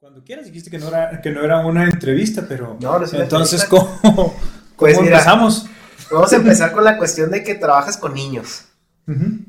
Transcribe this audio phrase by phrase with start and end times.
[0.00, 2.76] Cuando quieras, dijiste que no era, que no era una entrevista, pero.
[2.80, 4.00] No, no es una Entonces, entrevista.
[4.02, 4.34] ¿cómo,
[4.76, 5.18] Pues cómo mira.
[5.18, 5.66] empezamos?
[6.10, 8.64] Vamos a empezar con la cuestión de que trabajas con niños.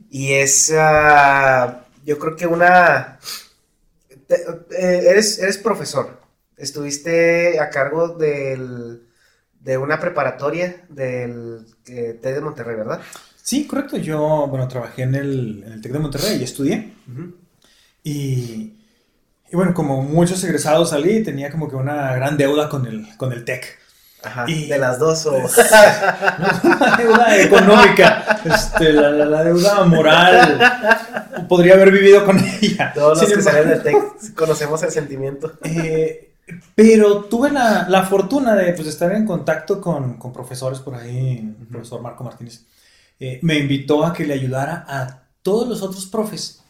[0.10, 3.20] Y es, ah, yo creo que una...
[4.26, 4.42] te-
[4.72, 6.20] eh, eres, eres profesor.
[6.58, 9.04] Estuviste a cargo del,
[9.60, 13.02] de una preparatoria del eh, TED de Monterrey, ¿verdad?
[13.44, 13.98] Sí, correcto.
[13.98, 16.94] Yo, bueno, trabajé en el, en el TEC de Monterrey y estudié.
[18.04, 18.79] Y,
[19.52, 23.32] y bueno, como muchos egresados salí, tenía como que una gran deuda con el, con
[23.34, 23.78] el TEC.
[24.22, 24.44] Ajá.
[24.48, 25.32] Y- De las dos o...
[26.64, 31.48] La deuda económica, este, la, la- la deuda moral.
[31.48, 32.92] Podría haber vivido con ella.
[32.94, 35.54] Todos los Sin que salen del TEC conocemos el sentimiento.
[35.64, 36.32] Eh,
[36.76, 41.38] pero tuve la, la fortuna de pues, estar en contacto con, con profesores por ahí,
[41.60, 42.62] el profesor Marco Martínez.
[43.20, 46.62] eh, me invitó a que le ayudara a todos los otros profes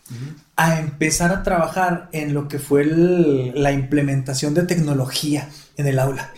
[0.56, 6.34] a empezar a trabajar en lo que fue la implementación de tecnología en el aula.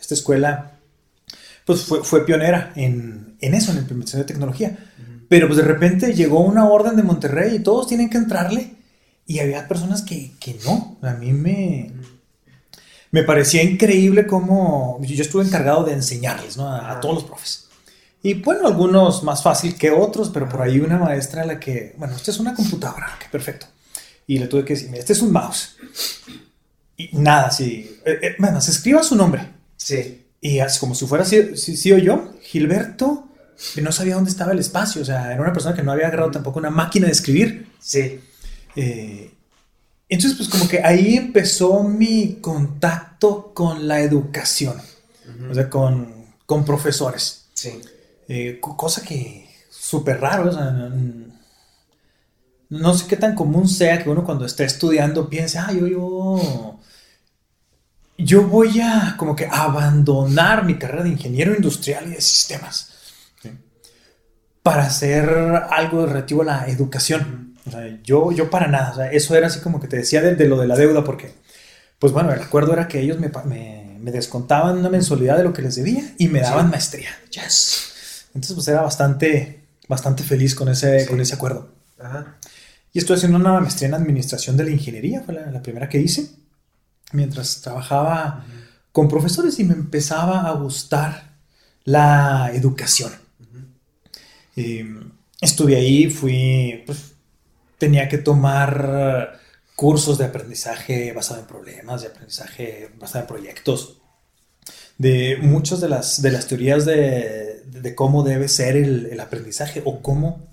[0.00, 0.78] Esta escuela
[1.64, 4.78] pues, fue, fue pionera en, en eso, en la implementación de tecnología.
[5.28, 8.74] Pero pues de repente llegó una orden de Monterrey y todos tienen que entrarle.
[9.26, 10.98] Y había personas que, que no.
[11.00, 11.92] A mí me,
[13.12, 16.68] me parecía increíble cómo yo estuve encargado de enseñarles ¿no?
[16.68, 17.68] a, a todos los profes.
[18.22, 21.94] Y bueno, algunos más fácil que otros, pero por ahí una maestra a la que,
[21.98, 23.66] bueno, esta es una computadora, que perfecto.
[24.26, 25.76] Y le tuve que decir, mira, este es un mouse.
[26.96, 27.98] Y nada, sí.
[28.04, 29.48] Eh, eh, bueno, se escriba su nombre.
[29.76, 30.26] Sí.
[30.40, 33.28] Y así como si fuera sí, sí, sí o yo, Gilberto
[33.74, 35.02] que no sabía dónde estaba el espacio.
[35.02, 37.68] O sea, era una persona que no había agarrado tampoco una máquina de escribir.
[37.80, 38.20] Sí.
[38.76, 39.30] Eh,
[40.08, 44.76] entonces, pues como que ahí empezó mi contacto con la educación.
[45.50, 46.12] O sea, con,
[46.44, 47.46] con profesores.
[47.54, 47.80] Sí.
[48.34, 50.48] Eh, co- cosa que súper raro.
[50.48, 50.88] o sea, no,
[52.70, 56.80] no sé qué tan común sea que uno cuando está estudiando piense, ah, yo, yo,
[58.18, 62.92] yo voy a como que abandonar mi carrera de ingeniero industrial y de sistemas
[63.42, 63.50] ¿sí?
[64.62, 65.28] para hacer
[65.70, 67.56] algo relativo a la educación.
[67.66, 68.92] O sea, yo, yo para nada.
[68.92, 71.04] O sea, eso era así como que te decía de, de lo de la deuda
[71.04, 71.34] porque,
[71.98, 73.30] pues bueno, el acuerdo era que ellos me,
[74.00, 77.10] me descontaban una mensualidad de lo que les debía y me daban maestría.
[77.30, 77.91] Yes.
[78.34, 81.06] Entonces, pues era bastante, bastante feliz con ese, Sí.
[81.06, 81.72] con ese acuerdo.
[81.98, 82.38] Ajá.
[82.92, 85.98] Y estoy haciendo una maestría en administración de la ingeniería, fue la, la primera que
[85.98, 86.30] hice,
[87.12, 88.44] mientras trabajaba
[88.90, 91.36] con profesores y me empezaba a gustar
[91.84, 93.12] la educación.
[94.56, 94.84] Eh,
[95.40, 97.12] estuve ahí, fui, pues,
[97.78, 99.40] tenía que tomar
[99.74, 103.98] cursos de aprendizaje basado en problemas, de aprendizaje basado en proyectos,
[104.98, 109.82] de muchas de las, de las teorías de, de cómo debe ser el, el aprendizaje
[109.84, 110.48] o cómo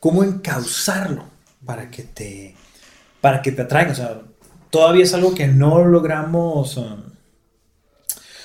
[0.00, 1.24] cómo encauzarlo
[1.64, 2.54] para que te
[3.20, 3.92] para que te atraiga.
[3.92, 4.20] O sea,
[4.70, 7.02] todavía es algo que no logramos um,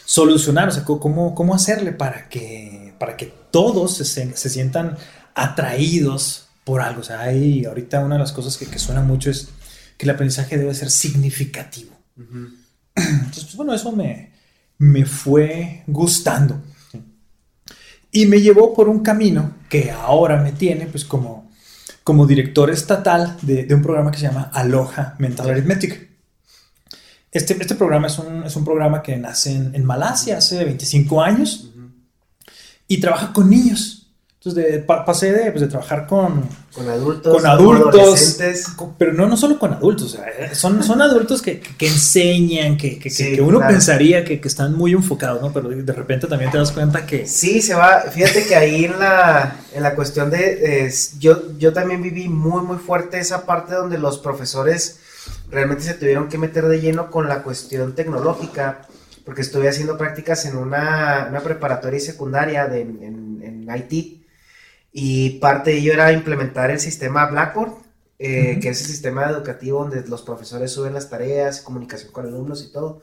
[0.06, 0.68] solucionar.
[0.70, 4.98] O sea, cómo, cómo hacerle para que, para que todos se, se- sientan
[5.36, 7.02] atraídos por algo.
[7.02, 9.50] O sea, hay ahorita una de las cosas que, que suena mucho es
[9.98, 11.92] que el aprendizaje debe ser significativo.
[12.96, 14.32] Entonces, pues bueno, eso me,
[14.78, 16.62] me fue gustando.
[18.12, 21.52] Y me llevó por un camino que ahora me tiene, pues como,
[22.04, 26.08] como director estatal de, de un programa que se llama Aloha Mental Arithmetic.
[27.32, 31.22] Este, este programa es un, es un programa que nace en, en Malasia hace 25
[31.22, 31.70] años
[32.88, 33.97] y trabaja con niños.
[34.48, 36.44] Entonces, de- pa- pasé de, pues, de trabajar con,
[36.74, 37.34] Con adultos.
[37.36, 38.38] con adultos,
[38.76, 41.88] con- pero no, no solo con adultos, o sea, son, son adultos que, que- que
[41.88, 43.74] enseñan, que, que- Sí, uno claro.
[43.74, 45.52] pensaría que, que están muy enfocados, ¿no?
[45.52, 47.28] Pero de, de repente también te das cuenta que...
[47.28, 48.02] Sí, se va.
[48.12, 50.92] Fíjate que ahí en la, en la cuestión de.
[51.20, 55.00] yo, yo también viví muy, muy fuerte esa parte donde los profesores
[55.52, 58.82] realmente se tuvieron que meter de lleno con la cuestión tecnológica,
[59.26, 64.17] porque estuve haciendo prácticas en una, una preparatoria y secundaria de, en, en IT,
[65.00, 67.72] y parte de ello era implementar el sistema Blackboard,
[68.18, 68.62] eh, Ujú.
[68.62, 72.72] que es el sistema educativo donde los profesores suben las tareas, comunicación con alumnos y
[72.72, 73.02] todo.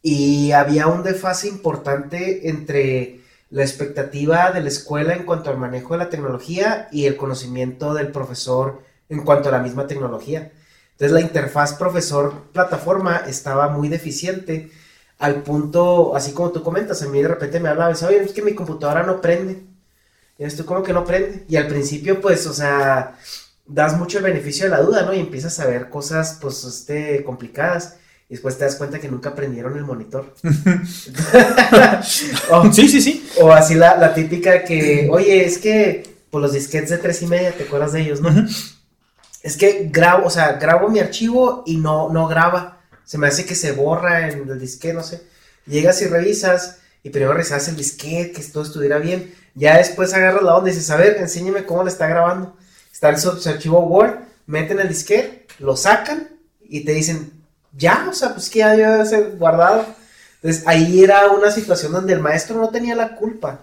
[0.00, 3.20] Y había un desfase importante entre
[3.50, 7.92] la expectativa de la escuela en cuanto al manejo de la tecnología y el conocimiento
[7.92, 10.52] del profesor en cuanto a la misma tecnología.
[10.92, 14.70] Entonces la interfaz profesor-plataforma estaba muy deficiente
[15.18, 18.22] al punto, así como tú comentas, a mí de repente me hablaba y decía, oye,
[18.22, 19.65] es que mi computadora no prende.
[20.38, 21.44] Y esto como que no prende.
[21.48, 23.18] Y al principio, pues, o sea,
[23.66, 25.14] das mucho el beneficio de la duda, ¿no?
[25.14, 27.96] Y empiezas a ver cosas, pues, este, complicadas.
[28.28, 30.34] Y después te das cuenta que nunca prendieron el monitor.
[32.50, 33.28] o, Sí, sí, sí.
[33.40, 37.26] o así la, la típica que, oye, es que, por los disquetes de tres y
[37.26, 38.30] media, ¿te acuerdas de ellos, no?
[39.42, 42.80] Es que grabo, o sea, grabo mi archivo y no, no graba.
[43.04, 45.22] Se me hace que se borra en el disquete, no sé.
[45.66, 49.32] Llegas y revisas y primero revisas el disquete, que todo estuviera bien.
[49.56, 52.54] Ya después agarras la onda y dices, a ver, enséñame cómo le está grabando.
[52.92, 56.28] Está en su, archivo Word, meten el disquete, lo sacan
[56.60, 57.32] y te dicen,
[57.72, 59.84] ya, o sea, pues que ya debe ser guardado.
[60.36, 63.60] Entonces ahí era una situación donde el maestro no tenía la culpa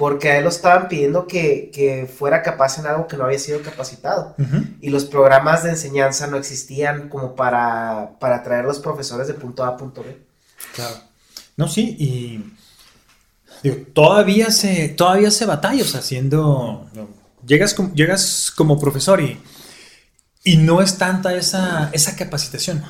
[0.00, 3.60] porque a él lo estaban pidiendo que, fuera capaz en algo que no había sido
[3.60, 4.34] capacitado.
[4.80, 9.62] Y los programas de enseñanza no existían como para, para traer los profesores de punto
[9.62, 10.16] A a punto B.
[10.74, 10.94] Claro.
[11.58, 12.50] No, sí, y
[13.62, 16.00] digo, todavía se, todavía se batalla, o sea,
[17.46, 19.38] llegas, como, llegas como profesor y,
[20.44, 22.82] y no es tanta esa, esa capacitación.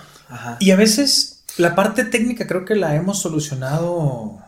[0.61, 4.39] Y a veces la parte técnica creo que la hemos solucionado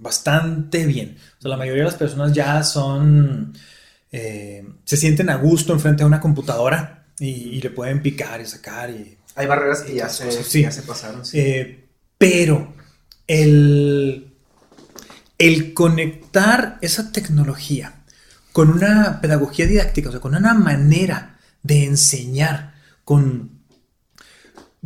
[0.00, 1.16] bastante bien.
[1.38, 3.56] O sea, la mayoría de las personas ya son,
[4.10, 8.90] eh, se sienten a gusto enfrente de una computadora y, le pueden picar y sacar.
[8.90, 11.22] Y, Hay barreras que ya, se, ya se pasaron.
[11.32, 11.84] Eh,
[12.18, 12.74] pero
[13.26, 14.29] el,
[15.40, 18.04] el conectar esa tecnología
[18.52, 23.62] con una pedagogía didáctica, o sea, con una manera de enseñar, con,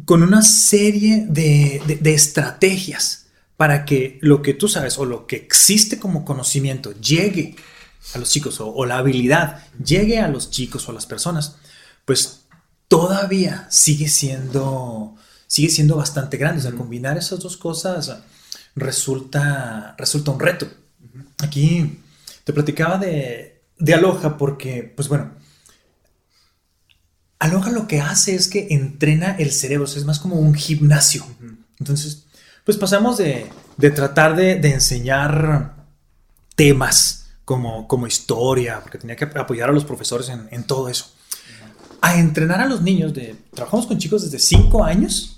[0.04, 5.36] con una serie de, de estrategias para que lo que tú sabes o lo que
[5.36, 7.56] existe como conocimiento llegue
[8.12, 11.56] a los chicos o, la habilidad llegue a los chicos o a las personas,
[12.04, 12.42] pues
[12.86, 15.16] todavía sigue siendo,
[15.46, 16.60] sigue siendo bastante grande.
[16.60, 18.18] O sea, combinar esas dos cosas
[18.76, 20.68] resulta, resulta un reto.
[21.38, 22.00] Aquí
[22.44, 25.32] te platicaba de, de Aloha porque, pues bueno,
[27.38, 31.26] Aloha lo que hace es que entrena el cerebro, es más como un gimnasio.
[31.78, 32.24] Entonces,
[32.64, 33.50] pues pasamos de,
[33.94, 35.74] tratar de, enseñar
[36.56, 41.12] temas como, como historia, porque tenía que apoyar a los profesores en, todo eso,
[42.00, 43.12] a entrenar a los niños.
[43.12, 45.36] De, trabajamos con chicos desde 5 años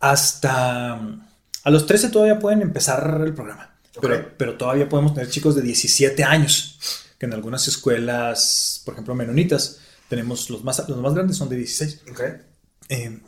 [0.00, 1.00] hasta
[1.64, 5.62] a los 13 todavía pueden empezar el programa, pero, pero todavía podemos tener chicos de
[5.62, 6.78] 17 años,
[7.18, 11.56] que en algunas escuelas, por ejemplo, menonitas, tenemos los más, los más grandes son de
[11.56, 12.02] 16.
[12.90, 13.20] Eh,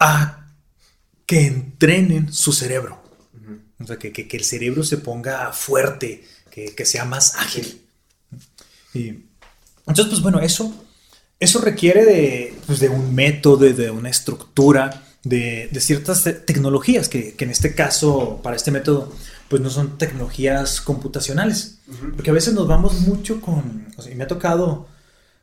[0.00, 0.46] a
[1.26, 3.02] que entrenen su cerebro.
[3.80, 7.86] O sea, que, el cerebro se ponga fuerte, que, sea más ágil.
[8.92, 9.08] Y
[9.86, 10.74] entonces, pues bueno, eso,
[11.38, 17.50] eso requiere de, pues, de un método, de una estructura, de, ciertas tecnologías, que, en
[17.50, 19.12] este caso, para este método,
[19.48, 21.78] pues no son tecnologías computacionales.
[22.14, 24.86] Porque a veces nos vamos mucho con, o sea, y me ha tocado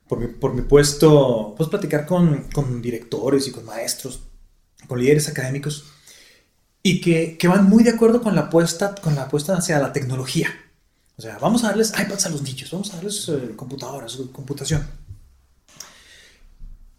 [0.07, 4.21] por mi, por mi puesto, pues platicar con, con directores y con maestros
[4.87, 5.85] con líderes académicos
[6.83, 10.49] y que, van muy de acuerdo con la apuesta, con la apuesta hacia la tecnología.
[11.17, 14.85] O sea, vamos a darles iPads a los niños, vamos a darles eh, computadoras, computación.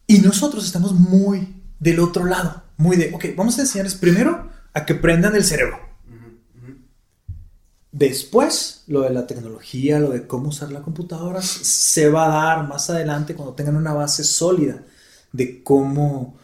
[0.08, 4.84] Y nosotros estamos muy del otro lado, muy de, ok, vamos a enseñarles primero a
[4.84, 5.81] que prendan el cerebro.
[7.93, 12.69] Después, lo de la tecnología, lo de cómo usar la computadora, se va a dar
[12.69, 14.82] más adelante cuando tengan una base sólida
[15.32, 16.37] de cómo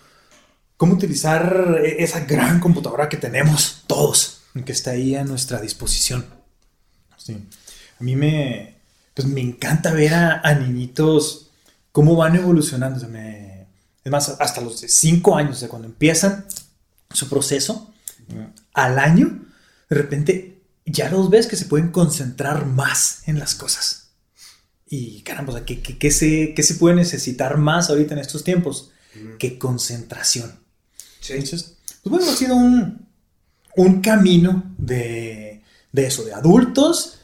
[0.82, 6.26] cómo utilizar esa gran computadora que tenemos todos, que está ahí a nuestra disposición.
[7.28, 8.78] A mí me,
[9.14, 11.52] pues me encanta ver a, niñitos
[11.92, 12.98] cómo van evolucionando.
[14.04, 16.46] Es más, hasta los 5 años, de cuando empiezan
[17.10, 17.92] su proceso,
[18.72, 19.44] al año,
[19.88, 24.10] de repente ya los ves que se pueden concentrar más en las cosas.
[24.86, 28.90] Y caramba, ¿qué, se, se, puede necesitar más ahorita en estos tiempos?
[29.38, 30.60] Que concentración.
[31.28, 35.62] Entonces, pues bueno, ha sido un, camino de,
[35.92, 37.20] eso, de adultos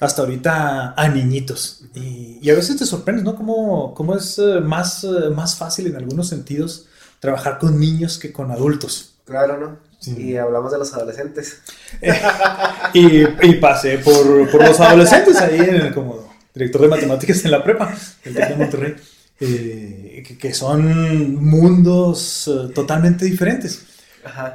[0.00, 1.84] hasta ahorita a niñitos.
[1.94, 3.34] Y, a veces te sorprendes, ¿no?
[3.34, 6.86] Cómo, cómo es eh, más, eh, más fácil en algunos sentidos
[7.20, 9.14] trabajar con niños que con adultos.
[9.24, 9.88] Claro, ¿no?
[10.06, 11.60] Y hablamos de los adolescentes.
[12.94, 18.56] y, pasé por, los adolescentes ahí como director de matemáticas en la prepa, el de
[18.56, 18.94] Monterrey.
[19.40, 23.86] Eh, que, son mundos eh, totalmente diferentes.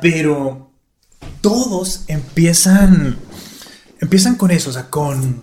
[0.02, 0.72] Pero
[1.42, 3.18] todos empiezan,
[4.04, 5.42] empiezan con eso, o sea, con,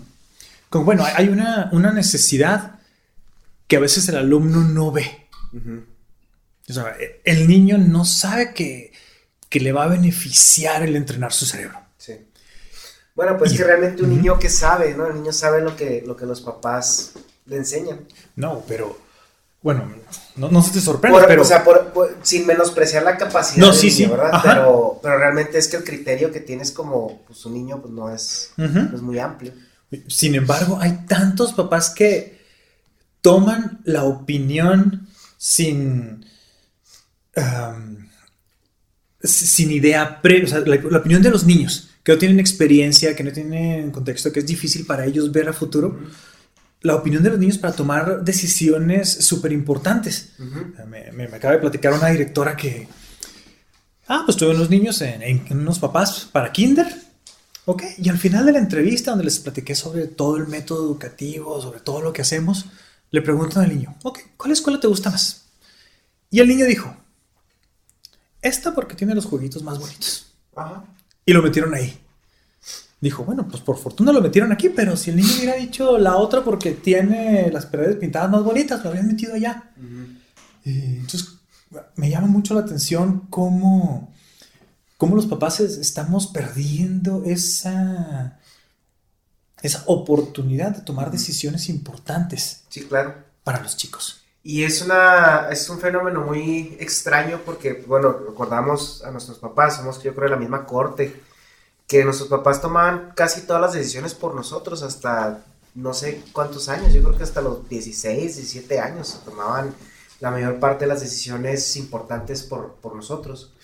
[0.68, 2.78] con bueno, hay una, una, necesidad
[3.66, 5.28] que a veces el alumno no ve.
[7.24, 8.92] el niño no sabe que,
[9.48, 11.78] que, le va a beneficiar el entrenar su cerebro.
[11.96, 12.14] Sí.
[13.14, 15.06] Bueno, pues que realmente un niño que sabe, ¿no?
[15.06, 17.12] El niño sabe lo que, lo que los papás
[17.46, 18.06] le enseñan.
[18.36, 18.98] No, pero
[19.62, 19.92] bueno,
[20.36, 21.42] no, se te sorprende, pero...
[21.42, 21.64] O sea,
[22.22, 24.06] sin menospreciar la capacidad no, sí, sí.
[24.06, 24.40] ¿verdad?
[24.42, 28.14] Pero, pero, realmente es que el criterio que tienes como pues, un niño pues, no,
[28.14, 29.52] es, es muy amplio.
[30.06, 32.40] Sin embargo, hay tantos papás que
[33.20, 36.24] toman la opinión sin,
[39.22, 43.24] sin idea pre, o sea, la, opinión de los niños que no tienen experiencia, que
[43.24, 45.98] no tienen contexto, que es difícil para ellos ver a futuro.
[46.82, 50.30] La opinión de los niños para tomar decisiones súper importantes.
[50.86, 52.88] me, me, acaba de platicar una directora que,
[54.08, 57.10] ah, pues tuve unos niños en, en unos papás para kinder
[57.66, 61.60] Ok, y al final de la entrevista, donde les platiqué sobre todo el método educativo,
[61.60, 62.66] sobre todo lo que hacemos,
[63.10, 65.46] le preguntan al niño, ok, ¿cuál escuela te gusta más?
[66.30, 66.96] Y el niño dijo,
[68.42, 70.32] esta porque tiene los jueguitos más bonitos.
[70.56, 70.84] Ajá.
[71.24, 71.96] Y lo metieron ahí.
[73.00, 76.16] Dijo, bueno, pues por fortuna lo metieron aquí, pero si el niño hubiera dicho la
[76.16, 79.70] otra porque tiene las paredes pintadas más bonitas, lo habrían metido allá.
[80.64, 81.36] entonces,
[81.96, 84.10] me llama mucho la atención cómo
[85.00, 88.38] cómo los papás estamos perdiendo esa,
[89.62, 92.64] esa oportunidad de tomar decisiones importantes.
[92.68, 93.14] Sí, claro.
[93.42, 94.20] Para los chicos.
[94.42, 100.02] Y es, una, es un fenómeno muy extraño porque, bueno, recordamos a nuestros papás, somos
[100.02, 101.22] yo creo de la misma corte,
[101.90, 105.44] que nuestros papás tomaban casi todas las decisiones por nosotros hasta
[105.74, 109.74] no sé cuántos años, yo creo que hasta los 16, 17 años tomaban
[110.20, 113.54] la mayor parte de las decisiones importantes por, por nosotros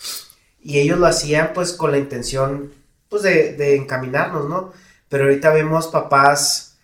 [0.61, 2.73] y ellos lo hacían pues con la intención
[3.09, 4.73] pues de, encaminarnos, ¿no?
[5.09, 6.79] Pero ahorita vemos papás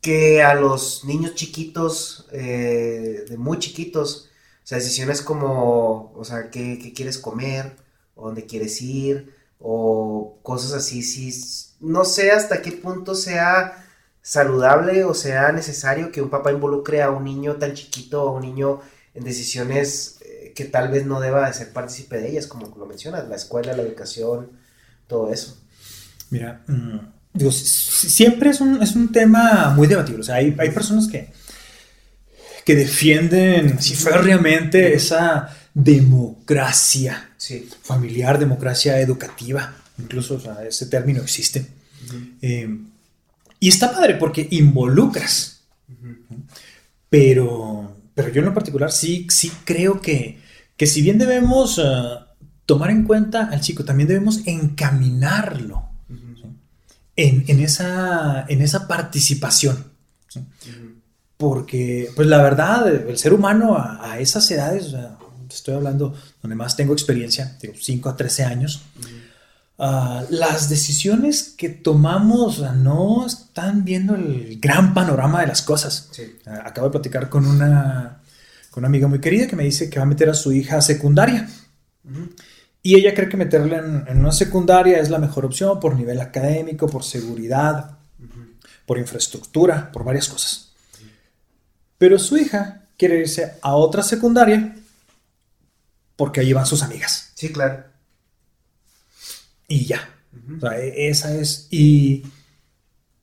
[0.00, 4.30] que a los niños chiquitos, eh, de muy chiquitos,
[4.62, 7.76] o sea, decisiones como, o sea, ¿qué, quieres comer?
[8.14, 9.33] ¿O dónde quieres ir?
[9.58, 11.32] O cosas así, sí,
[11.80, 13.80] no sé hasta qué punto sea
[14.20, 18.42] saludable o sea necesario que un papá involucre a un niño tan chiquito, a un
[18.42, 18.80] niño
[19.14, 20.14] en decisiones
[20.54, 23.76] que tal vez no deba de ser partícipe de ellas, como lo mencionas, la escuela,
[23.76, 24.52] la educación,
[25.06, 25.58] todo eso.
[26.30, 26.98] Mira, mm,
[27.32, 30.20] digo, siempre es un, es un, tema muy debatible.
[30.20, 31.32] O sea, hay, hay personas que,
[32.64, 37.30] que defienden si férreamente esa democracia
[37.82, 39.76] familiar, democracia educativa.
[39.98, 41.66] Incluso o sea, ese término existe.
[42.42, 42.68] Eh,
[43.60, 45.62] y está padre porque involucras.
[47.08, 50.42] Pero, pero yo en lo particular sí, sí creo que
[50.76, 51.82] que si bien debemos eh,
[52.66, 55.88] tomar en cuenta al chico, también debemos encaminarlo
[57.16, 59.92] en, esa, en esa participación.
[61.36, 64.94] Porque, pues la verdad, el ser humano a, esas edades,
[65.48, 68.82] estoy hablando donde más tengo experiencia, digo, 5 a 13 años,
[69.78, 76.10] ah, las decisiones que tomamos no están viendo el gran panorama de las cosas.
[76.46, 78.20] Ah, acabo de platicar con una
[78.74, 80.78] con una amiga muy querida que me dice que va a meter a su hija
[80.78, 81.48] a secundaria.
[82.82, 86.88] Y ella cree que meterla en, una secundaria es la mejor opción por nivel académico,
[86.88, 87.98] por seguridad,
[88.84, 90.72] por infraestructura, por varias cosas.
[91.98, 94.74] Pero su hija quiere irse a otra secundaria
[96.16, 97.32] porque allí van sus amigas.
[97.34, 97.84] Sí, claro.
[99.68, 100.08] Y ya.
[100.56, 101.68] O sea, e, esa es.
[101.70, 102.24] Y,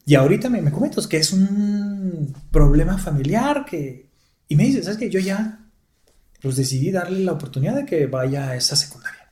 [0.06, 4.12] y ahorita me, me comentas que es un problema familiar que
[4.52, 5.10] y me dice, ¿sabes qué?
[5.10, 5.60] Yo ya,
[6.42, 9.32] pues decidí darle la oportunidad de que vaya a esa secundaria.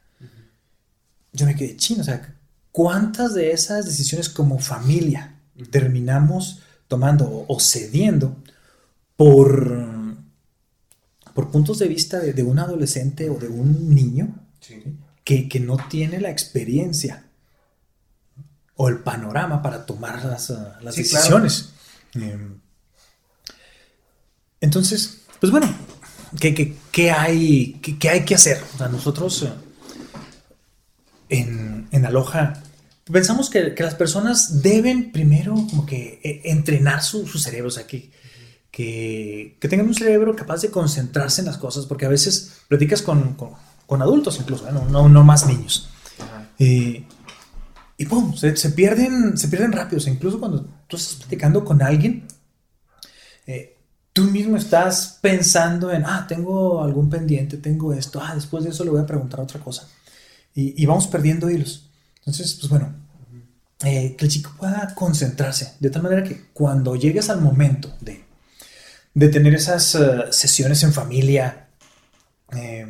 [1.33, 2.37] Yo me quedé chino, o sea,
[2.71, 5.35] ¿cuántas de esas decisiones como familia
[5.71, 8.37] terminamos tomando o cediendo
[9.17, 9.88] por,
[11.33, 14.47] por puntos de vista de, un adolescente o de un niño
[15.23, 17.25] que, no tiene la experiencia
[18.75, 20.51] o el panorama para tomar las,
[20.95, 21.69] decisiones?
[22.13, 22.59] Em,
[24.61, 25.73] entonces, pues bueno,
[26.39, 28.61] ¿qué, hay, qué, hay que hacer?
[28.75, 29.51] O sea, nosotros eh,
[31.29, 32.63] en, en Aloha
[33.11, 38.11] pensamos que, las personas deben primero como que eh, entrenar su, cerebro, o sea, que,
[38.71, 43.35] que, tengan un cerebro capaz de concentrarse en las cosas, porque a veces platicas con,
[44.01, 44.71] adultos incluso, ¿eh?
[44.71, 45.89] no, no, más niños.
[46.57, 47.05] y
[48.07, 52.25] pum, se, pierden, se pierden rápido, incluso cuando tú estás platicando con alguien,
[54.13, 58.83] tú mismo estás pensando en, ah, tengo algún pendiente, tengo esto, ah, después de eso
[58.83, 59.87] le voy a preguntar otra cosa.
[60.53, 61.89] Y, vamos perdiendo hilos.
[62.17, 62.93] Entonces, pues bueno,
[63.85, 68.25] eh, que el chico pueda concentrarse, de tal manera que cuando llegues al momento de,
[69.13, 71.67] de tener esas eh, sesiones en familia,
[72.55, 72.87] eh,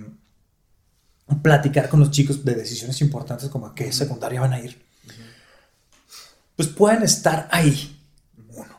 [1.42, 4.82] platicar con los chicos de decisiones importantes como a qué secundaria van a ir,
[6.56, 7.98] pues puedan estar ahí,
[8.50, 8.78] uno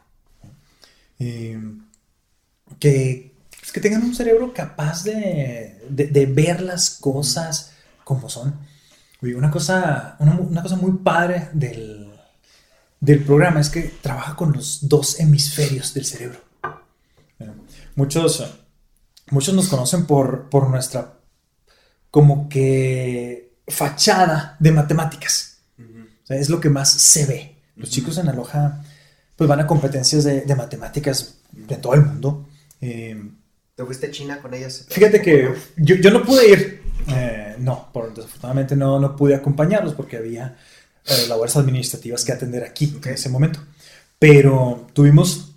[2.78, 8.59] que, pues, que tengan un cerebro capaz de, de, ver las cosas como son.
[9.23, 12.11] una cosa, una, cosa muy padre del,
[12.99, 16.50] del, programa es que trabaja con los dos hemisferios del cerebro.
[17.97, 18.44] Muchos
[19.30, 21.14] muchos nos conocen por, por nuestra
[22.11, 25.59] como que fachada de matemáticas.
[25.78, 27.56] O sea, es lo que más se ve.
[27.76, 28.82] Los chicos en Aloha
[29.37, 32.49] pues van a competencias de, de matemáticas de todo el mundo.
[32.80, 33.18] Eh,
[33.75, 34.87] ¿Te fuiste a China con ellas?
[34.88, 36.82] fíjate que yo, yo no pude ir.
[37.09, 40.56] Eh, no, por, desafortunadamente no, no pude acompañarlos porque había
[41.06, 43.61] eh, labores administrativas que atender aquí en ese momento.
[44.18, 45.54] Pero tuvimos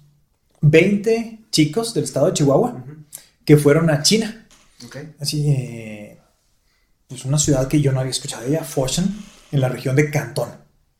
[0.62, 2.84] 20 chicos del estado de Chihuahua
[3.46, 4.48] que fueron a China.
[4.86, 4.98] Ok.
[5.22, 6.20] Así, eh,
[7.08, 9.08] pues una ciudad que yo no había escuchado de ella, Foshan,
[9.52, 10.50] en la región de Cantón,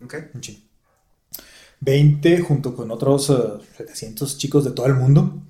[0.04, 0.14] Ok.
[0.34, 0.60] en China.
[1.82, 3.34] 20 junto con otros eh,
[3.78, 5.44] 700 chicos de todo el mundo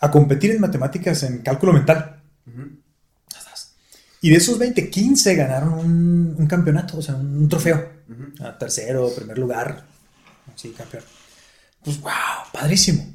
[0.00, 2.22] a competir en matemáticas en cálculo mental.
[2.46, 2.78] Ujú.
[4.22, 7.90] Y de esos 20, 15 ganaron un, un campeonato, o sea, un trofeo.
[8.08, 8.44] Ujú.
[8.44, 9.84] A tercero, primer lugar.
[10.56, 11.02] Sí, campeón.
[11.82, 12.12] Pues, wow,
[12.52, 13.12] padrísimo.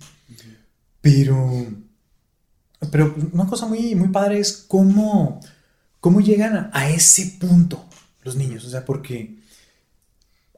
[1.05, 1.37] Pero,
[2.91, 5.39] pero una cosa muy, muy padre es cómo,
[5.99, 7.85] cómo llegan a, a ese punto
[8.23, 8.65] los niños.
[8.65, 9.37] O sea, porque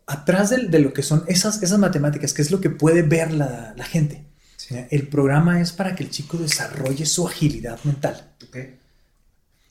[0.06, 3.34] atrás de, de lo que son esas, esas matemáticas, que es lo que puede ver
[3.34, 4.24] la, la gente,
[4.58, 4.76] Sí.
[4.90, 8.32] el programa es para que el chico desarrolle su agilidad mental.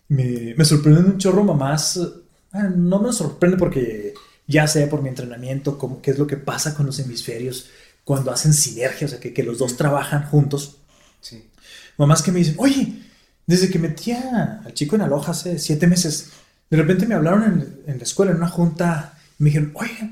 [0.08, 1.96] Me, me sorprenden un chorro mamás.
[1.96, 4.14] eh, No me sorprende porque
[4.46, 7.68] ya sé por mi entrenamiento cómo, qué es lo que pasa con los hemisferios
[8.06, 10.76] cuando hacen sinergia, o sea, que, que los dos trabajan juntos.
[11.20, 11.50] Sí.
[11.98, 13.02] Mamás que me dicen, oye,
[13.48, 16.28] desde que metí a- al chico en Aloha hace siete meses,
[16.70, 20.10] de repente me hablaron en, en la escuela, en una junta, y me dijeron, oye,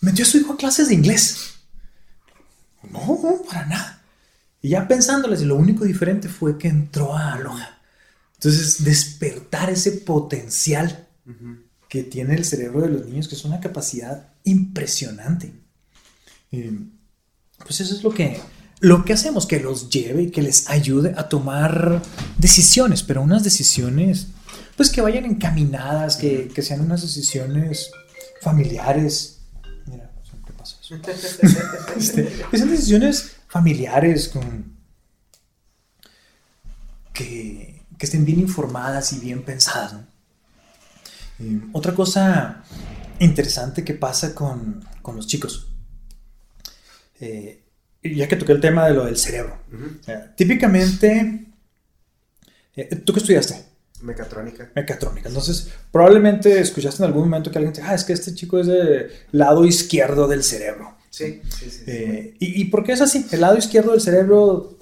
[0.00, 1.56] metió a su hijo a clases de inglés.
[2.90, 4.02] No, para nada.
[4.62, 7.78] Y ya pensándoles, lo único diferente fue que entró a Aloha.
[8.36, 11.06] Entonces, despertar ese potencial
[11.86, 15.52] que tiene el cerebro de los niños, que es una capacidad impresionante.
[16.52, 16.72] Eh,
[17.64, 18.40] pues eso es lo que,
[18.80, 22.02] lo que hacemos, que los lleve y que les ayude a tomar
[22.38, 24.28] decisiones, pero unas decisiones,
[24.76, 27.90] pues que vayan encaminadas, que, que sean unas decisiones
[28.40, 29.40] familiares.
[29.86, 30.96] Mira, siempre pasa eso.
[31.96, 34.76] Este, que sean decisiones familiares con
[37.12, 39.92] que, que estén bien informadas y bien pensadas.
[39.92, 40.10] ¿no?
[41.72, 42.62] Otra cosa
[43.18, 45.69] interesante que pasa con, con los chicos,
[47.20, 47.62] eh,
[48.02, 49.58] ya que toqué el tema de lo del cerebro,
[50.06, 51.46] eh, típicamente,
[52.74, 53.70] eh, ¿tú qué estudiaste?
[54.02, 54.70] Mecatrónica.
[54.74, 55.28] Mecatrónica.
[55.28, 58.58] Entonces, probablemente escuchaste en algún momento que alguien te dice, ah, es que este chico
[58.58, 60.96] es del lado izquierdo del cerebro.
[61.10, 61.70] Sí, sí, sí.
[61.70, 61.84] sí.
[61.86, 63.26] Eh, ¿y, y por qué es así?
[63.30, 64.78] El lado izquierdo del cerebro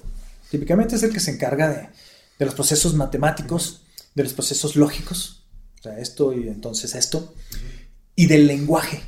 [0.49, 1.89] típicamente es el que se encarga de,
[2.39, 3.83] de los procesos matemáticos,
[4.15, 5.45] de los procesos lógicos,
[5.79, 7.33] o sea, esto y entonces esto,
[8.15, 9.01] y del lenguaje.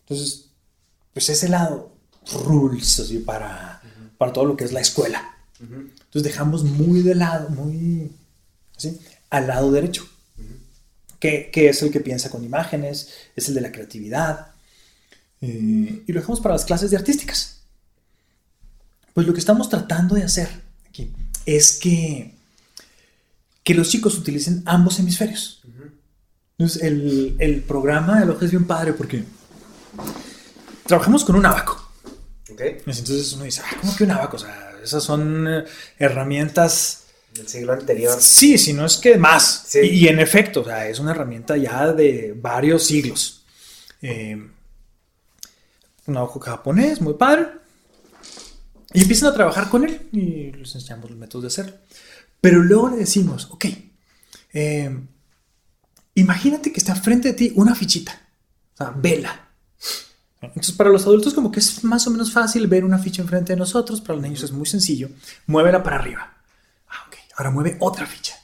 [0.00, 0.50] Entonces,
[1.12, 1.97] pues ese lado
[2.32, 3.80] rules así para,
[4.16, 5.36] para todo lo que es la escuela.
[5.60, 8.10] Entonces dejamos muy de lado, muy
[8.76, 8.98] así,
[9.30, 10.08] al lado derecho,
[11.18, 14.52] que, que es el que piensa con imágenes, es el de la creatividad,
[15.40, 17.60] eh, y lo dejamos para las clases de artísticas.
[19.14, 20.48] Pues lo que estamos tratando de hacer
[20.88, 21.12] aquí
[21.44, 22.34] es que,
[23.64, 25.62] que los chicos utilicen ambos hemisferios.
[26.56, 29.24] Entonces el, el programa de es bien padre porque
[30.86, 31.87] trabajamos con un abaco.
[32.58, 34.36] Entonces uno dice, ah, ¿cómo que un abaco?
[34.36, 35.64] O sea, esas son eh,
[35.98, 38.16] herramientas Del siglo anterior.
[38.20, 39.64] Sí, si no es que más.
[39.68, 39.80] Sí.
[39.80, 43.44] Y, y en efecto, o sea, es una herramienta ya de varios siglos.
[44.02, 44.36] Eh,
[46.06, 47.48] un abajo japonés, muy padre.
[48.92, 51.78] Y empiezan a trabajar con él y les enseñamos los métodos de hacerlo.
[52.40, 53.66] Pero luego le decimos, ok,
[54.54, 54.98] eh,
[56.14, 58.28] imagínate que está frente de ti una fichita,
[58.74, 59.47] o sea, vela.
[60.40, 63.52] Entonces, para los adultos, como que es más o menos fácil ver una ficha enfrente
[63.52, 64.00] de nosotros.
[64.00, 65.10] Para los niños es muy sencillo.
[65.46, 66.32] Muévela para arriba.
[66.88, 67.16] Ah, ok.
[67.36, 68.34] Ahora mueve otra ficha.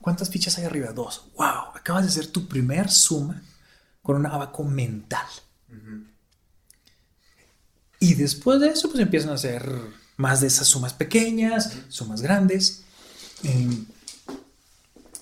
[0.00, 0.92] ¿Cuántas fichas hay arriba?
[0.92, 1.26] Dos.
[1.36, 1.74] Wow.
[1.74, 3.42] Acabas de hacer tu primer suma
[4.02, 5.26] con un abaco mental.
[7.98, 9.70] Y después de eso, pues empiezan a hacer
[10.16, 12.82] más de esas sumas pequeñas, sumas grandes.
[13.44, 13.84] Eh,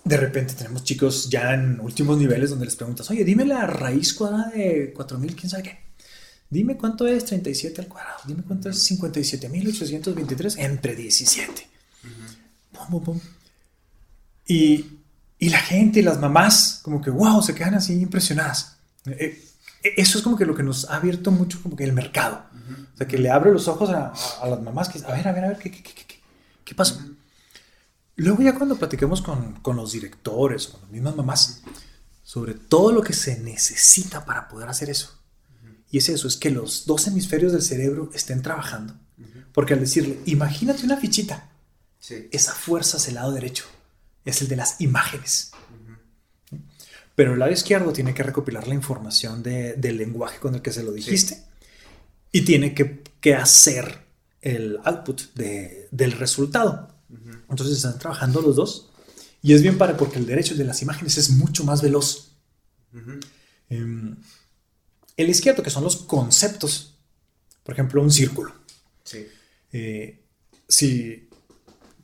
[0.04, 4.14] de repente tenemos chicos ya en últimos niveles donde les preguntas, oye, dime la raíz
[4.14, 5.87] cuadrada de 4000, quién sabe qué.
[6.50, 8.20] Dime cuánto es 37 al cuadrado.
[8.26, 11.68] Dime cuánto es 57.823 entre 17.
[12.72, 13.20] Pum, pum, pum.
[14.46, 14.86] Y,
[15.38, 18.78] y la gente y las mamás, como que, wow, se quedan así impresionadas.
[19.06, 19.44] Eh,
[19.82, 22.44] eh, eso es como que lo que nos ha abierto mucho como que el mercado.
[22.94, 25.32] O sea, que le abre los ojos a, a las mamás que, a ver, a
[25.32, 26.20] ver, a ver, ¿qué, qué, qué, qué,
[26.64, 26.98] qué pasó?
[28.16, 31.62] Luego ya cuando platiquemos con, con los directores con las mismas mamás
[32.28, 35.17] sobre todo lo que se necesita para poder hacer eso.
[35.90, 38.94] Y es eso, es que los dos hemisferios del cerebro estén trabajando.
[39.52, 41.50] Porque al decirle, imagínate una fichita,
[42.30, 43.64] esa fuerza es el lado derecho,
[44.24, 45.50] es el de las imágenes.
[47.14, 50.84] Pero el lado izquierdo tiene que recopilar la información del lenguaje con el que se
[50.84, 51.42] lo dijiste
[52.30, 54.06] y tiene que, hacer
[54.40, 56.94] el output del resultado.
[57.50, 58.90] Entonces están trabajando los dos
[59.42, 62.32] y es bien para porque el derecho de las imágenes es mucho más veloz.
[65.18, 66.94] El izquierdo, que son los conceptos,
[67.64, 68.54] por ejemplo, un círculo.
[69.72, 70.24] Eh,
[70.66, 71.28] si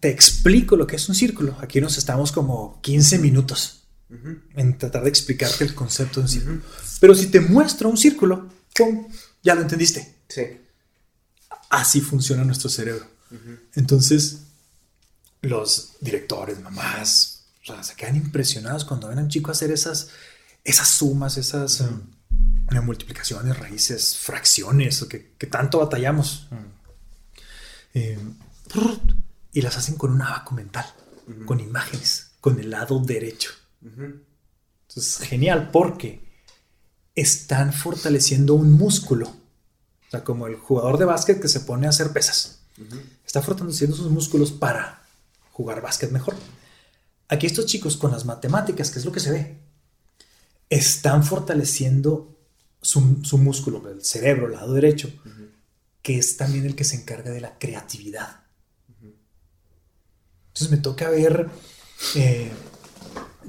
[0.00, 3.85] te explico lo que es un círculo, aquí nos estamos como 15 minutos
[4.55, 6.61] en tratar de explicarte el concepto de un círculo.
[7.00, 9.09] Pero si te muestro un círculo, ¡pum!
[9.42, 10.16] Ya lo entendiste.
[10.29, 10.42] Sí.
[11.70, 13.07] Así funciona nuestro cerebro.
[13.74, 14.40] Entonces,
[15.40, 17.44] los directores, mamás,
[17.83, 20.09] se quedan impresionados cuando ven a un chico hacer esas,
[20.62, 21.83] esas sumas, esas
[22.83, 26.49] multiplicaciones, raíces, fracciones, que, que tanto batallamos.
[27.92, 28.35] Em,
[29.53, 30.87] y las hacen con un abaco mental,
[31.47, 33.51] con imágenes, con el lado derecho.
[33.83, 36.25] Entonces, genial porque
[37.14, 39.29] están fortaleciendo un músculo.
[39.29, 42.62] O sea, como el jugador de básquet que se pone a hacer pesas.
[43.25, 45.03] Está fortaleciendo sus músculos para
[45.53, 46.35] jugar básquet mejor.
[47.29, 49.63] Aquí estos chicos con las matemáticas, que es lo que se ve,
[50.74, 52.37] están fortaleciendo
[52.80, 53.00] su,
[53.38, 55.10] músculo, el cerebro, el lado derecho,
[56.02, 58.40] que es también el que se encarga de la creatividad.
[60.48, 61.48] Entonces me toca ver
[62.16, 62.50] eh,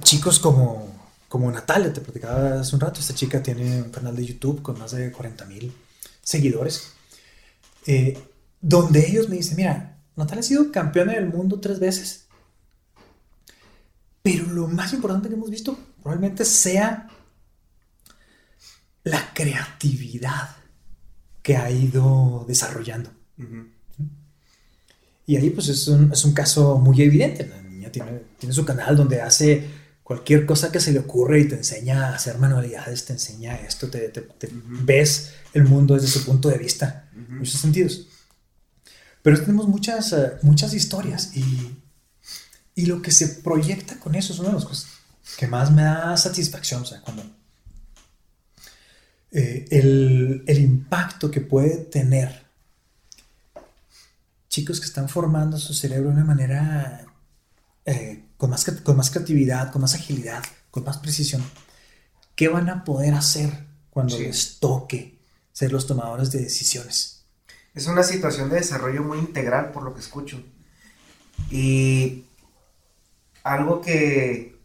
[0.02, 4.26] chicos como, como Natalia, te platicaba hace un rato, esta chica tiene un canal de
[4.26, 5.74] YouTube con más de 40 mil
[6.22, 6.94] seguidores,
[7.88, 8.18] eh,
[8.62, 12.28] donde ellos me dicen, mira, Natalia ha sido campeona del mundo tres veces,
[14.22, 17.10] pero lo más importante que hemos visto probablemente sea
[19.06, 20.50] la creatividad
[21.42, 23.12] que ha ido desarrollando.
[25.28, 27.48] Y ahí pues es un, es un, caso muy evidente.
[27.48, 29.70] La niña tiene, tiene su canal donde hace
[30.04, 33.90] cualquier cosa que se le ocurre y te enseña a hacer manualidades, te enseña esto,
[33.90, 34.12] te,
[34.84, 38.08] ves el mundo desde su punto de vista, en muchos sentidos.
[39.22, 41.76] Pero tenemos muchas, eh, muchas historias y,
[42.76, 44.88] y, lo que se proyecta con eso es una de las cosas
[45.38, 47.24] que más me da satisfacción, o sea, cuando
[49.36, 52.46] eh, el, el impacto que puede tener
[54.48, 57.06] chicos que están formando su cerebro de una manera
[57.86, 61.44] eh, con, más, con más creatividad, con más agilidad, con más precisión,
[62.36, 63.52] ¿qué van a poder hacer
[63.90, 65.20] cuando les toque
[65.52, 67.26] ser los tomadores de decisiones?
[67.74, 70.42] Es una situación de desarrollo muy integral, por lo que escucho.
[71.52, 72.24] Y
[73.44, 74.58] algo que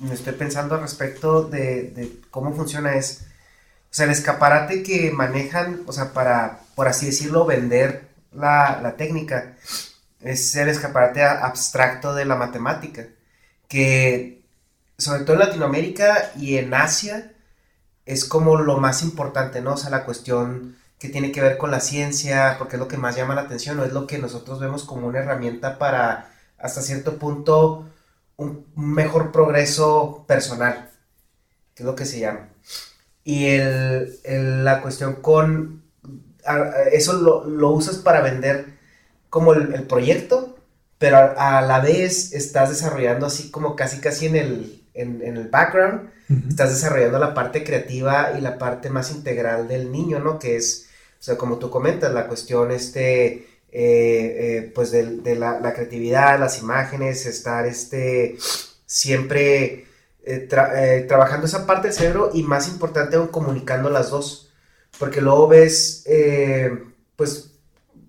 [0.00, 3.22] me estoy pensando al respecto de, cómo funciona es,
[3.94, 8.96] o sea, el escaparate que manejan, o sea, para, por así decirlo, vender la, la
[8.96, 9.54] técnica,
[10.20, 13.06] es el escaparate abstracto de la matemática,
[13.68, 14.42] que
[14.98, 17.34] sobre todo en Latinoamérica y en Asia
[18.04, 19.74] es como lo más importante, ¿no?
[19.74, 22.96] O sea, la cuestión que tiene que ver con la ciencia, porque es lo que
[22.96, 26.82] más llama la atención, o es lo que nosotros vemos como una herramienta para, hasta
[26.82, 27.88] cierto punto,
[28.38, 30.90] un mejor progreso personal,
[31.76, 32.48] que es lo que se llama.
[33.24, 35.82] Y el, la cuestión con,
[36.92, 38.74] eso lo, lo usas para vender
[39.34, 40.56] como el, proyecto,
[40.96, 46.10] pero a, la vez estás desarrollando así como casi casi en el, en, el background,
[46.48, 50.38] estás desarrollando la parte creativa y la parte más integral del niño, ¿no?
[50.38, 55.72] Que es, o sea, como tú comentas, la cuestión este, eh, eh, pues de, la,
[55.74, 58.36] creatividad, las imágenes, estar este,
[58.86, 59.86] siempre
[60.26, 64.52] eh, trabajando esa parte del cerebro y más importante aún comunicando las dos,
[64.98, 66.04] porque luego ves,
[67.16, 67.52] pues,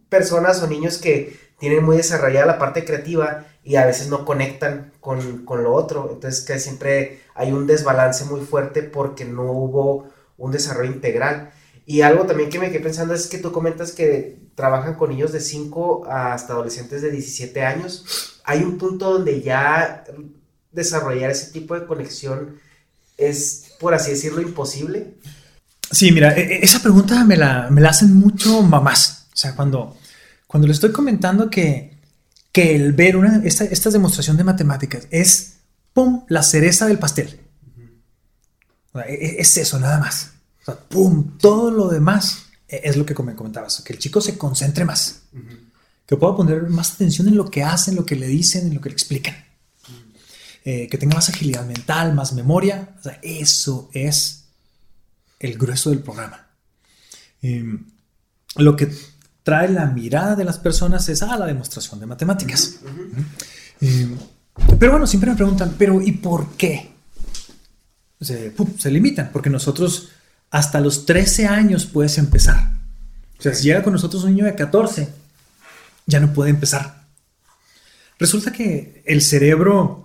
[0.10, 4.94] personas o niños que tienen muy desarrollada la parte creativa y a veces no conectan
[5.00, 6.10] con, lo otro.
[6.14, 11.52] Entonces que siempre hay un desbalance muy fuerte porque no hubo un desarrollo integral.
[11.86, 15.32] Y algo también que me quedé pensando es que tú comentas que trabajan con niños
[15.32, 18.42] de 5 hasta adolescentes de 17 años.
[18.44, 20.04] Hay un punto donde ya
[20.76, 22.60] desarrollar ese tipo de conexión
[23.18, 25.16] es, por así decirlo, imposible.
[25.92, 29.28] Sí, mira, e, e, esa pregunta me la, me la hacen mucho mamás.
[29.34, 29.98] O sea, cuando,
[30.48, 31.98] cuando le estoy comentando que,
[32.52, 35.58] que el ver una, esta, esta demostración de matemáticas es,
[35.94, 37.40] ¡pum!, la cereza del pastel.
[39.08, 40.32] E, es eso, nada más.
[40.62, 44.38] O sea, ¡pum!, todo lo demás es lo que me comentabas, que el chico se
[44.38, 45.22] concentre más,
[46.06, 48.74] que pueda poner más atención en lo que hacen, en lo que le dicen, en
[48.76, 49.36] lo que le explican.
[50.68, 52.96] Eh, que tenga más agilidad mental, más memoria.
[53.00, 54.46] O sea, eso es
[55.40, 56.48] el grueso del programa.
[57.44, 57.86] Em,
[58.56, 58.92] lo que
[59.44, 62.80] trae la mirada de las personas es a la demostración de matemáticas.
[63.80, 64.16] Eh,
[64.80, 66.90] pero bueno, siempre me preguntan, pero ¿y por qué?
[68.20, 70.10] Se, se, limitan, porque nosotros
[70.50, 72.72] hasta los 13 años puedes empezar.
[73.38, 75.10] O sea, si llega con nosotros un niño de 14,
[76.08, 77.06] ya no puede empezar.
[78.18, 80.05] Resulta que el cerebro,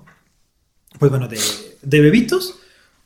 [1.00, 1.40] pues bueno, de,
[1.80, 2.56] de bebitos,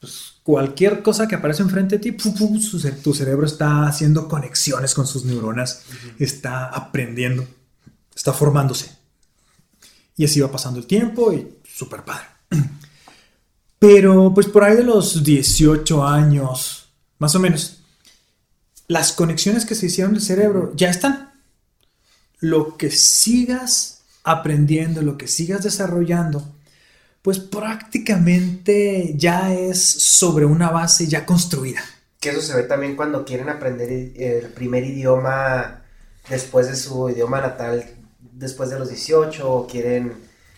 [0.01, 5.25] pues cualquier cosa que aparece enfrente de ti, tu cerebro está haciendo conexiones con sus
[5.25, 5.85] neuronas,
[6.19, 7.47] está aprendiendo,
[8.15, 8.91] está formándose.
[10.17, 12.27] Y así va pasando el tiempo y súper padre.
[13.79, 17.85] Pero pues por ahí de los 18 años, más o menos,
[18.89, 21.33] las conexiones que se hicieron en el cerebro ya están.
[22.41, 26.54] Lo que sigas aprendiendo, lo que sigas desarrollando,
[27.25, 31.81] pues prácticamente ya es sobre una base ya construida.
[32.21, 35.85] Que eso se ve también cuando quieren aprender el primer idioma
[36.29, 37.83] después de su idioma natal,
[38.21, 40.13] después de los 18, o quieren,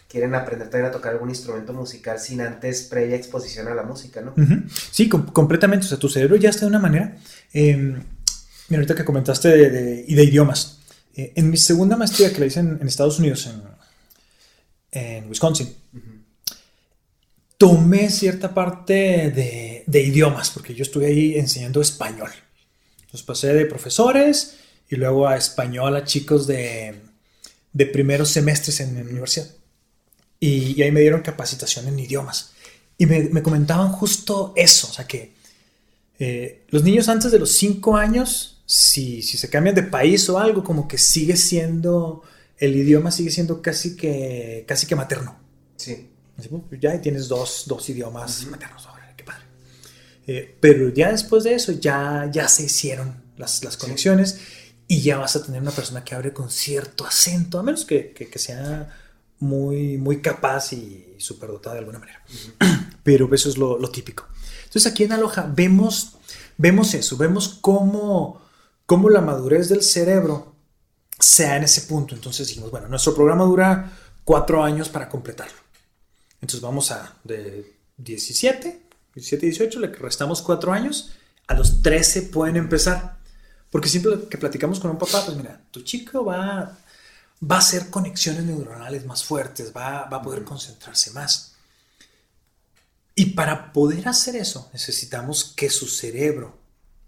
[0.08, 4.20] quieren aprender también a tocar algún instrumento musical sin antes previa exposición a la música,
[4.20, 4.34] ¿no?
[4.90, 5.86] Sí, completamente.
[5.86, 7.16] O sea, tu cerebro ya está de una manera.
[7.52, 7.92] Em,
[8.68, 10.80] mira, ahorita que comentaste de, y de idiomas.
[11.14, 13.48] Eh, en mi segunda maestría que la hice en, Estados Unidos,
[14.90, 15.72] en, Wisconsin,
[17.58, 22.30] tomé cierta parte de, idiomas, porque yo estuve ahí enseñando español.
[23.12, 24.56] Los pasé de profesores
[24.88, 27.00] y luego a español a chicos de,
[27.92, 29.48] primeros semestres en la universidad.
[30.38, 32.52] Y, ahí me dieron capacitación en idiomas.
[32.98, 35.34] Y me, comentaban justo eso, o sea que
[36.18, 40.38] eh, los niños antes de los 5 años, si, si se cambian de país o
[40.38, 42.22] algo, como que sigue siendo,
[42.58, 45.38] el idioma sigue siendo casi que, casi que materno.
[45.76, 46.08] Sí.
[46.36, 49.44] Pues, ya tienes dos, dos idiomas maternos, qué padre.
[50.26, 54.38] Eh, pero ya después de eso ya, ya se hicieron las, las conexiones
[54.88, 58.12] y ya vas a tener una persona que hable con cierto acento, a menos que,
[58.12, 58.94] que, sea
[59.40, 62.22] muy, muy capaz y superdotada de alguna manera.
[63.02, 64.26] Pero eso es lo, lo, típico.
[64.64, 66.16] Entonces aquí en Aloha vemos,
[66.56, 68.42] vemos eso, vemos cómo,
[68.84, 70.54] cómo la madurez del cerebro
[71.18, 72.14] sea en ese punto.
[72.14, 73.92] Entonces dijimos, bueno, nuestro programa dura
[74.24, 75.65] cuatro años para completarlo.
[76.40, 78.82] Entonces vamos a de 17,
[79.14, 81.12] 17, 18, le restamos 4 años,
[81.46, 83.16] a los 13 pueden empezar.
[83.70, 86.76] Porque siempre que platicamos con un papá, pues mira, tu chico va,
[87.42, 91.54] va a hacer conexiones neuronales más fuertes, va, va a poder concentrarse más.
[93.14, 96.58] Y para poder hacer eso, necesitamos que su cerebro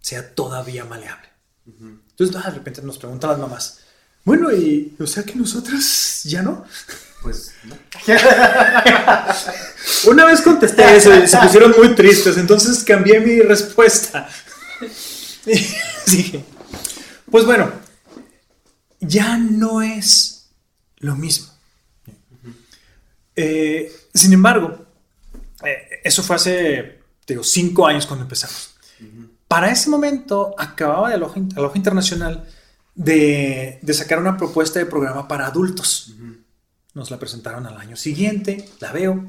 [0.00, 1.28] sea todavía maleable.
[1.66, 3.80] Entonces, de repente nos preguntan las mamás,
[4.24, 6.64] bueno, y o sea que nosotras ya no.
[7.22, 7.76] Pues no.
[10.10, 14.28] Una vez contesté eso y se pusieron muy tristes, entonces cambié mi respuesta.
[16.06, 16.44] dije,
[17.30, 17.72] pues bueno,
[19.00, 20.50] ya no es
[20.98, 21.48] lo mismo.
[23.34, 24.86] Eh, sin embargo,
[25.64, 28.74] eh, eso fue hace, digo, cinco años cuando empezamos.
[29.46, 32.46] Para ese momento acababa de Aloha, Internacional
[32.94, 36.14] de, de, sacar una propuesta de programa para adultos.
[36.98, 39.24] Nos la presentaron al año siguiente, la veo.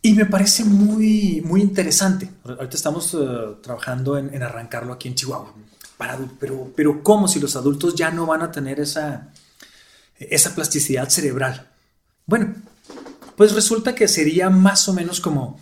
[0.00, 2.30] Y me parece muy, muy interesante.
[2.44, 3.18] Ahorita estamos eh,
[3.62, 5.52] trabajando en, arrancarlo aquí en Chihuahua.
[5.98, 9.34] Para, pero, pero ¿cómo si los adultos ya no van a tener esa,
[10.18, 11.68] esa plasticidad cerebral?
[12.24, 12.54] Bueno,
[13.36, 15.60] pues resulta que sería más o menos como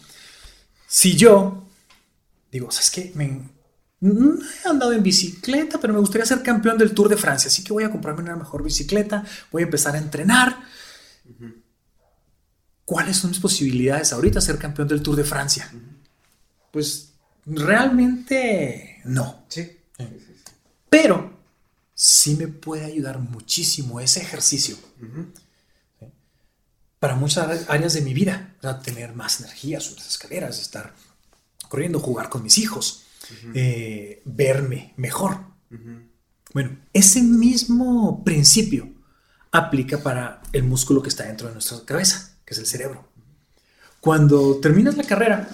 [0.87, 1.65] si yo
[2.53, 3.11] digo, ¿sabes qué?
[3.17, 3.49] Me,
[4.01, 7.65] no he andado en bicicleta, pero me gustaría ser campeón del Tour de Francia, así
[7.65, 10.61] que voy a comprarme una mejor bicicleta, voy a empezar a entrenar.
[12.85, 15.73] ¿Cuáles son mis posibilidades ahorita ser campeón del Tour de Francia?
[16.71, 17.13] Pues
[17.47, 19.45] realmente no.
[19.49, 19.79] Sí.
[20.91, 21.37] Pero
[21.95, 24.77] sí me puede ayudar muchísimo ese ejercicio
[26.99, 28.55] para muchas áreas de mi vida.
[28.85, 30.95] tener más energía, subir las escaleras, estar
[31.69, 33.06] corriendo, jugar con mis hijos.
[33.55, 35.39] Eh, verme mejor.
[36.53, 38.89] Bueno, ese mismo principio
[39.53, 43.09] aplica para el músculo que está dentro de nuestra cabeza, que es el cerebro.
[44.01, 45.49] Cuando terminas la carrera,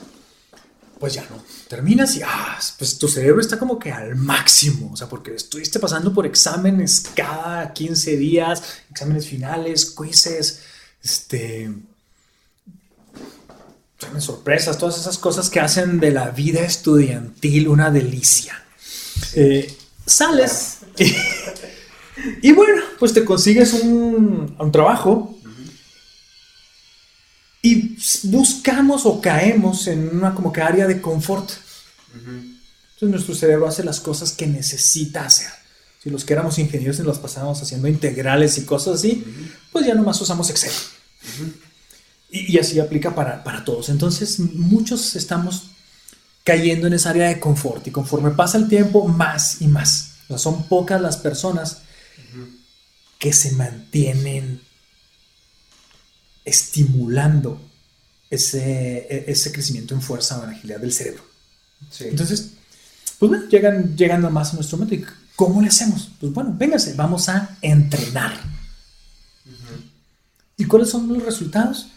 [0.99, 4.97] pues ya no, terminas y ah, pues tu cerebro está como que al máximo, o
[4.97, 10.61] sea, porque estuviste pasando por exámenes cada 15 días, exámenes finales, quizzes,
[11.03, 11.73] este,
[14.21, 18.63] sorpresas, todas esas cosas que hacen de la vida estudiantil una delicia.
[19.35, 19.75] Eh,
[20.07, 20.79] sales
[22.43, 25.39] y, bueno, pues te consigues un, trabajo
[27.63, 31.51] y buscamos o caemos en una como que área de confort.
[32.15, 35.51] Entonces nuestro cerebro hace las cosas que necesita hacer.
[36.03, 39.25] Si los que éramos ingenieros y los pasábamos haciendo integrales y cosas así,
[39.71, 40.73] pues ya nomás usamos Excel.
[42.33, 43.91] Y, y, así aplica para, para todos.
[43.91, 45.71] Entonces, muchos estamos
[46.45, 50.15] cayendo en esa área de confort y conforme pasa el tiempo, más y más.
[50.25, 51.83] O sea, son pocas las personas
[53.19, 54.61] que se mantienen
[56.45, 57.61] estimulando
[58.31, 61.23] ese, e, ese crecimiento en fuerza o en agilidad del cerebro.
[62.01, 62.55] Entonces,
[63.19, 65.13] pues bueno, llegan, llegando más a nuestro método.
[65.37, 66.11] ¿Cómo le hacemos?
[66.19, 68.33] Pues bueno, véngase, vamos a entrenar.
[70.57, 71.89] ¿Y cuáles son los resultados?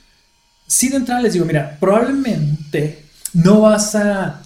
[0.68, 4.42] Si de entrada les digo, mira, probablemente no vas a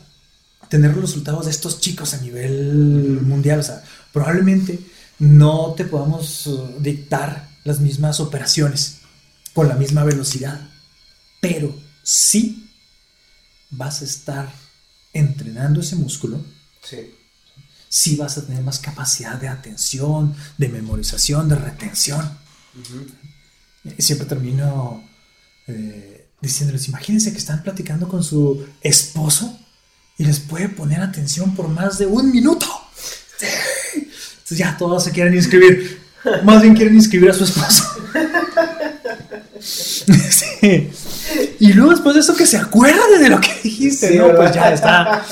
[0.70, 3.60] tener los resultados de estos chicos a nivel mundial.
[3.60, 4.80] O sea, probablemente
[5.20, 9.00] no te podamos uh, dictar las mismas operaciones
[9.54, 10.60] con la misma velocidad,
[11.42, 12.70] pero sí
[13.72, 14.52] vas a estar
[15.14, 16.44] entrenando ese músculo.
[16.84, 17.14] Sí.
[17.88, 22.38] Sí vas a tener más capacidad de atención, de memorización, de retención.
[23.98, 25.09] Siempre termino
[25.70, 29.58] eh, diciéndoles, imagínense que están platicando con su esposo
[30.18, 32.68] y les puede poner atención por más de un minuto.
[33.94, 36.00] Entonces ya todos se quieren inscribir.
[36.44, 37.84] Más bien quieren inscribir a su esposo.
[41.60, 44.36] Y luego después de eso que se acuerde de lo que dijiste, ¿no?
[44.36, 45.26] Pues ya está,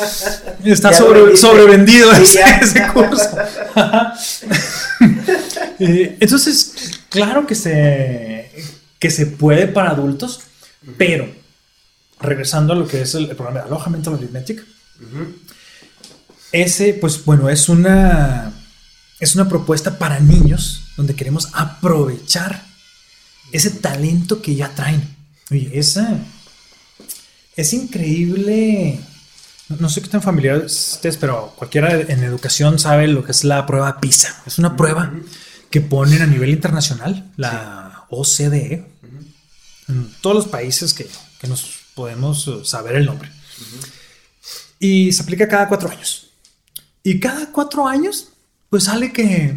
[0.63, 3.30] está sobrevendido ese, curso.
[5.80, 6.73] Eh, entonces,
[7.10, 8.50] claro que se,
[8.99, 10.41] que se puede para adultos,
[10.97, 11.29] pero
[12.19, 14.65] regresando a lo que es el, programa de alojamiento Arithmetic,
[16.51, 18.53] ese, pues bueno, es una,
[19.19, 22.63] es una propuesta para niños donde queremos aprovechar
[23.51, 25.15] ese talento que ya traen.
[25.51, 26.17] Oye, esa
[27.55, 28.99] es increíble.
[29.69, 33.65] No, sé qué tan familiar estés, pero cualquiera en educación sabe lo que es la
[33.65, 34.43] prueba PISA.
[34.45, 35.13] Es una prueba
[35.69, 38.85] que ponen a nivel internacional, la OCDE,
[39.87, 41.07] en todos los países que,
[41.39, 43.31] que, nos podemos saber el nombre.
[44.79, 46.31] Y se aplica cada cuatro años.
[47.03, 48.29] Y cada cuatro años,
[48.69, 49.55] pues sale que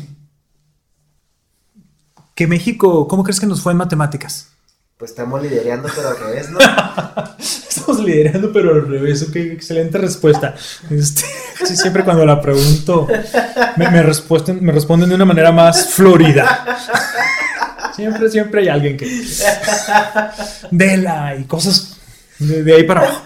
[2.40, 4.48] que México, ¿cómo crees que nos fue en matemáticas?
[4.96, 6.58] Pues estamos liderando, pero al revés, ¿no?
[7.38, 9.22] estamos liderando, pero al revés.
[9.28, 10.54] Ok, excelente respuesta.
[10.88, 11.26] Este,
[11.76, 13.06] siempre cuando la pregunto,
[13.76, 16.78] me, me, responden, me responden de una manera más florida.
[17.94, 19.24] Siempre, siempre hay alguien que.
[20.70, 21.96] Vela y cosas
[22.38, 23.24] de, ahí para abajo.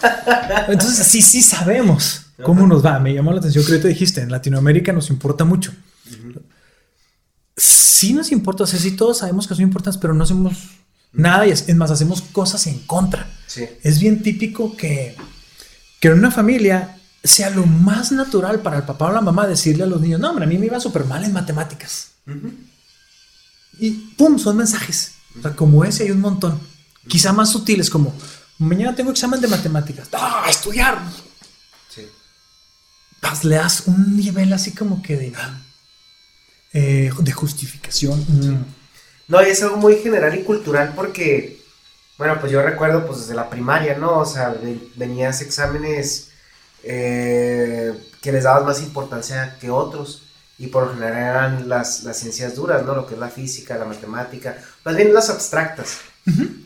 [0.68, 2.98] Entonces, así sí sabemos cómo nos va.
[2.98, 5.72] Me llamó la atención que ahorita dijiste: en Latinoamérica nos importa mucho
[8.04, 10.70] sí nos importa, o sea, sí todos sabemos que son importantes, pero no hacemos
[11.12, 13.26] nada y es, más, hacemos cosas en contra.
[13.82, 15.16] Es bien típico que,
[16.00, 19.84] que en una familia sea lo más natural para el papá o la mamá decirle
[19.84, 22.12] a los niños, no, hombre, a mí me iba súper mal en matemáticas.
[23.78, 25.14] Y pum, son mensajes.
[25.38, 26.60] O sea, como ese hay un montón.
[27.08, 28.14] Quizá más sutiles, como,
[28.58, 30.08] mañana tengo examen de matemáticas.
[30.12, 30.98] ¡Ah, estudiar!
[31.94, 32.08] Sí.
[33.20, 35.32] Pues le das un nivel así como que de...
[36.72, 38.18] Eh, de justificación.
[38.20, 38.64] Mm.
[39.28, 41.62] No, y es algo muy general y cultural porque,
[42.18, 44.18] bueno, pues yo recuerdo pues desde la primaria, ¿no?
[44.18, 44.54] O sea,
[44.96, 46.30] venías exámenes
[46.82, 50.23] eh, que les dabas más importancia que otros
[50.58, 52.94] y por lo general eran las, las, ciencias duras, ¿no?
[52.94, 55.98] Lo que es la física, la matemática, más bien las abstractas,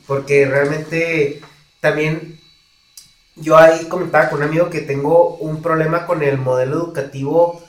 [0.06, 1.40] porque realmente
[1.80, 2.40] también
[3.36, 7.62] yo ahí comentaba con un amigo que tengo un problema con el modelo educativo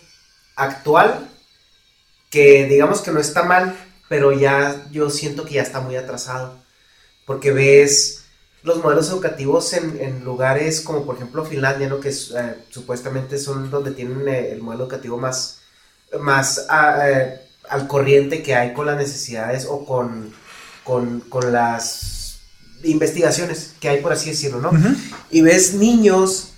[0.56, 1.30] actual
[2.30, 3.76] que digamos que no está mal,
[4.08, 6.56] pero ya yo siento que ya está muy atrasado,
[7.26, 8.26] porque ves
[8.62, 12.00] los modelos educativos en, lugares como por ejemplo Finlandia, ¿no?
[12.00, 15.59] que eh, supuestamente son donde tienen eh, el modelo educativo más,
[16.20, 20.34] más ah, eh, al corriente que hay con las necesidades o con,
[20.84, 22.40] con, las
[22.84, 24.72] investigaciones que hay, por así decirlo, ¿no?
[25.30, 26.54] Y ves niños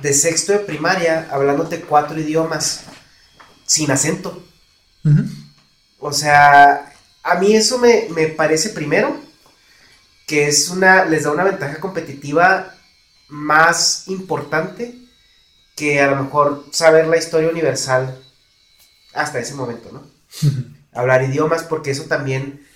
[0.00, 2.84] de sexto de primaria hablándote cuatro idiomas
[3.66, 4.42] sin acento.
[5.98, 6.92] O sea,
[7.22, 9.20] a mí eso me, parece primero
[10.26, 12.74] que es una, les da una ventaja competitiva
[13.28, 14.94] más importante
[15.74, 18.18] que a lo mejor saber la historia universal
[19.22, 20.02] hasta ese momento, ¿no?
[20.92, 22.66] Hablar idiomas, porque eso también,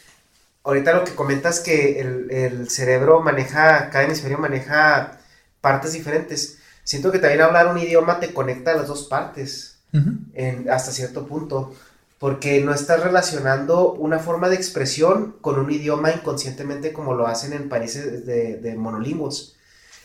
[0.64, 5.18] ahorita lo que comentas que el, cerebro maneja, cada hemisferio maneja
[5.60, 6.58] partes diferentes.
[6.84, 11.26] Siento que también hablar un idioma te conecta a las dos partes, en, hasta cierto
[11.26, 11.74] punto
[12.18, 17.52] porque no estás relacionando una forma de expresión con un idioma inconscientemente como lo hacen
[17.52, 19.56] en países de, de monolingües.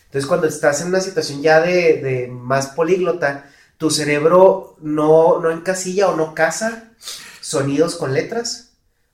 [0.08, 3.46] Entonces, cuando estás en una situación ya de, más políglota,
[3.78, 6.92] tu cerebro no, no encasilla o no casa
[7.42, 8.74] sonidos con letras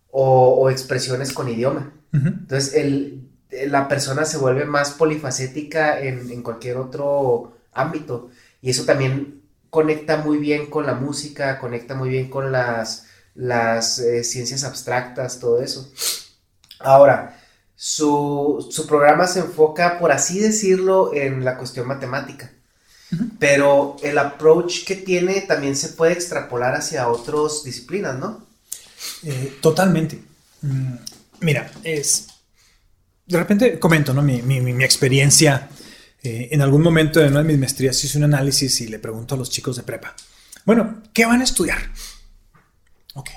[0.10, 1.92] o, expresiones con idioma.
[2.12, 3.28] Entonces, el,
[3.68, 8.30] la persona se vuelve más polifacética en, cualquier otro ámbito.
[8.62, 14.00] Y eso también conecta muy bien con la música, conecta muy bien con las, las
[14.00, 15.92] eh, ciencias abstractas, todo eso.
[16.80, 17.40] Ahora,
[17.76, 22.53] su, su, programa se enfoca, por así decirlo, en la cuestión matemática.
[23.40, 28.46] Pero el approach que tiene también se puede extrapolar hacia otras disciplinas, ¿no?
[29.24, 30.22] Eh, totalmente.
[30.62, 30.96] Mm,
[31.42, 32.28] mira, es.
[33.26, 34.22] De repente comento, ¿no?
[34.22, 35.70] Mi, mi, experiencia.
[36.22, 39.36] Eh, en algún momento de una de mis maestrías hice un análisis y le pregunto
[39.36, 40.16] a los chicos de prepa:
[40.66, 41.80] Bueno, ¿qué van a estudiar?
[43.14, 43.30] Ok.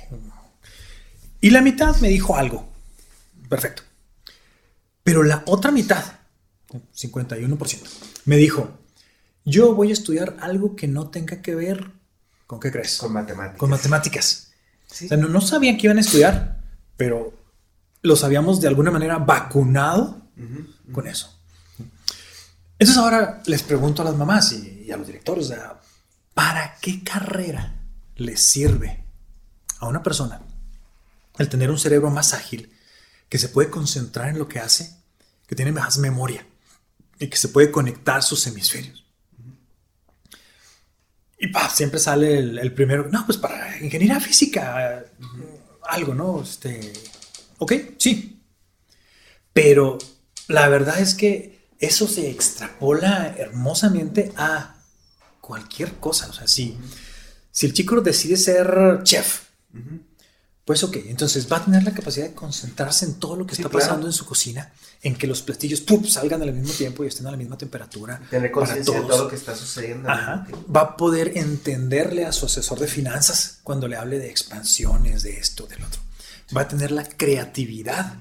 [1.40, 2.68] Y la mitad me dijo algo.
[3.48, 3.82] Perfecto.
[5.02, 6.04] Pero la otra mitad,
[6.72, 7.80] 51%,
[8.24, 8.76] me dijo,
[9.46, 11.92] yo voy a estudiar algo que no tenga que ver
[12.46, 12.98] con qué crees.
[12.98, 13.58] Con matemáticas.
[13.58, 14.50] Con matemáticas.
[14.90, 16.60] O sea, no, sabían que iban a estudiar,
[16.96, 17.32] pero
[18.02, 20.22] los habíamos de alguna manera vacunado
[20.92, 21.32] con eso.
[22.78, 25.52] Entonces ahora les pregunto a las mamás y, a los directores,
[26.34, 27.80] ¿para qué carrera
[28.16, 29.04] les sirve
[29.78, 30.42] a una persona
[31.38, 32.72] el tener un cerebro más ágil,
[33.28, 34.96] que se puede concentrar en lo que hace,
[35.46, 36.46] que tiene más memoria
[37.18, 39.05] y que se puede conectar sus hemisferios?
[41.50, 45.04] Y siempre sale el, primero, no, pues para ingeniería física,
[45.88, 46.42] algo, ¿no?
[46.42, 46.92] Este,
[47.58, 48.40] ok, sí.
[49.52, 49.98] Pero
[50.48, 54.76] la verdad es que eso se extrapola hermosamente a
[55.40, 56.28] cualquier cosa.
[56.28, 56.76] O sea, si,
[57.50, 59.42] si el chico decide ser chef,
[60.66, 63.68] pues ok, entonces va a tener la capacidad de concentrarse en todo lo que está
[63.68, 67.30] pasando en su cocina, en que los platillos salgan al mismo tiempo y estén a
[67.30, 68.20] la misma temperatura.
[68.28, 70.08] Tener conciencia de todo lo que está sucediendo.
[70.08, 75.38] Va a poder entenderle a su asesor de finanzas cuando le hable de expansiones, de
[75.38, 76.00] esto, del otro.
[76.54, 78.16] Va a tener la creatividad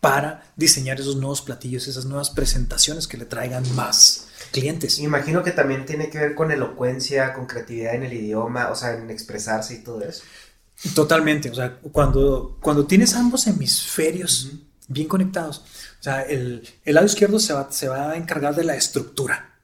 [0.00, 5.00] para diseñar esos nuevos platillos, esas nuevas presentaciones que le traigan más clientes.
[5.00, 8.92] Imagino que también tiene que ver con elocuencia, con creatividad en el idioma, o sea,
[8.92, 10.22] en expresarse y todo eso.
[10.94, 14.52] Totalmente, o sea, cuando, cuando tienes ambos hemisferios
[14.88, 15.64] bien conectados,
[16.00, 19.58] o sea, el, lado izquierdo se va, se va, a encargar de la estructura.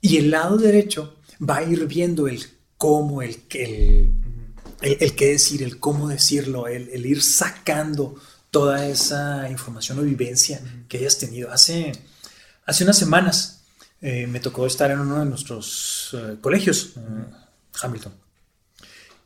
[0.00, 1.16] Y el lado derecho
[1.48, 2.44] va a ir viendo el
[2.76, 4.14] cómo, el, el,
[4.80, 8.16] el, qué decir, el cómo decirlo, el, ir sacando
[8.50, 11.50] toda esa información o vivencia que hayas tenido.
[11.50, 11.92] Hace,
[12.66, 13.62] hace unas semanas
[14.00, 17.24] eh, me tocó estar en uno de nuestros eh, colegios, eh,
[17.80, 18.21] Hamilton.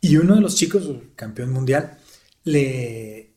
[0.00, 1.98] Y uno de los chicos, campeón mundial,
[2.44, 3.32] le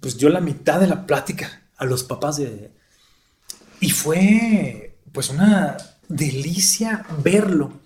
[0.00, 2.70] pues dio la mitad de la plática a los papás de...
[3.80, 5.76] Y fue pues una
[6.08, 7.80] delicia verlo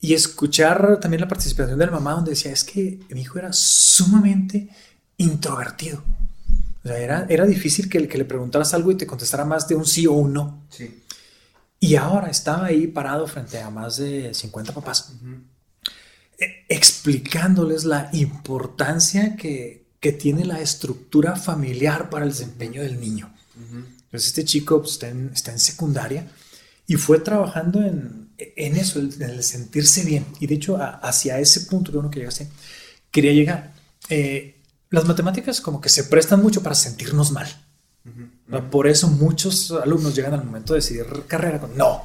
[0.00, 3.52] y escuchar también la participación de la mamá donde decía, es que mi hijo era
[3.52, 4.68] sumamente
[5.16, 6.02] introvertido.
[6.84, 9.76] O sea, era, era difícil que, que le preguntaras algo y te contestara más de
[9.76, 10.64] un sí o un no.
[10.70, 11.04] Sí.
[11.78, 15.12] Y ahora estaba ahí parado frente a más de 50 papás
[16.68, 19.82] explicándoles la importancia que,
[20.18, 23.32] tiene la estructura familiar para el desempeño del niño.
[23.54, 26.28] Entonces este chico pues, está, en, secundaria
[26.88, 30.26] y fue trabajando en, eso, en el sentirse bien.
[30.40, 32.30] Y de hecho hacia ese punto que uno quería,
[33.12, 33.72] quería llegar.
[34.08, 34.56] Eh,
[34.90, 37.48] las matemáticas como que se prestan mucho para sentirnos mal.
[38.70, 42.02] Por eso muchos alumnos llegan al momento de decidir carrera con no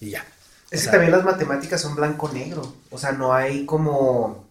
[0.00, 0.24] y ya.
[0.70, 2.74] Es que también las matemáticas son blanco-negro.
[2.90, 4.44] O sea, no hay como.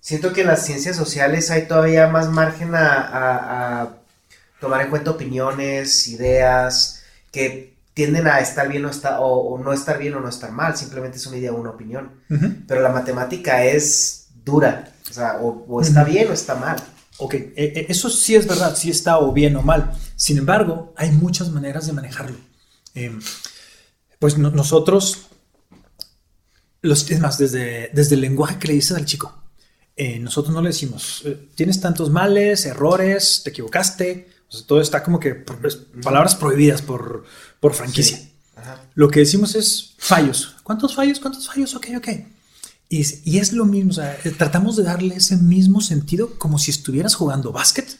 [0.00, 3.90] Siento que en las ciencias sociales hay todavía más margen a,
[4.60, 9.98] tomar en cuenta opiniones, ideas, que tienden a estar bien o, está, o, no estar
[9.98, 10.76] bien o no estar mal.
[10.76, 12.10] Simplemente es una idea o una opinión.
[12.66, 14.92] Pero la matemática es dura.
[15.10, 16.82] O sea, o, está bien o está mal.
[17.18, 19.92] Ok, e, e, eso sí es verdad, sí está o bien o mal.
[20.14, 22.36] Sin embargo, hay muchas maneras de manejarlo.
[22.94, 23.20] Em,
[24.18, 25.28] pues nosotros
[26.82, 29.34] los, es más, desde, desde el lenguaje que le dices al chico,
[29.96, 34.28] eh, nosotros no le decimos, eh, tienes tantos males, errores, te equivocaste,
[34.66, 35.34] todo está como que
[36.02, 37.24] palabras prohibidas por,
[37.60, 38.20] por franquicia.
[38.94, 40.56] Lo que decimos es fallos.
[40.62, 41.20] ¿Cuántos fallos?
[41.20, 41.74] ¿Cuántos fallos?
[41.74, 42.08] Ok, ok.
[42.88, 47.14] Y, y es lo mismo, eh, tratamos de darle ese mismo sentido como si estuvieras
[47.14, 47.98] jugando básquet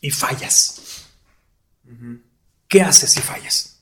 [0.00, 0.80] y fallas.
[2.66, 3.77] ¿Qué haces si fallas?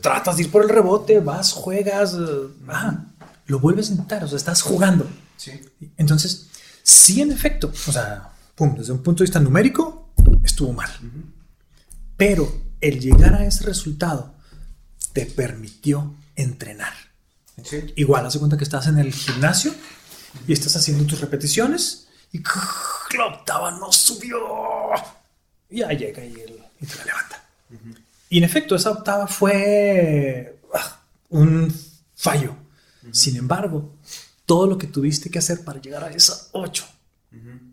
[0.00, 2.48] Tratas de ir por el rebote, vas, juegas, eh,
[3.46, 5.08] lo vuelves a intentar, o sea, estás jugando.
[5.96, 6.48] Entonces,
[6.82, 10.10] sí, en efecto, o sea, pum, desde un punto de vista numérico,
[10.44, 10.90] estuvo mal.
[12.16, 14.34] Pero el llegar a ese resultado
[15.12, 16.92] te permitió entrenar.
[17.64, 17.92] Sí.
[17.96, 19.72] Igual, haz de cuenta que estás en el gimnasio
[20.46, 22.42] y estás haciendo tus repeticiones y
[23.16, 24.38] la octava no subió.
[25.70, 26.34] Y ya llega y,
[26.80, 27.42] y te la levanta.
[28.28, 31.74] Y en efecto, esa octava fue ah, un
[32.14, 32.54] fallo.
[33.12, 33.94] Sin embargo,
[34.44, 36.84] todo lo que tuviste que hacer para llegar a esa 8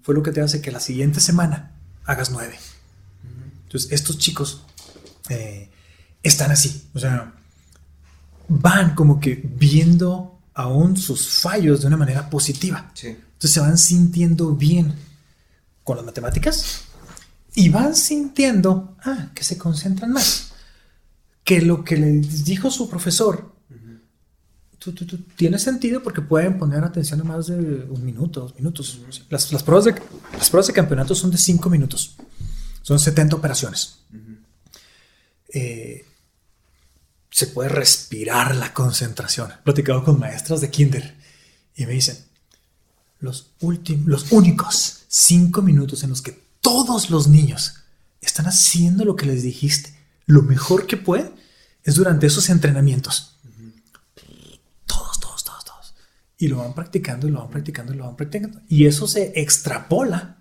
[0.02, 1.72] fue lo que te hace que la siguiente semana
[2.06, 2.58] hagas 9.
[3.64, 4.64] Entonces, estos chicos
[5.30, 5.70] eh,
[6.24, 6.88] están así.
[6.94, 7.34] O sea,
[8.48, 12.92] van como que viendo aún sus fallos de una manera positiva.
[12.94, 13.08] Sí.
[13.08, 14.96] Entonces se van sintiendo bien
[15.84, 16.85] con las matemáticas
[17.56, 20.52] y van sintiendo ah, que se concentran más.
[21.44, 23.54] Que lo que les dijo su profesor
[24.80, 28.56] tú- tú- tú- tiene sentido porque pueden poner atención a más de un minuto, dos
[28.56, 29.00] minutos.
[29.30, 29.96] Las, las pruebas de,
[30.38, 32.16] las pruebas de campeonato son de cinco minutos.
[32.84, 33.98] Son 70 operaciones.
[35.54, 36.06] Eh,
[37.32, 39.52] se puede respirar la concentración.
[39.52, 41.16] He platicado con maestras de kinder
[41.76, 42.18] y me dicen,
[43.20, 47.84] los, últimos, los únicos cinco minutos en los que todos los niños
[48.22, 49.94] están haciendo lo que les dijiste,
[50.26, 51.36] lo mejor que pueden,
[51.84, 53.38] es durante esos entrenamientos.
[54.88, 55.94] Todos, todos, todos, todos.
[56.40, 58.62] Y lo van practicando y lo van practicando y lo van practicando.
[58.68, 60.40] Y eso se extrapola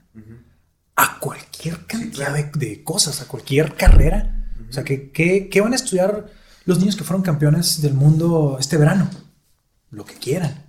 [0.97, 4.51] a cualquier cantidad de, de cosas, a cualquier carrera.
[4.71, 6.33] O sea, ¿qué, qué, qué van a estudiar
[6.65, 9.11] los niños que fueron campeones del mundo este verano?
[9.91, 10.65] Lo que quieran.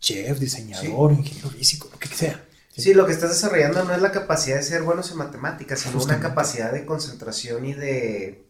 [0.00, 2.47] Chef, diseñador, ingeniero físico, lo que sea.
[2.78, 5.92] Sí, lo que estás desarrollando no es la capacidad de ser buenos en matemáticas, sino
[5.92, 6.28] una Justamente.
[6.28, 8.46] capacidad de concentración y de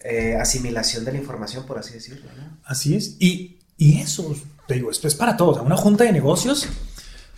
[0.00, 2.30] eh, asimilación de la información, por así decirlo.
[2.36, 2.58] ¿no?
[2.64, 3.16] Así es.
[3.18, 4.34] Y, y eso,
[4.66, 5.52] te digo, esto es para todos.
[5.52, 6.66] O sea, una junta de negocios,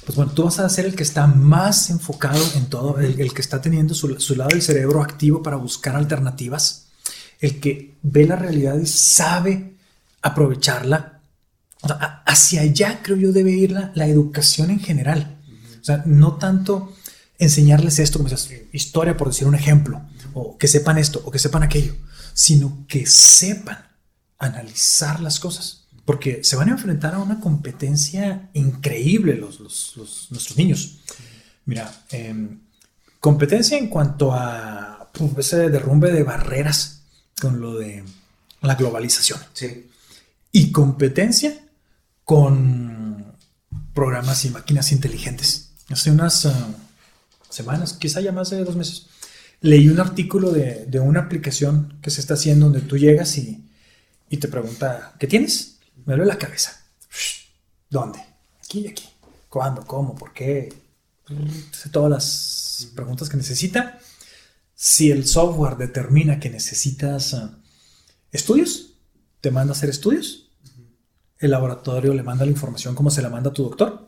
[0.07, 3.34] pues bueno, tú vas a ser el que está más enfocado en todo, el, el
[3.34, 6.86] que está teniendo su, su lado del cerebro activo para buscar alternativas,
[7.40, 9.74] el que ve la realidad y sabe
[10.22, 11.20] aprovecharla.
[11.82, 15.38] O sea, a- hacia allá creo yo debe ir la, la educación en general.
[15.89, 16.95] O sea, no tanto
[17.39, 20.03] enseñarles esto, como dices, historia por decir un ejemplo,
[20.34, 21.95] o que sepan esto, o que sepan aquello,
[22.34, 23.78] sino que sepan
[24.39, 30.26] analizar las cosas, porque se van a enfrentar a una competencia increíble los, los- los-
[30.30, 30.99] nuestros niños.
[31.64, 32.61] Mira, em,
[33.18, 37.01] competencia en cuanto a puf, ese derrumbe de barreras
[37.41, 38.05] con lo de
[38.61, 39.89] la globalización Sí.
[40.53, 41.59] y competencia
[42.24, 43.32] con
[43.95, 45.68] programas y máquinas inteligentes.
[45.91, 46.53] Hace unas eh,
[47.49, 49.07] semanas, quizá ya más de dos meses,
[49.61, 53.64] leí un artículo de, de una aplicación que se está haciendo donde tú llegas y,
[54.28, 55.78] y te pregunta, ¿qué tienes?
[56.05, 56.84] Me duele la cabeza.
[57.91, 58.18] ¿Dónde?
[58.62, 59.09] Aquí y aquí.
[59.49, 59.86] ¿Cuándo?
[59.86, 60.14] ¿Cómo?
[60.14, 60.72] ¿Por qué?
[61.72, 63.99] Hace todas las preguntas que necesita.
[64.74, 67.49] Si el software determina que necesitas eh,
[68.30, 68.95] estudios,
[69.41, 70.51] te manda a hacer estudios.
[71.39, 74.07] El laboratorio le manda la información como se la manda a tu doctor,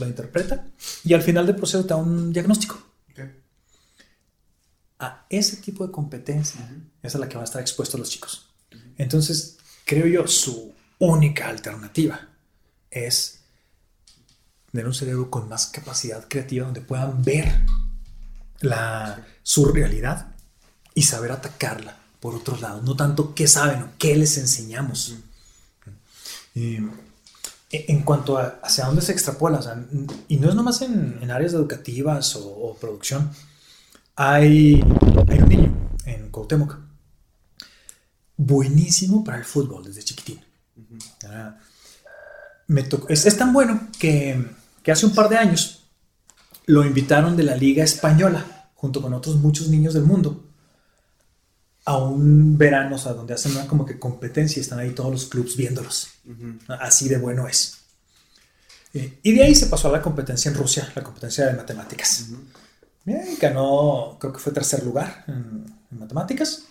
[0.00, 0.66] la interpreta
[1.04, 2.78] y al final del proceso te da un diagnóstico.
[4.98, 6.60] A ese tipo de competencia
[7.02, 8.50] es a la que van a estar expuestos los chicos.
[8.98, 12.28] Entonces, creo yo, su única alternativa
[12.90, 13.40] es
[14.70, 17.64] tener un cerebro con más capacidad creativa donde puedan ver
[18.60, 20.34] la, su realidad
[20.94, 22.82] y saber atacarla por otros lados.
[22.84, 25.16] No tanto qué saben o qué les enseñamos.
[26.54, 26.78] Y,
[27.70, 29.84] en cuanto a hacia dónde se extrapola, o sea,
[30.28, 33.30] y no es nomás en, en áreas educativas o, o producción,
[34.16, 34.82] hay,
[35.28, 36.76] hay un niño en Cuauhtémoc
[38.36, 40.40] buenísimo para el fútbol desde chiquitín.
[41.26, 41.56] Ah,
[42.66, 44.44] me tocó- es, es tan bueno que,
[44.82, 45.84] que hace un par de años
[46.66, 50.49] lo invitaron de la Liga Española, junto con otros muchos niños del mundo,
[51.90, 55.10] a un verano, o sea, donde hacen una como que competencia y están ahí todos
[55.10, 56.08] los clubs viéndolos.
[56.68, 57.78] Así de bueno es.
[58.94, 62.28] Eh, y de ahí se pasó a la competencia en Rusia, la competencia de matemáticas.
[63.40, 66.62] Ganó, creo que fue tercer lugar en, en matemáticas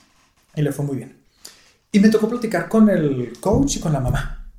[0.56, 1.18] y le fue muy bien.
[1.92, 4.50] Y me tocó platicar con el coach y con la mamá.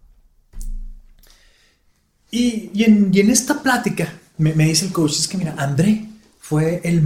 [2.30, 5.54] Y, y en, y en esta plática me, me dice el coach, es que mira,
[5.56, 6.06] André
[6.38, 7.02] fue el,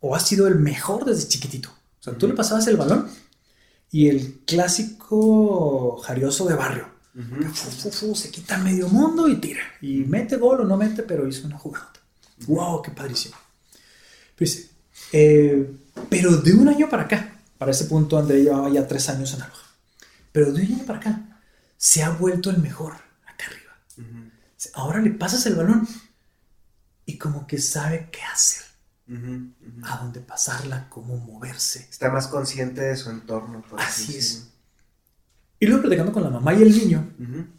[0.00, 1.77] o ha sido el mejor desde chiquitito.
[2.00, 3.08] O sea, tú le pasabas el balón
[3.90, 6.98] y el clásico jarioso de barrio.
[7.52, 9.62] Fu, fu, fu, se quita medio mundo y tira.
[9.80, 11.92] Y mete gol o no mete, pero hizo una jugada.
[12.46, 12.82] ¡Wow!
[12.82, 13.36] ¡Qué padrísimo!
[14.36, 14.70] Pues,
[15.12, 15.68] eh,
[16.08, 19.42] pero de un año para acá, para ese punto André llevaba ya tres años en
[19.42, 19.74] Aloha,
[20.30, 21.40] pero de un año para acá
[21.76, 22.94] se ha vuelto el mejor
[23.26, 23.72] acá arriba.
[24.74, 25.88] Ahora le pasas el balón
[27.04, 28.64] y como que sabe qué hacer,
[29.82, 31.86] a dónde pasarla, cómo moverse.
[31.90, 34.48] Está más consciente de su entorno, por así, es.
[35.60, 37.10] Y luego platicando con la mamá y el niño,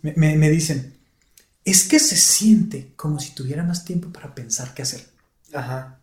[0.02, 0.96] me, me, dicen,
[1.66, 5.06] es que se siente como si tuviera más tiempo para pensar qué hacer.
[5.54, 6.00] Ajá.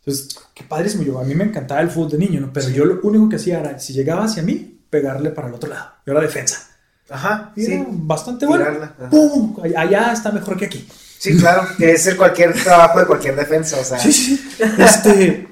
[0.00, 1.02] Entonces, qué padrísimo.
[1.02, 2.52] Yo, a mí me encantaba el fútbol de niño, ¿no?
[2.52, 5.70] Pero yo lo único que hacía era, si llegaba hacia mí, pegarle para el otro
[5.70, 5.92] lado.
[6.06, 6.68] Yo era defensa.
[7.08, 7.52] Ajá.
[7.54, 7.84] Y sí.
[7.88, 8.66] bastante bueno.
[9.10, 9.56] ¡Pum!
[9.76, 10.86] Allá está mejor que aquí.
[11.24, 13.98] Sí, claro, que es el cualquier trabajo de cualquier defensa, o sea.
[13.98, 14.46] Sí, sí.
[14.78, 15.48] Este.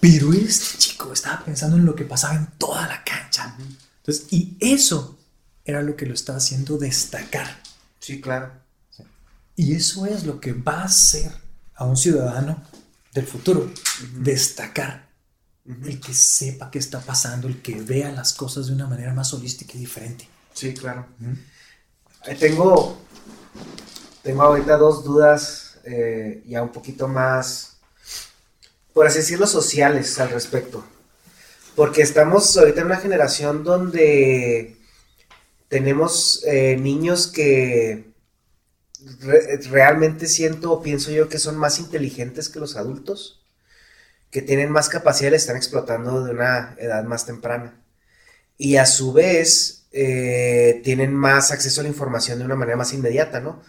[0.00, 3.54] Pero este chico estaba pensando en lo que pasaba en toda la cancha.
[3.98, 5.18] Entonces, y eso
[5.66, 7.60] era lo que lo estaba haciendo destacar.
[8.00, 8.52] Sí, claro.
[9.54, 11.30] Y eso es lo que va a hacer
[11.74, 12.62] a un ciudadano
[13.12, 13.70] del futuro,
[14.14, 15.10] destacar.
[15.66, 19.34] El que sepa qué está pasando, el que vea las cosas de una manera más
[19.34, 20.26] holística y diferente.
[20.54, 21.06] Sí, claro.
[22.40, 22.98] tengo,
[24.22, 27.78] tengo ahorita dos dudas eh, ya un poquito más,
[28.92, 30.84] por así decirlo, sociales al respecto.
[31.74, 34.76] Porque estamos ahorita en una generación donde
[35.68, 38.12] tenemos eh, niños que
[39.70, 43.42] realmente siento o pienso yo que son más inteligentes que los adultos,
[44.30, 47.82] que tienen más capacidad y están explotando de una edad más temprana.
[48.58, 52.92] Y a su vez eh, tienen más acceso a la información de una manera más
[52.92, 53.62] inmediata, ¿no?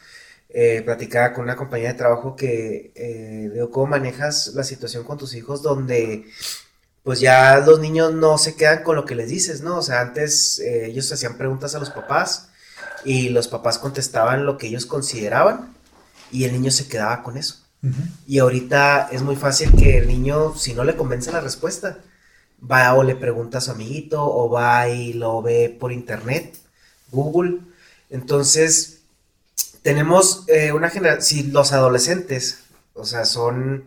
[0.55, 5.17] Eh, platicaba con una compañía de trabajo que eh, digo, ¿cómo manejas la situación con
[5.17, 6.25] tus hijos donde
[7.01, 9.77] pues ya los niños no se quedan con lo que les dices, ¿no?
[9.79, 12.49] O sea, antes eh, ellos hacían preguntas a los papás
[13.03, 15.73] y los papás contestaban lo que ellos consideraban
[16.31, 17.57] y el niño se quedaba con eso.
[18.25, 21.97] Y ahorita es muy fácil que el niño, si no le convence la respuesta,
[22.71, 26.55] va o le pregunta a su amiguito o va y lo ve por internet,
[27.11, 27.59] Google.
[28.09, 29.02] Entonces,
[29.83, 32.59] tenemos eh, una generación, si los adolescentes,
[32.93, 33.85] o sea, son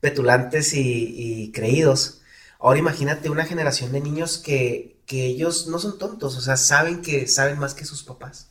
[0.00, 2.20] petulantes y, creídos,
[2.58, 7.02] ahora imagínate una generación de niños que, que ellos no son tontos, o sea, saben
[7.02, 8.48] que saben más que sus papás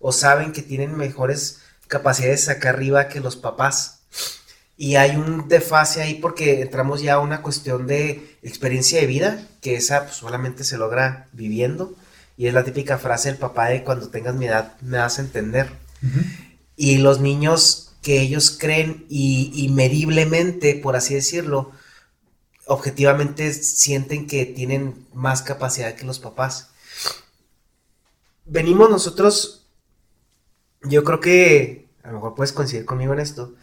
[0.00, 4.00] o saben que tienen mejores capacidades acá arriba que los papás.
[4.76, 9.46] Y hay un desfase ahí porque entramos ya a una cuestión de experiencia de vida,
[9.60, 11.94] que esa pues, solamente se logra viviendo.
[12.36, 15.22] Y es la típica frase del papá de cuando tengas mi edad me vas a
[15.22, 15.68] entender.
[16.76, 21.72] Y los niños que ellos creen y, mediblemente, por así decirlo,
[22.66, 26.68] objetivamente sienten que tienen más capacidad que los papás.
[28.44, 29.62] Venimos nosotros
[30.84, 33.54] yo creo que, a lo mejor puedes coincidir conmigo en esto,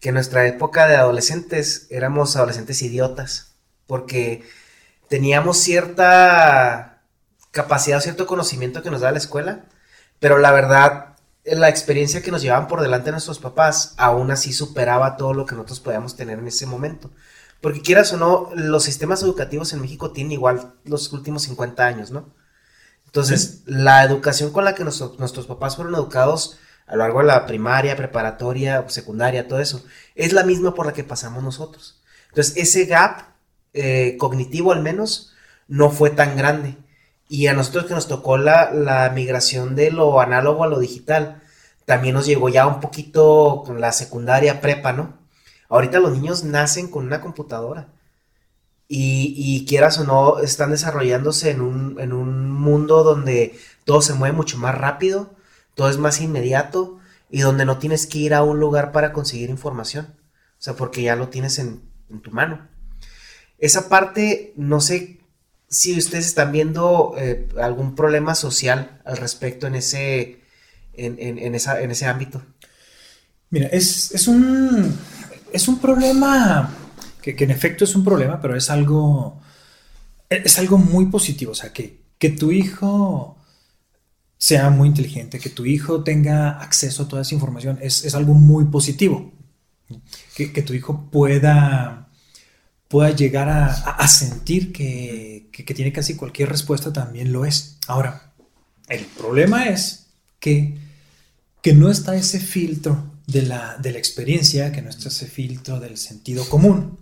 [0.00, 3.54] que en nuestra época de adolescentes éramos adolescentes idiotas,
[3.86, 4.46] porque
[5.08, 7.02] teníamos cierta
[7.50, 9.64] capacidad cierto conocimiento que nos da la escuela,
[10.20, 11.15] pero la verdad,
[11.46, 15.54] la experiencia que nos llevaban por delante nuestros papás aún así superaba todo lo que
[15.54, 17.10] nosotros podíamos tener en ese momento.
[17.60, 22.10] Porque quieras o no, los sistemas educativos en México tienen igual los últimos 50 años,
[22.10, 22.34] ¿no?
[23.06, 27.46] Entonces, la educación con la que nuestros papás fueron educados a lo largo de la
[27.46, 29.84] primaria, preparatoria, secundaria, todo eso,
[30.14, 32.02] es la misma por la que pasamos nosotros.
[32.28, 33.22] Entonces, ese gap
[33.72, 35.32] eh, cognitivo al menos
[35.68, 36.76] no fue tan grande.
[37.28, 41.42] Y a nosotros que nos tocó la, la migración de lo análogo a lo digital,
[41.84, 45.18] también nos llegó ya un poquito con la secundaria prepa, ¿no?
[45.68, 47.88] Ahorita los niños nacen con una computadora.
[48.88, 54.14] Y, y, quieras o no, están desarrollándose en un, en un mundo donde todo se
[54.14, 55.34] mueve mucho más rápido,
[55.74, 56.98] todo es más inmediato
[57.30, 60.14] y donde no tienes que ir a un lugar para conseguir información.
[60.58, 61.82] O sea, porque ya lo tienes en,
[62.22, 62.68] tu mano.
[63.58, 65.15] Esa parte, no sé
[65.68, 70.40] si ustedes están viendo eh, algún problema social al respecto en ese,
[70.94, 72.42] en, esa, en ese ámbito.
[73.50, 74.96] Mira, es, un,
[75.52, 76.74] es un problema
[77.22, 79.40] que, en efecto es un problema, pero es algo,
[80.28, 81.52] es algo muy positivo.
[81.52, 83.36] O sea, que, que tu hijo
[84.38, 88.66] sea muy inteligente, que tu hijo tenga acceso a toda esa información, es, algo muy
[88.66, 89.32] positivo.
[90.34, 92.05] Que, tu hijo pueda,
[92.88, 97.78] pueda llegar a, sentir que, tiene casi cualquier respuesta también lo es.
[97.86, 98.32] Ahora,
[98.88, 100.06] el problema es
[100.38, 100.78] que,
[101.62, 105.80] que no está ese filtro de la, de la experiencia, que no está ese filtro
[105.80, 106.98] del sentido común,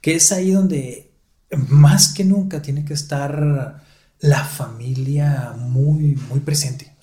[0.00, 1.10] que es ahí donde
[1.50, 3.82] más que nunca tiene que estar
[4.20, 6.94] la familia muy, muy presente.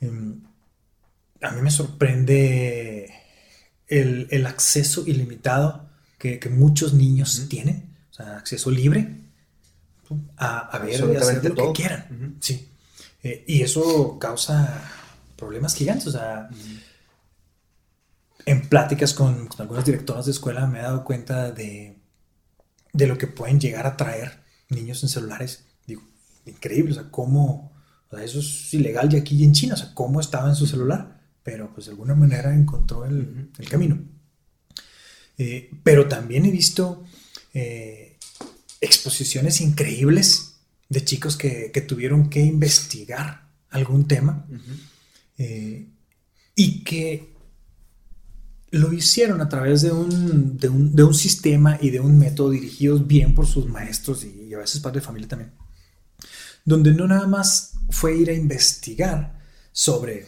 [0.00, 0.42] Em,
[1.40, 3.12] a mí me sorprende
[3.88, 5.90] el, acceso ilimitado
[6.22, 9.16] que, muchos niños tienen, o sea, acceso libre
[10.36, 12.36] a, ver y hacer lo que quieran.
[12.40, 12.68] Sí.
[13.22, 14.82] Eh, y eso causa
[15.36, 16.06] problemas gigantes.
[16.06, 16.48] O sea,
[18.44, 21.98] en pláticas con, algunas directoras de escuela me he dado cuenta de,
[22.92, 25.64] de lo que pueden llegar a traer niños en celulares
[26.44, 27.72] increíble, o sea, cómo,
[28.10, 30.66] o sea, eso es ilegal ya aquí en China, o sea, cómo estaba en su
[30.66, 33.98] celular, pero pues de alguna manera encontró el, el camino.
[35.38, 37.04] Eh, pero también he visto
[37.54, 38.18] eh,
[38.80, 40.56] exposiciones increíbles
[40.88, 44.46] de chicos que, que, tuvieron que investigar algún tema
[45.38, 45.88] eh,
[46.54, 47.32] y que
[48.70, 52.50] lo hicieron a través de un, de, un, de un, sistema y de un método
[52.50, 55.52] dirigidos bien por sus maestros y, y a veces padres de familia también,
[56.64, 59.40] donde no nada más fue ir a investigar
[59.72, 60.26] sobre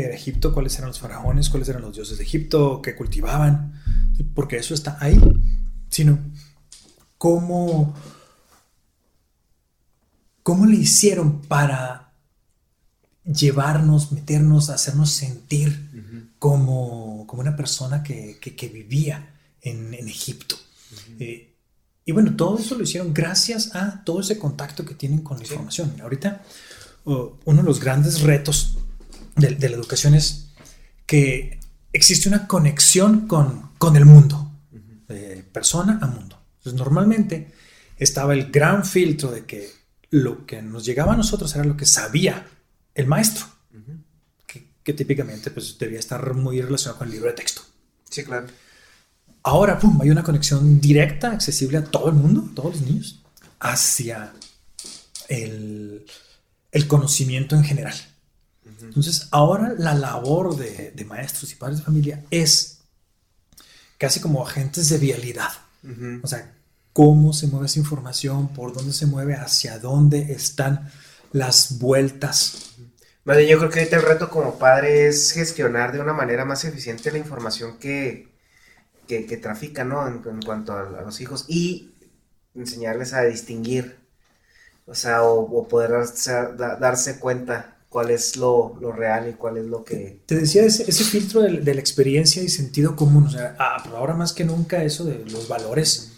[0.00, 3.80] era Egipto, cuáles eran los faraones, cuáles eran los dioses de Egipto, qué cultivaban,
[4.34, 5.20] porque eso está ahí,
[5.88, 6.18] sino
[7.18, 7.94] cómo,
[10.42, 12.12] cómo le hicieron para
[13.24, 16.28] llevarnos, meternos, hacernos sentir uh -huh.
[16.38, 20.56] como, como, una persona que, que, que vivía en, en Egipto.
[20.56, 21.16] Uh -huh.
[21.20, 21.52] eh,
[22.04, 25.44] y bueno, todo eso lo hicieron gracias a todo ese contacto que tienen con la
[25.44, 25.52] sí.
[25.52, 25.94] información.
[26.02, 26.42] Ahorita,
[27.04, 28.78] uh, uno de los grandes retos
[29.36, 30.48] de, de, la educación es
[31.06, 31.60] que
[31.92, 34.50] existe una conexión con, con el mundo,
[35.08, 36.40] de persona a mundo.
[36.58, 37.52] Entonces, normalmente
[37.98, 39.70] estaba el gran filtro de que
[40.10, 42.46] lo que nos llegaba a nosotros era lo que sabía
[42.94, 44.02] el maestro, uh -huh.
[44.46, 47.62] que, que, típicamente pues, debía estar muy relacionado con el libro de texto.
[48.08, 48.46] Sí, claro.
[49.42, 53.22] Ahora, pum, hay una conexión directa, accesible a todo el mundo, a todos los niños,
[53.58, 54.32] hacia
[55.28, 56.04] el,
[56.70, 57.94] el conocimiento en general.
[58.82, 62.80] Entonces, ahora la labor de, de, maestros y padres de familia es
[63.98, 65.52] casi como agentes de vialidad.
[65.84, 66.20] Uh -huh.
[66.22, 66.52] O sea,
[66.92, 70.90] cómo se mueve esa información, por dónde se mueve, hacia dónde están
[71.32, 72.72] las vueltas.
[73.24, 77.12] Yo creo que ahorita el reto como padre es gestionar de una manera más eficiente
[77.12, 78.28] la información que,
[79.06, 80.06] que, que trafica, ¿no?
[80.08, 81.94] En, en cuanto a, a, los hijos y
[82.54, 83.98] enseñarles a distinguir,
[84.86, 89.34] o sea, o, o poder darse, da, darse, cuenta cuál es lo, lo, real y
[89.34, 90.22] cuál es lo que...
[90.24, 93.84] Te decía ese, ese filtro de, de, la experiencia y sentido común, o sea, ah,
[93.94, 96.10] ahora más que nunca eso de los valores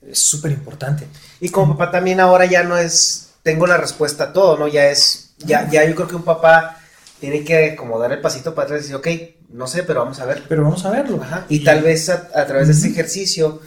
[0.00, 1.08] es súper importante.
[1.40, 4.68] Y como papá también ahora ya no es, tengo la respuesta a todo, ¿no?
[4.68, 6.78] Ya es, ya, ya yo creo que un papá
[7.18, 9.08] tiene que como dar el pasito para atrás y decir, ok,
[9.50, 10.44] no sé, pero vamos a ver.
[10.48, 11.20] Pero vamos a verlo.
[11.20, 11.46] Ajá.
[11.48, 12.74] Y, y, tal vez a, a través uh -huh.
[12.74, 13.60] de ese ejercicio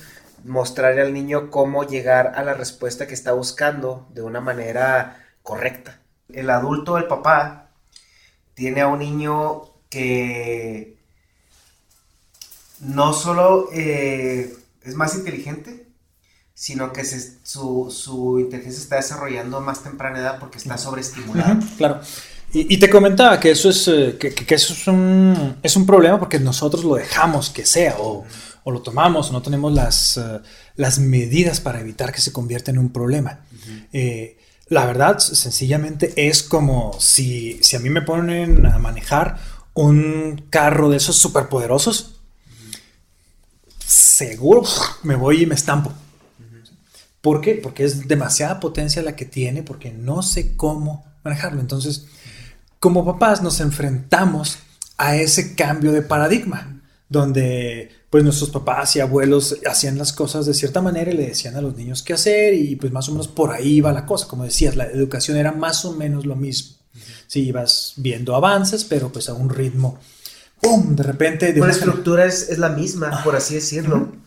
[0.46, 6.01] mostrarle al niño cómo llegar a la respuesta que está buscando de una manera correcta.
[6.34, 7.70] El adulto, el papá,
[8.54, 10.98] tiene a un niño que
[12.80, 15.88] no solo eh, es más inteligente,
[16.54, 21.54] sino que se, su, su, inteligencia está desarrollando más temprana edad porque está sobreestimulado.
[21.54, 22.02] Uh -huh, claro.
[22.54, 25.86] Y, y, te comentaba que eso es, eh, que, que, eso es un, es un
[25.86, 28.26] problema porque nosotros lo dejamos que sea o,
[28.64, 30.42] o lo tomamos o no tenemos las, uh,
[30.76, 33.40] las medidas para evitar que se convierta en un problema.
[33.52, 33.88] Uh -huh.
[33.94, 34.38] eh,
[34.72, 39.38] la verdad, sencillamente es como si, si a mí me ponen a manejar
[39.74, 42.22] un carro de esos superpoderosos,
[43.86, 44.64] seguro
[45.04, 45.92] me voy y me estampo.
[47.20, 47.56] ¿Por qué?
[47.56, 51.60] Porque es demasiada potencia la que tiene, porque no sé cómo manejarlo.
[51.60, 52.06] Entonces,
[52.80, 54.60] como papás nos enfrentamos
[54.98, 60.54] a ese cambio de paradigma, donde pues nuestros papás y abuelos hacían las cosas de
[60.54, 63.30] cierta manera y le decían a los niños qué hacer y pues más o menos
[63.30, 64.28] por ahí iba la cosa.
[64.28, 66.76] Como decías, la educación era más o menos lo mismo.
[67.28, 69.98] Sí, ibas viendo avances, pero pues a un ritmo,
[70.60, 70.94] ¡pum!
[70.94, 71.54] De repente...
[71.54, 73.96] De la estructura es, es, la misma, por así decirlo.
[73.96, 74.22] Uh -huh.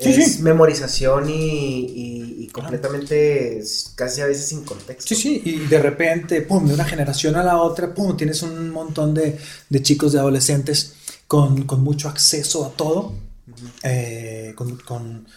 [0.00, 0.42] Sí, es sí.
[0.42, 3.62] memorización y, y, y completamente
[3.94, 5.14] casi a veces sin contexto.
[5.14, 8.70] Sí, sí, y de repente, pum, de una generación a la otra, pum, tienes un
[8.70, 10.94] montón de, de chicos, de adolescentes
[11.30, 13.70] con, con, mucho acceso a todo, uh -huh.
[13.84, 15.28] eh, con, con,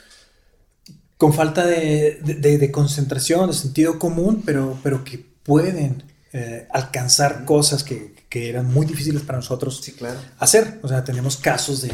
[1.19, 7.31] con, falta de, de, de, concentración, de sentido común, pero, pero que pueden eh, alcanzar
[7.31, 7.45] uh -huh.
[7.45, 10.19] cosas que, que, eran muy difíciles para nosotros sí, claro.
[10.39, 10.79] hacer.
[10.81, 11.91] O sea, tenemos casos de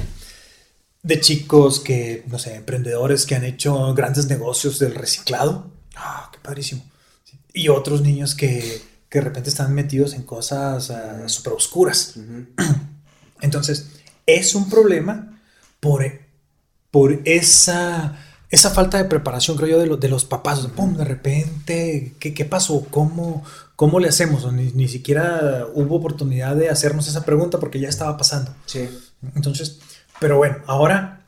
[1.04, 5.72] de chicos que, no sé, emprendedores que han hecho grandes negocios del reciclado.
[5.96, 6.84] Ah, oh, qué padrísimo.
[7.54, 12.14] Y otros niños que, que, de repente están metidos en cosas uh, súper oscuras.
[12.16, 12.20] Uh
[12.56, 12.89] -huh.
[13.42, 13.90] Entonces,
[14.26, 15.40] es un problema
[15.80, 16.06] por,
[16.92, 18.18] por esa,
[18.50, 20.68] esa falta de preparación, creo yo, de, lo, de los papás.
[20.68, 20.96] ¡Pum!
[20.98, 22.86] De repente, ¿qué, qué pasó?
[22.90, 23.44] ¿Cómo,
[23.76, 24.52] ¿Cómo le hacemos?
[24.52, 28.54] Ni, ni siquiera hubo oportunidad de hacernos esa pregunta porque ya estaba pasando.
[28.66, 28.90] Sí.
[29.36, 29.80] Entonces,
[30.20, 31.26] pero bueno, ahora,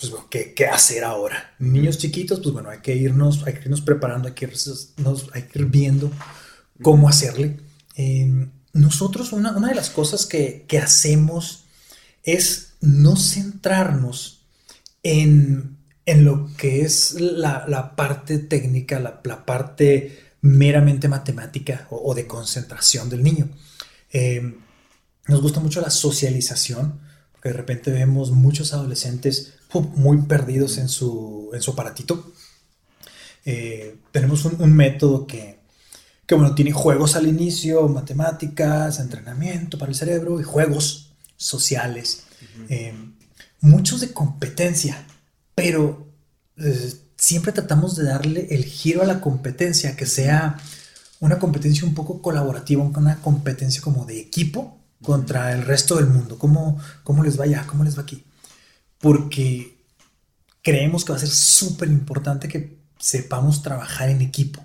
[0.00, 1.54] pues, ¿qué, ¿qué, hacer ahora?
[1.58, 5.42] Niños chiquitos, pues bueno, hay que irnos, hay que irnos preparando, hay que, irnos, hay
[5.42, 6.10] que ir viendo
[6.82, 7.58] cómo hacerle.
[7.96, 8.48] Eh,
[8.80, 11.64] nosotros, una, una, de las cosas que, que, hacemos
[12.22, 14.42] es no centrarnos
[15.02, 23.10] en, en lo que es la, parte técnica, la, parte meramente matemática o, de concentración
[23.10, 23.50] del niño.
[24.10, 24.54] Eh,
[25.26, 27.00] nos gusta mucho la socialización,
[27.32, 29.54] porque de repente vemos muchos adolescentes
[29.96, 32.32] muy perdidos en su, en su aparatito.
[33.44, 35.57] Eh, tenemos un, método que,
[36.28, 42.24] que, bueno, tiene juegos al inicio, matemáticas, entrenamiento para el cerebro y juegos sociales.
[42.68, 42.92] Eh,
[43.62, 45.06] muchos de competencia,
[45.54, 46.06] pero
[46.58, 50.58] eh, siempre tratamos de darle el giro a la competencia, que sea
[51.18, 56.38] una competencia un poco colaborativa, una competencia como de equipo contra el resto del mundo.
[56.38, 57.66] ¿Cómo, cómo les va allá?
[57.66, 58.22] ¿Cómo les va aquí?
[58.98, 59.78] Porque
[60.60, 64.62] creemos que va a ser súper importante que sepamos trabajar en equipo.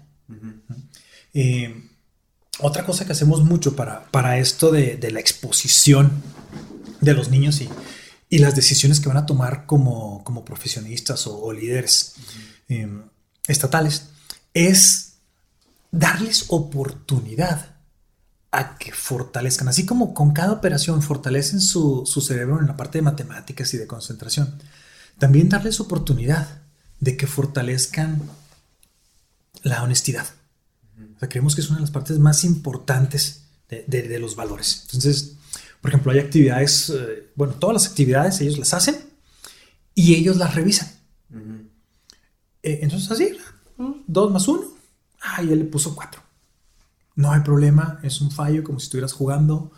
[1.33, 1.89] Eh,
[2.59, 6.11] otra cosa que hacemos mucho para, para esto de, la exposición
[7.01, 7.69] de los niños y,
[8.29, 12.15] y, las decisiones que van a tomar como, como profesionistas o, líderes
[12.69, 12.87] eh,
[13.47, 14.09] estatales
[14.53, 15.13] es
[15.91, 17.73] darles oportunidad
[18.53, 23.01] a que fortalezcan, así como con cada operación fortalecen su, cerebro en la parte de
[23.01, 24.59] matemáticas y de concentración,
[25.17, 26.61] también darles oportunidad
[26.99, 28.21] de que fortalezcan
[29.63, 30.27] la honestidad.
[31.29, 34.81] Creemos que es una de las partes más importantes de, los valores.
[34.85, 35.35] Entonces,
[35.81, 38.95] por ejemplo, hay actividades, eh, bueno, todas las actividades ellos las hacen
[39.95, 40.89] y ellos las revisan.
[42.61, 43.37] Eh, entonces, así,
[44.07, 44.63] dos más uno,
[45.21, 46.21] ah, y él le puso cuatro.
[47.15, 49.71] No hay problema, es un fallo como si estuvieras jugando,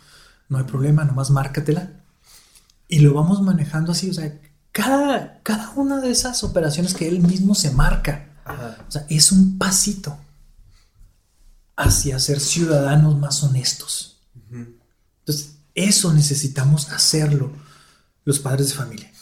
[0.48, 1.90] no hay problema, nomás márcatela.
[2.88, 4.38] Y lo vamos manejando así, o sea,
[4.72, 8.28] cada, cada una de esas operaciones que él mismo se marca,
[8.86, 10.16] o sea, es un pasito
[11.76, 14.20] hacia ser ciudadanos más honestos.
[14.50, 17.52] Entonces, eso necesitamos hacerlo
[18.24, 19.12] los padres de familia.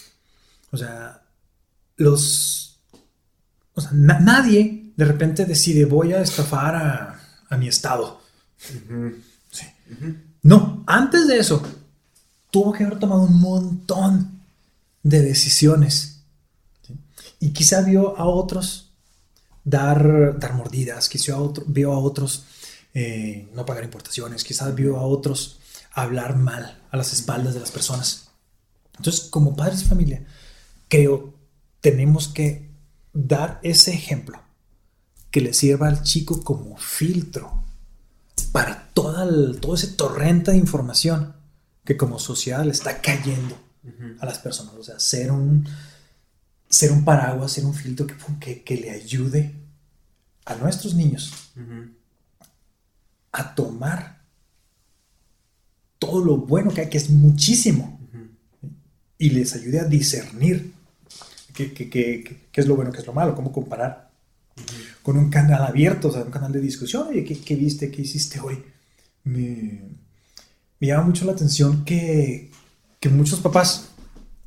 [0.71, 1.23] O sea,
[1.97, 2.79] los...
[3.75, 7.25] O sea, nadie de repente decide voy a estafar a
[7.55, 8.21] a mi estado.
[10.43, 11.63] No, antes de eso,
[12.51, 14.43] tuvo que haber tomado un montón
[15.03, 16.21] de decisiones.
[17.41, 18.84] Y quizá vio a otros
[19.65, 21.37] dar, dar mordidas, quizá
[21.67, 22.45] vio a otros
[22.93, 25.59] eh, no pagar importaciones, quizás vio a otros
[25.93, 28.29] hablar mal a las espaldas de las personas.
[28.97, 30.27] Entonces, como padres de familia,
[30.89, 31.35] creo
[31.81, 32.71] tenemos que
[33.13, 34.41] dar ese ejemplo
[35.31, 37.65] que le sirva al chico como filtro
[38.53, 39.29] para toda
[39.61, 41.35] todo ese torrente de información
[41.85, 43.59] que como sociedad le está cayendo
[44.21, 44.75] a las personas.
[44.75, 45.67] O sea, ser un,
[46.75, 48.07] ser un paraguas, ser un filtro
[48.41, 49.55] que, que, le ayude
[50.45, 51.33] a nuestros niños
[53.31, 54.23] a tomar
[55.99, 58.01] todo lo bueno que hay, que es muchísimo,
[59.19, 60.73] y les ayude a discernir
[61.53, 64.11] qué, es lo bueno, qué es lo malo, cómo comparar
[65.03, 67.07] con un canal abierto, o sea, un canal de discusión.
[67.09, 67.91] Oye, ¿qué, viste?
[67.91, 68.63] ¿Qué hiciste hoy?
[69.23, 69.81] Me,
[70.81, 72.51] me, llama mucho la atención que,
[72.99, 73.91] que muchos papás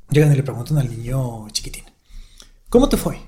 [0.09, 1.84] llegan y le preguntan al niño chiquitín,
[2.70, 3.22] ¿cómo te fue?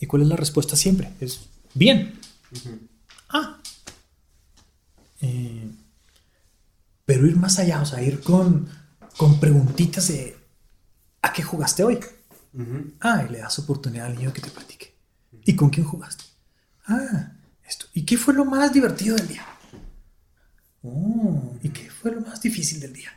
[0.00, 1.12] ¿Y cuál es la respuesta siempre?
[1.20, 1.40] Es,
[1.74, 2.18] bien.
[3.28, 3.58] Ah.
[5.20, 5.70] Eh,
[7.04, 8.68] pero ir más allá, o sea, ir con,
[9.16, 10.36] con preguntitas de,
[11.22, 12.00] ¿a qué jugaste hoy?
[13.00, 14.94] Ah, y le das oportunidad al niño que te platique.
[15.44, 16.24] ¿Y con quién jugaste?
[16.86, 17.32] Ah,
[17.66, 17.86] esto.
[17.92, 19.46] ¿Y qué fue lo más divertido del día?
[20.82, 23.10] Oh, ¿y qué fue lo más difícil del día?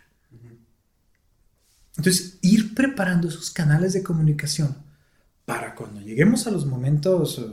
[1.97, 4.88] Entonces, ir preparando esos canales de comunicación
[5.49, 7.51] para cuando lleguemos a los momentos eh,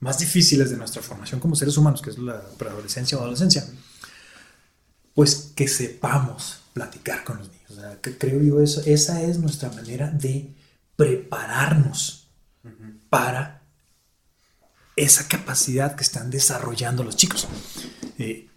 [0.00, 3.66] más difíciles de nuestra formación como seres humanos, que es la preadolescencia o adolescencia,
[5.14, 7.70] pues que sepamos platicar con los niños.
[7.70, 10.54] O sea, que creo yo eso, esa es nuestra manera de
[10.96, 12.28] prepararnos
[13.08, 13.62] para
[14.96, 17.48] esa capacidad que están desarrollando los chicos.
[18.18, 18.50] Eh,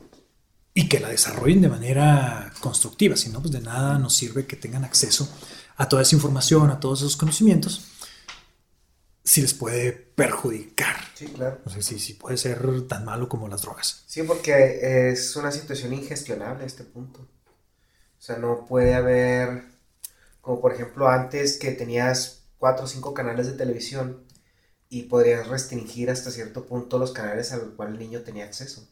[0.74, 4.58] y que la desarrollen de manera constructiva, si no, pues de nada nos sirve que
[4.58, 5.30] tengan acceso
[5.78, 7.82] a toda esa información, a todos esos conocimientos,
[9.30, 10.96] si les puede perjudicar.
[11.14, 11.60] Sí, claro.
[11.64, 14.04] O sea, si, puede ser tan malo como las drogas.
[14.08, 17.20] Sí, porque es una situación ingestionable a este punto.
[17.20, 19.66] O sea, no puede haber,
[20.42, 24.24] como por ejemplo antes que tenías cuatro o cinco canales de televisión
[24.90, 28.90] y podrías restringir hasta cierto punto los canales a los cuales el niño tenía acceso.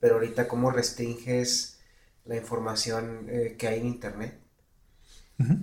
[0.00, 1.78] Pero ahorita, ¿cómo restringes
[2.26, 4.38] la información eh, que hay en Internet?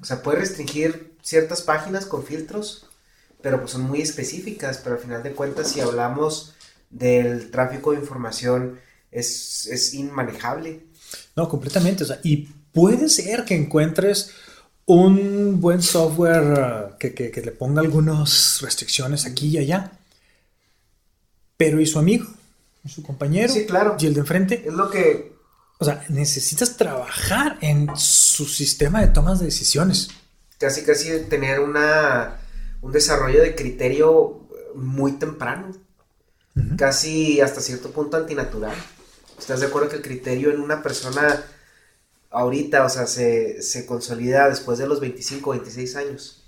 [0.02, 2.89] O sea, puedes restringir ciertas páginas con filtros,
[3.42, 6.56] pero pues son muy específicas, pero al final de cuentas, si hablamos
[6.90, 8.80] del tráfico de información,
[9.12, 10.86] es, es inmanejable.
[11.36, 12.04] No, completamente.
[12.04, 14.32] O sea, y puede ser que encuentres
[14.86, 19.92] un buen software que, que le ponga algunas restricciones aquí y allá.
[21.58, 22.26] Pero ¿y su amigo?
[22.84, 23.54] ¿Y su compañero?
[23.54, 23.98] Sí, claro.
[24.00, 24.64] ¿Y el de enfrente?
[24.66, 25.40] Es lo que
[25.82, 30.10] o sea, necesitas trabajar en su sistema de tomas de decisiones.
[30.58, 32.36] Casi, casi tener una,
[32.82, 35.72] un desarrollo de criterio muy temprano.
[36.78, 38.76] Casi hasta cierto punto antinatural.
[39.38, 41.42] ¿Estás de acuerdo que el criterio en una persona
[42.32, 46.44] ahorita, o sea, se, consolida después de los 25, 26 años?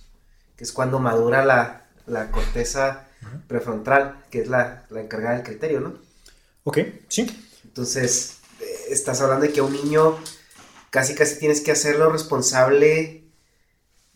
[0.57, 3.07] Que es cuando madura la, corteza
[3.47, 5.93] prefrontal, que es la, la encargada del criterio, ¿no?
[6.65, 7.27] Ok, sí.
[7.63, 8.39] Entonces,
[8.89, 10.17] estás hablando de que a un niño
[10.89, 13.20] casi casi tienes que hacerlo responsable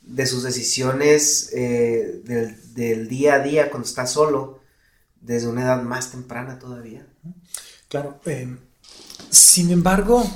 [0.06, 4.62] de sus decisiones eh, del, día a día cuando está solo,
[5.20, 7.08] desde una edad más temprana todavía.
[7.90, 8.20] Claro.
[8.26, 8.60] Em,
[9.30, 10.30] sin embargo,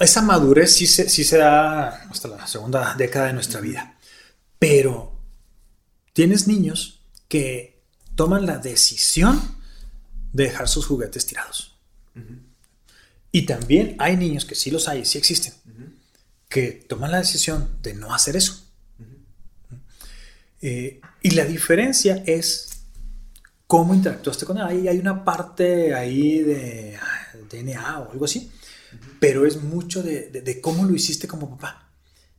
[0.00, 3.98] esa madurez sí se, sí se da hasta la segunda década de nuestra vida.
[4.58, 5.18] Pero
[6.12, 7.82] tienes niños que
[8.14, 9.40] toman la decisión
[10.32, 11.76] de dejar sus juguetes tirados.
[13.32, 15.52] Y también hay niños que sí los hay, sí existen,
[16.56, 18.64] que toman la decisión de no hacer eso.
[20.62, 22.70] Eh, y la diferencia es
[23.66, 24.64] cómo interactuaste con él.
[24.64, 26.98] Ahí hay una parte ahí de
[27.50, 28.50] DNA o algo así,
[29.20, 31.90] pero es mucho de, cómo lo hiciste como papá.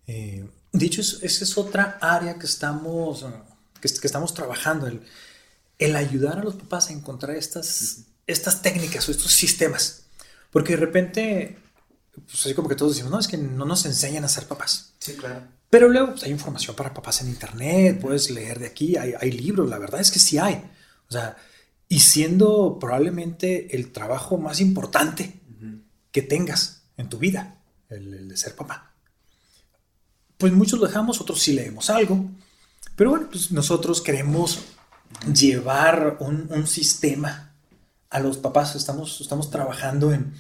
[0.07, 3.24] Eh, dicho eso, esa es otra área que estamos,
[3.80, 4.99] que, estamos trabajando, el,
[5.78, 10.07] el, ayudar a los papás a encontrar estas, estas técnicas o estos sistemas
[10.51, 11.57] porque de repente,
[12.26, 14.93] pues así como que todos decimos, no, es que no nos enseñan a ser papás.
[14.99, 15.41] Sí, claro.
[15.70, 19.32] Pero luego pues, hay información para papás en internet, puedes leer de aquí, hay, hay,
[19.32, 20.63] libros, la verdad es que sí hay.
[21.09, 21.38] O sea,
[21.89, 25.41] y siendo probablemente el trabajo más importante
[26.11, 28.93] que tengas en tu vida, el, de ser papá.
[30.38, 32.30] Pues muchos lo dejamos, otros sí leemos algo,
[32.95, 34.59] pero bueno, pues nosotros queremos
[35.34, 37.53] llevar un, un sistema
[38.09, 38.76] a los papás.
[38.76, 40.34] Estamos, estamos trabajando en,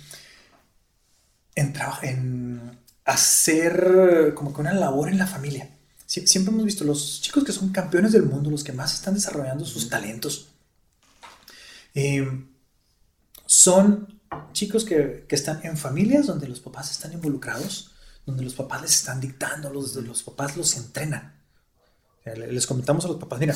[1.57, 5.69] en, en hacer como que una labor en la familia.
[6.05, 9.65] siempre hemos visto los chicos que son campeones del mundo, los que más están desarrollando
[9.65, 10.49] sus talentos.
[11.95, 12.45] Eh,
[13.45, 14.19] son
[14.53, 17.91] chicos que, están en familias donde los papás están involucrados,
[18.25, 21.33] donde los papás les están dictando, los, los papás los entrenan.
[22.35, 23.55] Les comentamos a los papás, mira,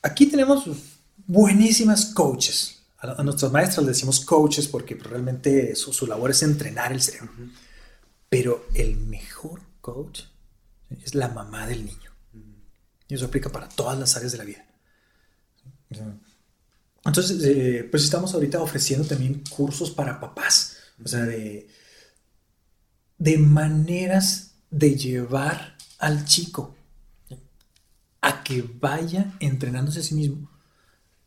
[0.00, 0.64] aquí tenemos
[1.26, 2.81] buenísimas coaches.
[3.02, 7.32] A, nuestros maestros les decimos coaches porque realmente su, su labor es entrenar el cerebro.
[8.28, 10.22] Pero el mejor coach
[11.02, 12.12] es la mamá del niño.
[13.08, 14.64] Y eso aplica para todas las áreas de la vida.
[17.04, 20.76] Entonces, eh, pues estamos ahorita ofreciendo también cursos para papás.
[21.04, 21.68] O sea, de,
[23.18, 26.76] de maneras de llevar al chico
[28.20, 30.51] a que vaya entrenándose a sí mismo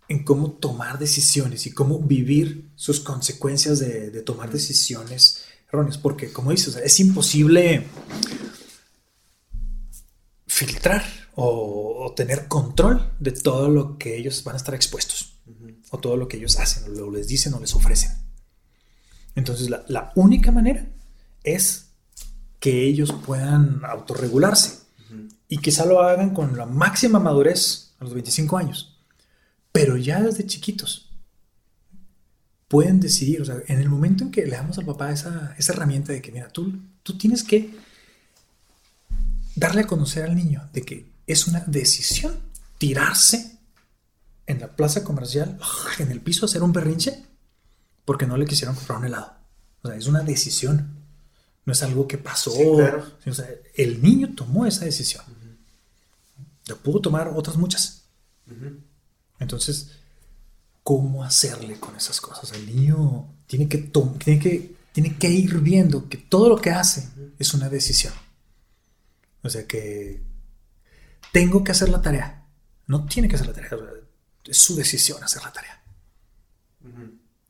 [0.08, 5.98] en cómo tomar decisiones y cómo vivir sus consecuencias de, tomar decisiones erróneas.
[5.98, 7.88] Porque, como dices, es imposible
[10.48, 11.04] filtrar
[11.36, 15.34] o, tener control de todo lo que ellos van a estar expuestos
[15.90, 18.12] o todo lo que ellos hacen o lo les dicen o les ofrecen.
[19.34, 20.88] Entonces, la, única manera
[21.44, 21.88] es
[22.62, 24.86] que ellos puedan autorregularse
[25.50, 28.95] y quizá lo hagan con la máxima madurez a los 25 años
[29.76, 31.10] pero ya desde chiquitos
[32.70, 36.14] pueden decidir, o sea, en el momento en que le damos al papá esa, herramienta
[36.14, 37.78] de que, mira, tú, tú tienes que
[39.54, 42.40] darle a conocer al niño de que es una decisión
[42.78, 43.58] tirarse
[44.48, 45.60] en la plaza comercial,
[46.00, 47.26] en el piso, hacer un berrinche,
[48.06, 49.34] porque no le quisieron comprar un helado.
[49.82, 51.02] O sea, es una decisión.
[51.66, 52.54] No es algo que pasó.
[52.54, 55.26] o sea, el niño tomó esa decisión.
[55.28, 58.06] Uh pudo tomar otras muchas.
[59.40, 59.92] Entonces,
[60.84, 62.52] ¿cómo hacerle con esas cosas?
[62.54, 63.78] El niño tiene que,
[64.24, 68.14] tiene que, tiene que ir viendo que todo lo que hace es una decisión.
[69.42, 70.24] O sea que
[71.32, 72.46] tengo que hacer la tarea.
[72.88, 73.72] No tiene que hacer la tarea.
[74.46, 75.84] Es su decisión hacer la tarea.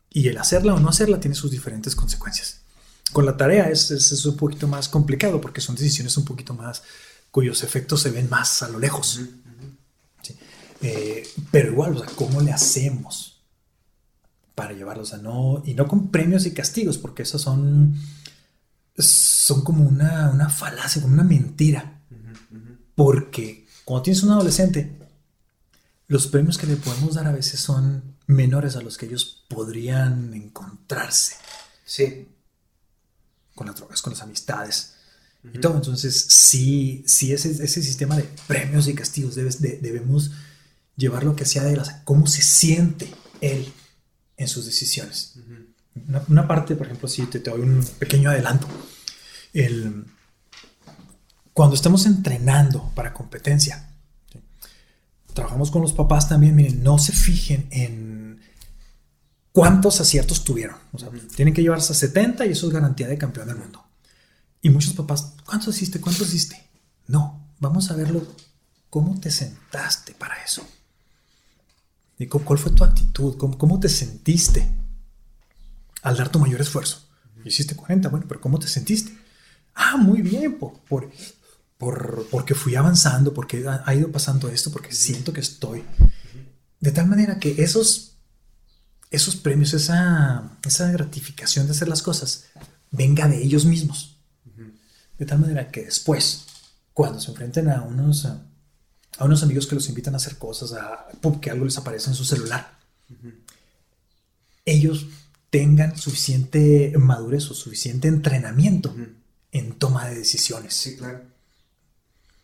[0.09, 2.61] Y el hacerla o no hacerla tiene sus diferentes consecuencias.
[3.11, 6.83] Con la tarea es, es, un poquito más complicado porque son decisiones un poquito más
[7.31, 9.19] cuyos efectos se ven más a lo lejos.
[10.85, 13.41] Eh, pero igual, o sea, ¿cómo le hacemos
[14.53, 15.01] para llevarlo?
[15.01, 17.95] O sea, no, y no con premios y castigos, porque esos son,
[18.95, 22.01] son como una, una falacia, como una mentira.
[22.93, 24.95] Porque cuando tienes un adolescente,
[26.07, 30.35] los premios que le podemos dar a veces son menores a los que ellos podrían
[30.35, 31.35] encontrarse.
[31.83, 32.27] Sí.
[33.55, 34.93] Con las drogas, con las amistades.
[35.51, 35.77] y todo.
[35.77, 40.31] Entonces, sí, sí ese, ese sistema de premios y castigos debes, debemos
[40.95, 43.71] llevar lo que sea de las, cómo se siente él
[44.37, 45.35] en sus decisiones.
[46.27, 48.67] una, parte, por ejemplo, si te, te doy un pequeño adelanto.
[49.53, 50.05] El,
[51.53, 53.89] cuando estamos entrenando para competencia,
[55.33, 58.41] trabajamos con los papás también, miren, no se fijen en
[59.51, 60.75] cuántos aciertos tuvieron.
[60.91, 63.85] O sea, tienen que llevarse a 70 y eso es garantía de campeón del mundo.
[64.61, 66.01] Y muchos papás, ¿cuántos hiciste?
[66.01, 66.69] ¿Cuántos hiciste?
[67.07, 68.25] No, vamos a verlo.
[68.89, 70.67] ¿Cómo te sentaste para eso?
[72.17, 73.37] ¿Y cuál fue tu actitud?
[73.37, 74.67] ¿Cómo, te sentiste
[76.01, 77.09] al dar tu mayor esfuerzo?
[77.43, 79.15] Hiciste 40, bueno, pero ¿cómo te sentiste?
[79.75, 81.11] Ah, muy bien, por, por,
[81.77, 85.83] por, porque fui avanzando, porque ha, ido pasando esto, porque siento que estoy.
[86.79, 88.13] De tal manera que esos,
[89.11, 92.45] esos premios, esa, esa gratificación de hacer las cosas,
[92.91, 94.17] venga de ellos mismos.
[95.17, 96.45] De tal manera que después,
[96.93, 98.41] cuando se enfrenten a unos, a,
[99.23, 101.07] unos amigos que los invitan a hacer cosas, a
[101.41, 102.77] que algo les aparece en su celular,
[104.65, 105.07] ellos
[105.49, 108.93] tengan suficiente madurez o suficiente entrenamiento
[109.51, 110.73] en toma de decisiones.
[110.73, 111.21] Sí, claro.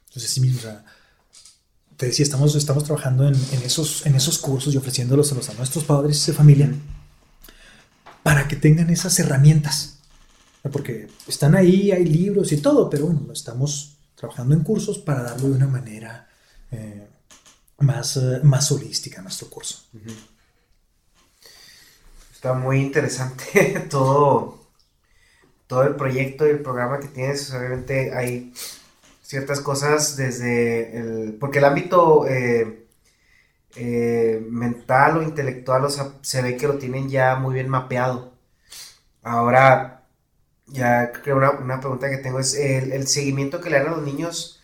[0.07, 0.86] Entonces, sí mismo, o sea,
[1.97, 5.53] te decía, estamos, estamos trabajando en, esos, en esos cursos y ofreciéndolos a, los, a
[5.55, 6.74] nuestros padres de familia
[8.24, 9.97] para que tengan esas herramientas.
[10.72, 15.49] Porque están ahí, hay libros y todo, pero bueno, estamos trabajando en cursos para darlo
[15.49, 16.30] de una manera
[16.72, 17.07] eh,
[17.80, 19.86] más, eh, más holística nuestro curso.
[22.34, 24.65] Está muy interesante todo,
[25.67, 27.51] todo el proyecto y el programa que tienes.
[27.53, 28.53] Obviamente hay
[29.22, 31.34] ciertas cosas desde el...
[31.36, 32.82] porque el ámbito eh,
[33.76, 38.34] eh, mental o intelectual, o sea, se ve que lo tienen ya muy bien mapeado.
[39.24, 40.03] Ahora,
[40.67, 44.03] ya creo una, una pregunta que tengo es, el, seguimiento que le dan a los
[44.03, 44.61] niños,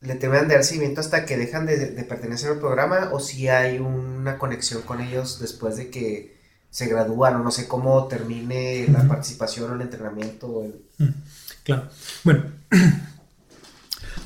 [0.00, 4.38] ¿le deben dar seguimiento hasta que dejan de, pertenecer al programa o si hay una
[4.38, 6.38] conexión con ellos después de que
[6.70, 10.66] se gradúan o no sé cómo termine la participación o el entrenamiento?
[10.98, 11.08] Mm,
[11.64, 11.88] claro.
[12.24, 12.44] Bueno,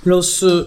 [0.04, 0.66] Los, eh,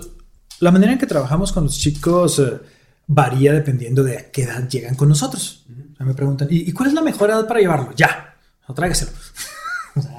[0.60, 2.60] la manera en que trabajamos con los chicos eh,
[3.08, 5.66] varía dependiendo de a qué edad llegan con nosotros.
[5.99, 7.93] me preguntan, ¿y, cuál es la mejor edad para llevarlo?
[7.95, 8.36] Ya,
[8.68, 9.12] o tráigaselo.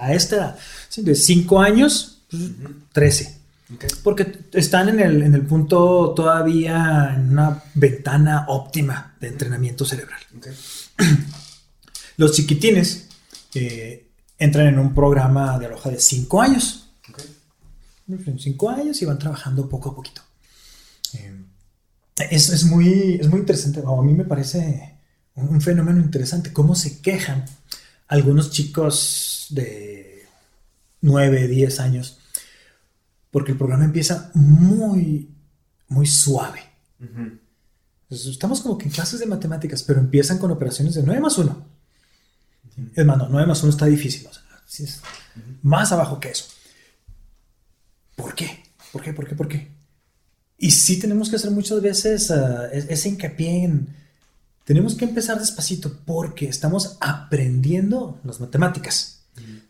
[0.00, 0.58] a esta edad,
[0.96, 2.22] de 5 años,
[2.92, 3.45] 13.
[3.68, 9.84] Pues, Porque están en el, en el, punto todavía en una ventana óptima de entrenamiento
[9.84, 10.20] cerebral.
[12.16, 13.08] Los chiquitines
[13.54, 14.08] eh,
[14.38, 16.86] entran en un programa de aloja de 5 años
[18.08, 20.22] en cinco años y van trabajando poco a poquito.
[21.14, 21.34] Eh,
[22.30, 24.98] es, es, muy, es muy interesante, a mí me parece
[25.34, 27.44] un, fenómeno interesante, cómo se quejan
[28.08, 30.24] algunos chicos de
[31.00, 32.20] 9, 10 años,
[33.36, 35.30] porque el programa empieza muy,
[35.88, 36.58] muy suave.
[38.08, 41.66] estamos como que en clases de matemáticas, pero empiezan con operaciones de 9 más 1.
[42.94, 44.26] Es más, no, 9 más 1 está difícil,
[44.72, 45.02] es
[45.60, 46.46] más abajo que eso.
[48.14, 48.62] ¿Por qué?
[48.90, 49.12] ¿Por qué?
[49.12, 49.34] ¿Por qué?
[49.34, 49.70] ¿Por qué?
[50.56, 53.94] Y sí tenemos que hacer muchas veces uh, ese hincapié en...
[54.64, 59.26] Tenemos que empezar despacito porque estamos aprendiendo las matemáticas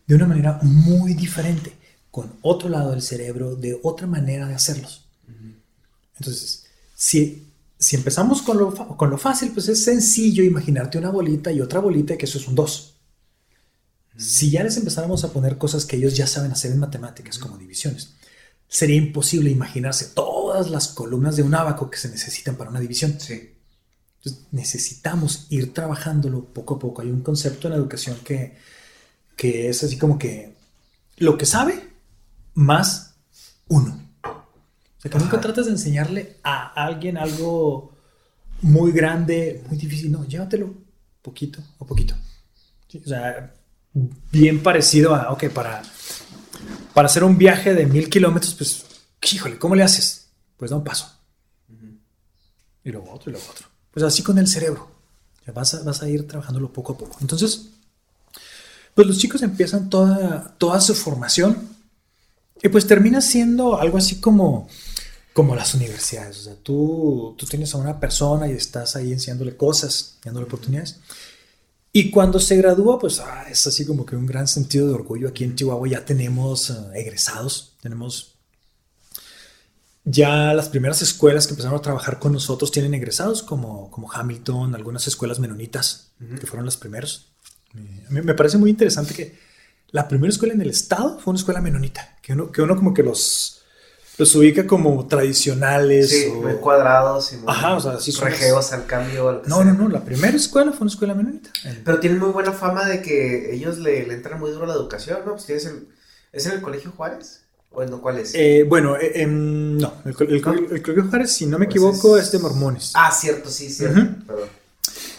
[0.07, 1.73] de una manera muy diferente,
[2.17, 5.05] con otro lado del cerebro, de otra manera de hacerlos.
[6.17, 6.65] Entonces,
[6.95, 7.45] si,
[7.77, 11.79] si empezamos con lo, con lo fácil, pues es sencillo imaginarte una bolita y otra
[11.79, 12.95] bolita y que eso es un 2.
[14.17, 17.55] Si ya les empezáramos a poner cosas que ellos ya saben hacer en matemáticas, como
[17.55, 18.15] divisiones,
[18.67, 23.19] sería imposible imaginarse todas las columnas de un abaco que se necesitan para una división.
[23.19, 23.53] Sí.
[24.23, 27.03] Entonces, necesitamos ir trabajándolo poco a poco.
[27.03, 28.57] Hay un concepto en la educación que,
[29.35, 30.55] que es así como que
[31.17, 31.86] lo que sabe
[32.57, 33.15] más
[33.67, 33.99] uno.
[34.23, 37.93] O sea, que nunca tratas de enseñarle a alguien algo
[38.61, 40.11] muy grande, muy difícil.
[40.11, 40.73] No, llévatelo
[41.21, 42.15] poquito a poquito.
[42.93, 43.53] o sea,
[44.31, 45.81] bien parecido a, ok, para
[46.97, 48.83] para hacer un viaje de mil kilómetros, pues,
[49.31, 50.29] híjole, ¿cómo le haces?
[50.57, 51.07] Pues da un paso.
[52.83, 53.67] Y luego otro y luego otro.
[53.91, 54.89] Pues así con el cerebro.
[55.45, 57.17] Ya vas, a, vas a ir trabajándolo poco a poco.
[57.21, 57.69] Entonces,
[58.95, 61.76] pues los chicos empiezan toda, toda su formación
[62.61, 64.67] y pues termina siendo algo así como,
[65.33, 66.39] como las universidades.
[66.39, 70.97] O sea, tú, tú tienes a una persona y estás ahí enseñándole cosas, dándole oportunidades.
[71.93, 75.27] Y cuando se gradúa, pues ah, es así como que un gran sentido de orgullo.
[75.29, 78.35] Aquí en Chihuahua ya tenemos ah, egresados, tenemos
[80.09, 84.73] ya las primeras escuelas que empezaron a trabajar con nosotros tienen egresados, como, como Hamilton,
[84.73, 87.25] algunas escuelas menonitas, que fueron las primeras.
[87.73, 89.37] Mí me parece muy interesante que
[89.91, 92.93] la primera escuela en el estado fue una escuela menonita, que uno, que uno como
[92.93, 93.61] que los,
[94.17, 96.09] los ubica como tradicionales.
[96.09, 99.31] Sí, o- muy cuadrados y muy Ajá, o sea, así regeos al cambio.
[99.31, 99.65] lo No, sea.
[99.65, 101.49] no, no, la primera escuela fue una escuela menonita.
[101.63, 104.67] En- Pero tienen muy buena fama de que ellos le, le entran muy duro a
[104.67, 105.33] la educación, ¿no?
[105.33, 105.87] Pues tienes el,
[106.33, 107.41] ¿Es en el Colegio Juárez?
[107.71, 108.31] ¿O en cuál es?
[108.33, 111.65] Eh, bueno, eh, em, no, el, co- el, co- el Colegio Juárez, si no me
[111.65, 112.91] Pues equivoco, es- es de mormones.
[112.95, 114.01] Ah, cierto, sí, cierto.
[114.25, 114.49] Perdón.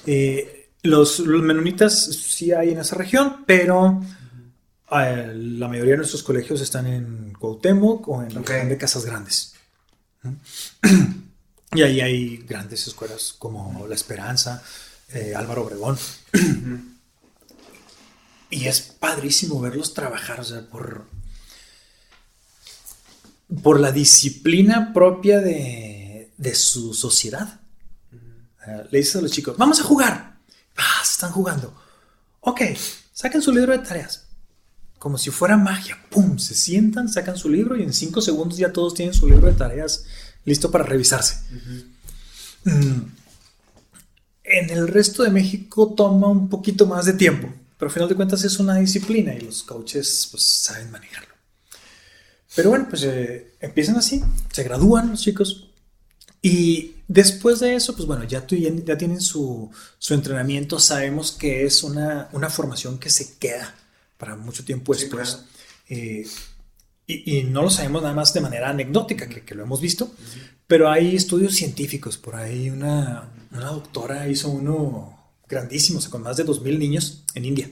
[0.07, 4.01] Eh, los, los menonitas sí hay en esa región, pero
[4.90, 9.05] eh, la mayoría de nuestros colegios están en Cuauhtémoc o en la región de Casas
[9.05, 9.55] Grandes.
[11.70, 14.62] Y ahí hay grandes escuelas como La Esperanza,
[15.10, 15.98] eh, Álvaro Obregón.
[18.51, 21.05] Y es padrísimo verlos trabajar, o sea, por,
[23.62, 27.60] por la disciplina propia de, de su sociedad.
[28.66, 30.39] Eh, le dices a los chicos, vamos a jugar.
[30.78, 31.78] Ah, se están jugando.
[32.40, 32.62] Ok,
[33.12, 34.28] saquen su libro de tareas.
[34.99, 35.97] Como si fuera magia.
[36.11, 36.39] ¡Pum!
[36.39, 39.53] Se sientan, sacan su libro y en cinco segundos ya todos tienen su libro de
[39.55, 40.05] tareas
[40.45, 41.37] listo para revisarse.
[42.65, 43.01] Mm.
[44.45, 48.15] En el resto de México toma un poquito más de tiempo, pero al final de
[48.15, 51.35] cuentas es una disciplina y los coaches pues saben manejarlo.
[52.57, 55.69] Pero bueno, pues eh, empiezan así, se gradúan los chicos
[56.41, 61.33] y después de eso, pues bueno, ya, tu- ya, ya tienen su, su entrenamiento, sabemos
[61.33, 63.75] que es una, una formación que se queda
[64.19, 65.28] para mucho tiempo Sí, después.
[65.36, 65.47] claro.
[65.89, 66.27] Eh,
[67.07, 70.12] y, y no lo sabemos nada más de manera anecdótica, que, que lo hemos visto,
[70.66, 72.19] pero hay estudios científicos.
[72.19, 77.24] Por ahí una, una doctora hizo uno grandísimo, o sea, con más de 2.000 niños
[77.35, 77.70] en India.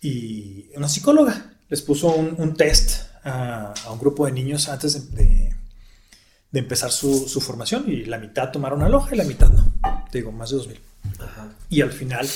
[0.00, 5.10] Y una psicóloga les puso un, un test a, a un grupo de niños antes
[5.14, 5.54] de, de-
[6.50, 9.70] de empezar su, su formación y la mitad tomaron aloja y la mitad no.
[10.10, 10.78] Te digo, más de 2.000.
[11.20, 11.52] Ajá.
[11.68, 12.26] Y al final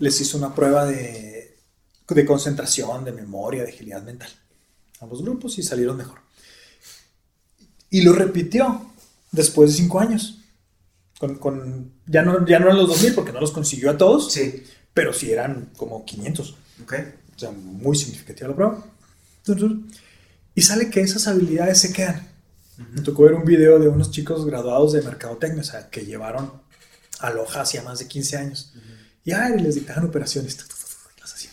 [0.00, 1.41] les hizo una prueba de,
[2.14, 4.30] de concentración, de memoria, de agilidad mental
[5.00, 6.20] a los grupos y salieron mejor.
[7.90, 8.90] Y lo repitió
[9.30, 10.38] después de cinco años.
[11.18, 14.32] Con, con- ya, no, ya no eran los 2000 porque no los consiguió a todos,
[14.32, 14.64] Sí.
[14.94, 16.56] pero sí eran como 500.
[16.82, 16.94] Ok.
[17.36, 18.86] O sea, muy significativa la prueba.
[20.54, 22.28] Y sale que esas habilidades se quedan.
[22.92, 26.52] Me tocó ver un video de unos chicos graduados de mercadotecnia, o sea, que llevaron
[27.20, 28.72] aloja hacía más de 15 años.
[29.24, 30.56] Y ay, les dictaban operaciones.
[30.56, 31.52] tu, tu, tu, tu, y las hacían.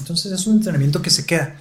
[0.00, 1.60] Entonces es un entrenamiento que se queda.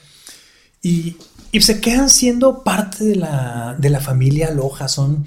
[0.82, 1.18] Y,
[1.52, 4.88] y se quedan siendo parte de la, de la familia Aloha.
[4.88, 5.26] Son,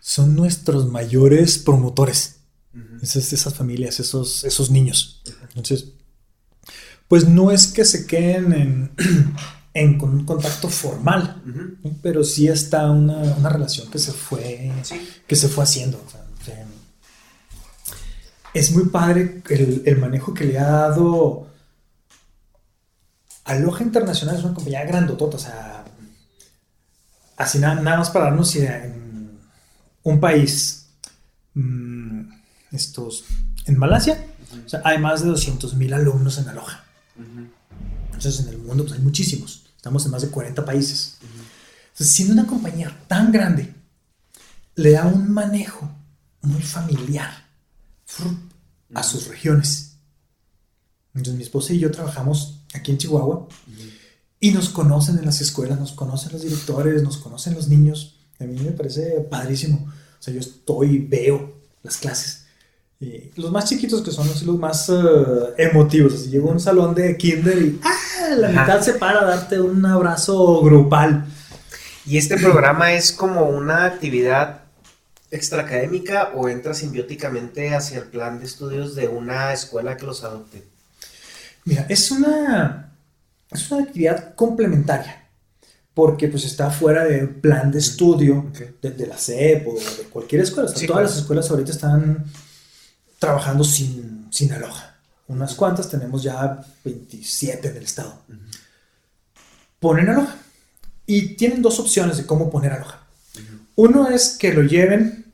[0.00, 2.36] son nuestros mayores promotores.
[3.02, 5.22] Esas, esas familias, esos, esos niños.
[5.48, 5.90] Entonces,
[7.06, 8.90] pues no es que se queden en,
[9.74, 11.42] en con un contacto formal,
[12.02, 14.96] pero sí está una, una relación que se fue, Sí.
[15.26, 16.02] que se fue haciendo.
[16.04, 16.24] o sea,
[18.54, 21.48] es muy padre el, el manejo que le ha dado
[23.44, 25.84] Aloha Internacional, es una compañía grandotota, o sea,
[27.36, 29.38] así nada, nada más para darnos idea, en
[30.02, 30.86] un país,
[31.54, 32.22] mm,
[32.72, 33.24] estos,
[33.66, 34.26] en Malasia,
[34.64, 36.84] o sea, hay más de 200 mil alumnos en Aloha.
[38.06, 39.66] Entonces en el mundo pues, hay muchísimos.
[39.76, 41.18] Estamos en más de 40 países.
[41.20, 43.74] Entonces, siendo una compañía tan grande,
[44.76, 45.90] le da un manejo
[46.42, 47.30] muy familiar
[48.94, 49.96] a sus regiones.
[51.14, 53.48] Entonces mi esposa y yo trabajamos aquí en Chihuahua
[54.40, 58.16] y nos conocen en las escuelas, nos conocen los directores, nos conocen los niños.
[58.38, 59.86] A mí me parece padrísimo.
[59.88, 62.44] O sea, yo estoy, veo las clases.
[63.00, 64.92] Y los más chiquitos que son los más eh,
[65.56, 66.14] emotivos.
[66.14, 68.34] Así llego a un salón de kinder y ¡ah!
[68.36, 68.60] la Ajá.
[68.60, 71.24] mitad se para a darte un abrazo grupal.
[72.06, 74.64] ¿Y este programa es como una actividad
[75.30, 80.73] extraacadémica o entra simbióticamente hacia el plan de estudios de una escuela que los adopte?
[81.64, 82.92] Mira, es una,
[83.50, 85.20] es una actividad complementaria.
[85.94, 88.58] Porque pues está fuera del plan de estudio Ok.
[88.82, 90.68] de, de la SEP o de cualquier escuela.
[90.68, 91.08] O sea, Sí, todas claro.
[91.14, 92.24] las escuelas ahorita están
[93.20, 94.96] trabajando sin, sin aloja.
[95.28, 98.22] Unas cuantas, tenemos ya 27 del estado.
[99.78, 100.36] Ponen aloja.
[101.06, 103.00] Y tienen dos opciones de cómo poner aloja.
[103.76, 105.32] Uno es que lo lleven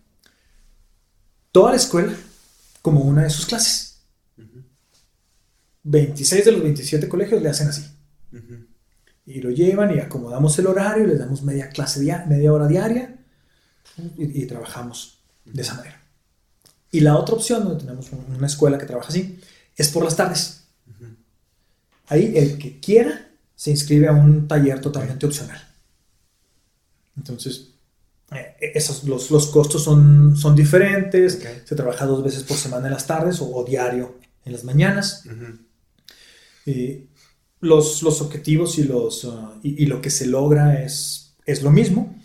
[1.53, 2.13] toda la escuela
[2.83, 3.90] como una de sus clases.
[5.83, 7.85] 26 de los 27 colegios le hacen así.
[9.27, 13.17] Y lo llevan y acomodamos el horario, les damos media clase, dia- media hora diaria
[14.19, 16.01] y, y trabajamos de esa manera.
[16.91, 19.39] Y la otra opción, donde tenemos un- una escuela que trabaja así,
[19.77, 20.65] es por las tardes.
[22.09, 25.61] Ahí el que quiera se inscribe a un taller totalmente opcional.
[27.17, 27.75] Entonces,
[28.33, 31.37] eh, esos, los, los costos son, son diferentes.
[31.65, 35.25] Se trabaja dos veces por semana en las tardes o, o diario en las mañanas.
[36.71, 37.07] Eh,
[37.61, 42.17] los, los, objetivos y, los, uh, y, lo que se logra es, es lo mismo.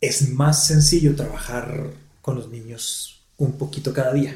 [0.00, 1.90] Es más sencillo trabajar
[2.20, 4.34] con los niños un poquito cada día.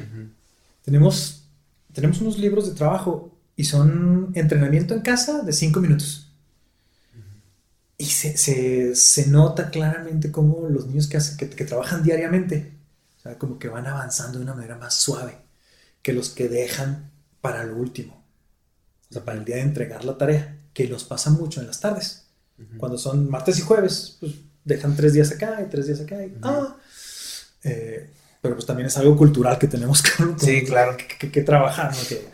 [0.83, 1.43] tenemos,
[1.93, 6.31] tenemos unos libros de trabajo y son entrenamiento en casa de cinco minutos.
[7.97, 12.73] Y se, se, se, nota claramente cómo los niños que, hacen, que, que, trabajan diariamente,
[13.17, 15.35] o sea, como que van avanzando de una manera más suave
[16.03, 18.16] que los que dejan para lo último.
[19.09, 21.79] O sea, para el día de entregar la tarea, que los pasa mucho en las
[21.79, 22.25] tardes.
[22.77, 26.25] Cuando son martes y jueves, pues dejan tres días acá y tres días acá.
[26.25, 26.75] Y, ah,
[27.63, 28.09] eh,
[28.41, 30.97] pero pues también es algo cultural que tenemos que, sí, claro.
[30.97, 32.07] que, que, trabajar, ¿no?
[32.07, 32.27] que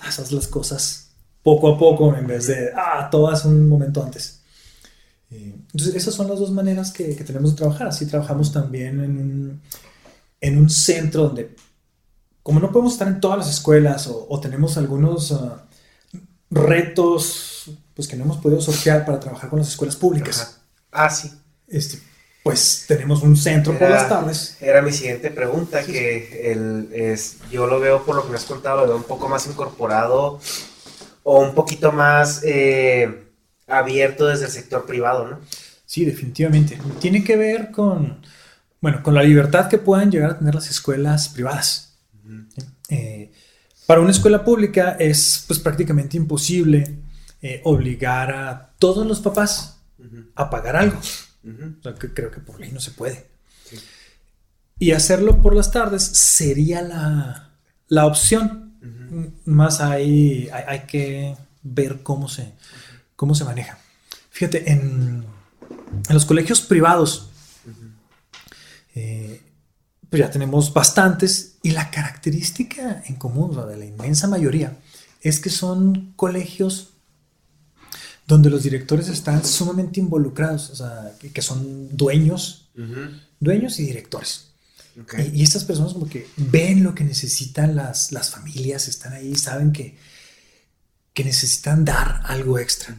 [0.00, 1.06] haces las cosas
[1.42, 4.40] poco a poco en vez de, ah, todas un momento antes.
[5.30, 7.88] Entonces, esas son las dos maneras que, tenemos de trabajar.
[7.88, 9.60] Así trabajamos también en un,
[10.40, 11.54] en un centro donde,
[12.42, 15.65] como no podemos estar en todas las escuelas o, tenemos algunos ah,
[16.56, 20.60] retos pues, que no hemos podido sortear para trabajar con las escuelas públicas.
[20.92, 21.30] Ah, sí.
[21.68, 21.98] Este,
[22.42, 24.56] pues tenemos un centro por las tardes.
[24.60, 28.44] Era mi siguiente pregunta, que el, es, yo lo veo por lo que me has
[28.44, 30.40] contado, lo veo un poco más incorporado
[31.24, 33.24] o un poquito más eh,
[33.66, 35.40] abierto desde el sector privado, ¿no?
[35.84, 36.78] Sí, definitivamente.
[37.00, 38.22] Tiene que ver con,
[38.80, 41.98] bueno, con la libertad que puedan llegar a tener las escuelas privadas.
[42.88, 43.25] Eh,
[43.86, 46.98] para una escuela pública es pues prácticamente imposible
[47.42, 49.78] eh, obligar a todos los papás
[50.34, 51.00] a pagar algo
[52.14, 53.26] creo que por ley no se puede.
[54.78, 56.82] Y hacerlo por las tardes sería
[57.88, 58.74] la, opción.
[59.44, 62.52] Más ahí hay, que ver cómo se,
[63.14, 63.78] cómo se maneja.
[64.30, 65.24] Fíjate, en,
[66.10, 67.30] los colegios privados,
[68.94, 69.40] eh,
[70.16, 74.78] pues ya tenemos bastantes y la característica en común, de la inmensa mayoría,
[75.20, 76.94] es que son colegios
[78.26, 82.70] donde los directores están sumamente involucrados, o sea, que, son dueños,
[83.40, 84.52] dueños y directores.
[85.34, 89.70] Y, estas personas como que ven lo que necesitan las, las familias, están ahí, saben
[89.70, 89.98] que,
[91.12, 92.96] que necesitan dar algo extra.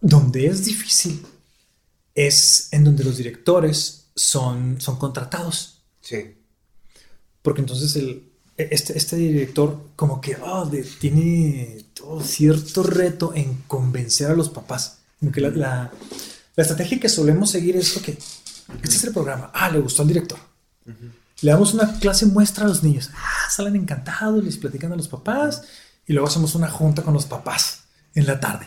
[0.00, 1.20] Donde es difícil
[2.14, 5.77] es en donde los directores son, son contratados.
[6.00, 6.36] Sí.
[7.42, 10.70] Porque entonces el, este, este director como que oh,
[11.00, 14.98] tiene todo cierto reto en convencer a los papás.
[15.20, 15.92] Como la, la,
[16.56, 19.50] estrategia que solemos seguir es, ok, este es el programa.
[19.54, 20.38] Ah, le gustó al director.
[21.40, 23.10] Le damos una clase muestra a los niños.
[23.14, 25.62] Ah, salen encantados, les platican a los papás.
[26.06, 27.84] Y luego hacemos una junta con los papás
[28.14, 28.66] en la tarde.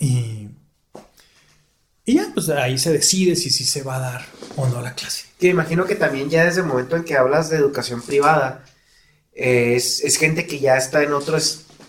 [0.00, 0.48] Y
[2.08, 4.94] y ya, pues ahí se decide si sí se va a dar o no la
[4.94, 5.26] clase.
[5.40, 8.64] Que imagino que también ya desde el momento en que hablas de educación privada,
[9.32, 11.36] es, gente que ya está en otro,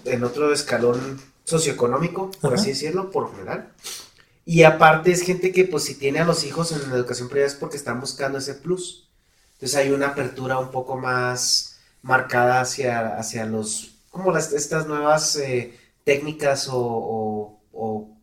[0.06, 3.72] en otro escalón socioeconómico, por así decirlo, por lo general.
[4.44, 7.52] Y aparte es gente que pues si tiene a los hijos en la educación privada
[7.52, 9.12] es porque están buscando ese plus.
[9.54, 15.36] Entonces hay una apertura un poco más marcada hacia, hacia los, como las, estas nuevas
[15.36, 18.17] eh, técnicas o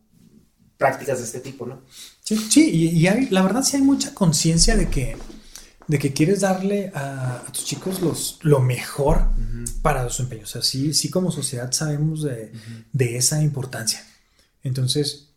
[0.77, 1.81] prácticas de este tipo, ¿no?
[2.23, 5.17] Sí, sí y, hay, la verdad sí hay mucha conciencia de que,
[5.87, 9.29] de que quieres darle a, tus chicos los, lo mejor
[9.81, 10.43] para su empeño.
[10.43, 12.51] O sea, sí, sí como sociedad sabemos de,
[13.17, 14.05] esa importancia.
[14.63, 15.29] Entonces,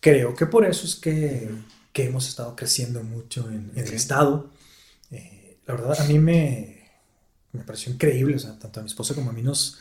[0.00, 1.50] creo que por eso es que,
[1.94, 4.50] hemos estado creciendo mucho en, el Estado.
[5.10, 6.90] Eh, la verdad, a mí me,
[7.52, 9.78] me pareció increíble, o sea, tanto a mi esposa como a mí nos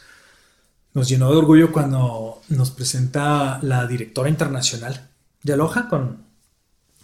[0.94, 5.10] nos llenó de orgullo cuando nos presenta la directora internacional
[5.44, 6.26] de Aloha con,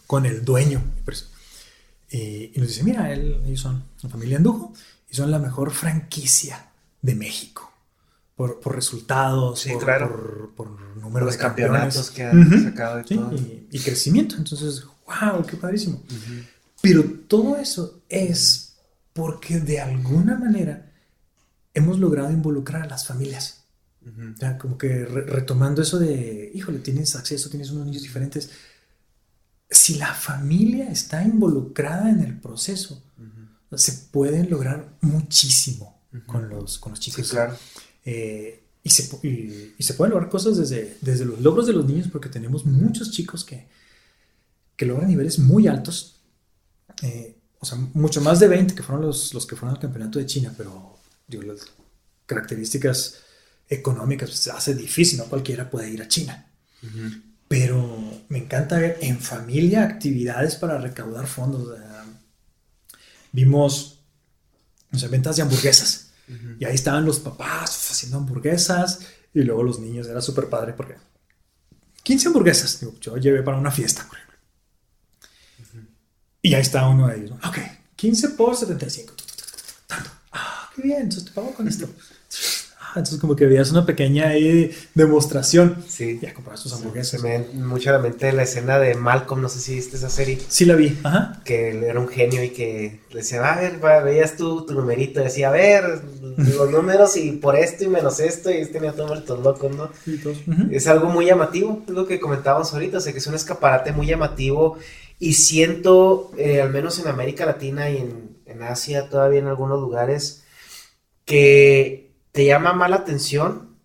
[0.05, 0.81] con el dueño.
[2.09, 4.73] Y, nos dice, mira, él, ellos son una familia Andujo
[5.09, 6.69] y son la mejor franquicia
[7.01, 7.63] de México.
[8.35, 9.65] Por, resultados,
[10.55, 10.69] por,
[11.01, 13.03] número de campeonatos que han sacado
[13.71, 14.35] Y, crecimiento.
[14.37, 16.03] Entonces, wow, qué padrísimo.
[16.81, 18.75] Pero todo eso es
[19.13, 20.91] porque de alguna manera
[21.73, 23.56] hemos logrado involucrar a las familias
[24.59, 28.49] como que retomando eso de, híjole, tienes acceso, tienes unos niños diferentes.
[29.69, 33.03] Si la familia está involucrada en el proceso,
[33.75, 37.29] se pueden lograr muchísimo con, los, con los chicos.
[37.29, 37.57] claro.
[38.05, 42.07] Eh, y, se, y, se pueden lograr cosas desde, desde los logros de los niños,
[42.09, 43.67] porque tenemos muchos chicos que,
[44.77, 46.21] que logran niveles muy altos.
[47.01, 50.19] Eh, o sea, mucho más de 20 que fueron los, los que fueron al campeonato
[50.19, 50.97] de China, pero
[51.27, 51.65] digo, las
[52.25, 53.23] características
[53.69, 56.45] económicas, pues, se hace difícil, no cualquiera puede ir a China.
[57.47, 61.77] Pero me encanta ver en familia actividades para recaudar fondos.
[63.31, 63.99] vimos
[65.09, 66.11] ventas de hamburguesas.
[66.59, 68.99] Y ahí estaban los papás haciendo hamburguesas.
[69.33, 70.95] Y luego los niños, era súper padre porque
[72.03, 74.37] 15 hamburguesas, digo, yo llevé para una fiesta, por ejemplo.
[76.41, 77.31] Y ahí está uno de ellos.
[77.31, 77.49] ¿no?
[77.49, 77.57] Ok,
[77.95, 79.13] 15 por 75.
[79.87, 80.09] Tanto.
[80.31, 81.89] Ah, qué bien, entonces te pago con esto.
[82.97, 85.83] Entonces como que veías una pequeña ahí demostración.
[85.87, 86.19] Sí.
[86.21, 87.21] Ya compras tus hamburguesas.
[87.21, 90.09] me viene mucho a la mente la escena de Malcolm, no sé si viste esa
[90.09, 90.97] serie, Sí la vi.
[91.03, 91.41] Ajá.
[91.43, 94.73] que él era un genio y que le decía, a ver, va, veías tú tu
[94.73, 96.01] numerito, decía, a ver,
[96.37, 99.89] los números y por esto y menos esto, y tenía todo vueltos locos, ¿no?
[100.05, 100.67] Y todos, ujú.
[100.71, 103.91] Es algo muy llamativo, es lo que comentábamos ahorita, o sea, que es un escaparate
[103.91, 104.77] muy llamativo
[105.19, 109.79] y siento, eh, al menos en América Latina y en, en Asia, todavía en algunos
[109.79, 110.43] lugares,
[111.25, 112.06] que
[112.37, 113.75] te llama más la atención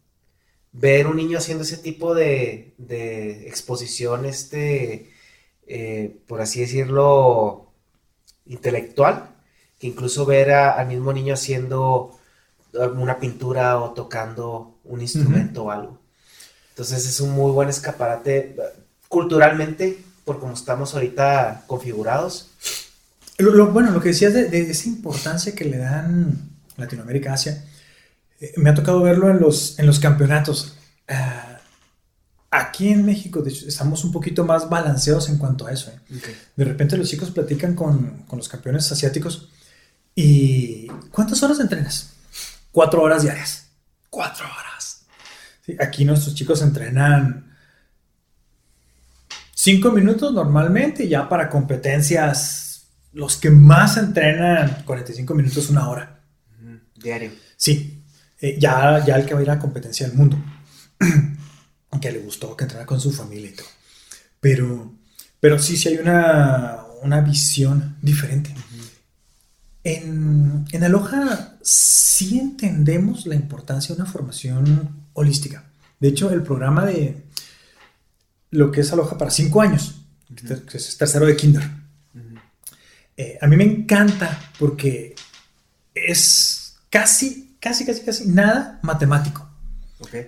[0.73, 5.11] ver un niño haciendo ese tipo de, de exposición, este,
[5.67, 7.73] eh, por así decirlo,
[8.45, 9.31] intelectual,
[9.79, 12.19] que incluso ver a- al mismo niño haciendo
[12.97, 15.99] una pintura o tocando un instrumento o algo.
[16.71, 18.55] Entonces es un muy buen escaparate
[19.09, 22.51] culturalmente, por como estamos ahorita configurados.
[23.39, 27.65] Lo- lo- bueno, lo que decías de, de esa importancia que le dan Latinoamérica, Asia,
[28.43, 30.77] eh, me ha tocado verlo en los, en los campeonatos.
[31.07, 31.61] Ah,
[32.51, 35.93] aquí en México, de hecho, estamos un poquito más balanceados en cuanto a eso.
[35.93, 36.21] ¿eh?
[36.57, 39.49] De repente los chicos platican con, con los campeones asiáticos
[40.17, 42.15] y ¿cuántas horas entrenas?
[42.73, 43.69] Cuatro horas diarias.
[44.11, 45.07] Cuatro horas.
[45.65, 47.57] Sí, aquí nuestros chicos entrenan
[49.55, 56.21] cinco minutos normalmente ya para competencias los que más entrenan 45 minutos, una hora.
[56.97, 57.31] Diario.
[57.57, 58.02] Sí,
[58.43, 60.37] eh, ya, ya el que va a ir a la competencia del mundo,
[62.01, 63.69] que le gustó, que entrenara con su familia y todo.
[64.41, 64.93] Pero,
[65.41, 68.55] pero sí, sí hay una, una visión diferente.
[69.85, 75.65] En, en Aloha sí entendemos la importancia de una formación holística.
[75.99, 77.23] De hecho, el programa de
[78.51, 80.03] lo que es Aloha para cinco años,
[80.69, 81.63] que es tercero de kinder,
[83.17, 85.15] eh, a mí me encanta porque
[85.95, 89.49] es casi, casi, casi, casi nada matemático.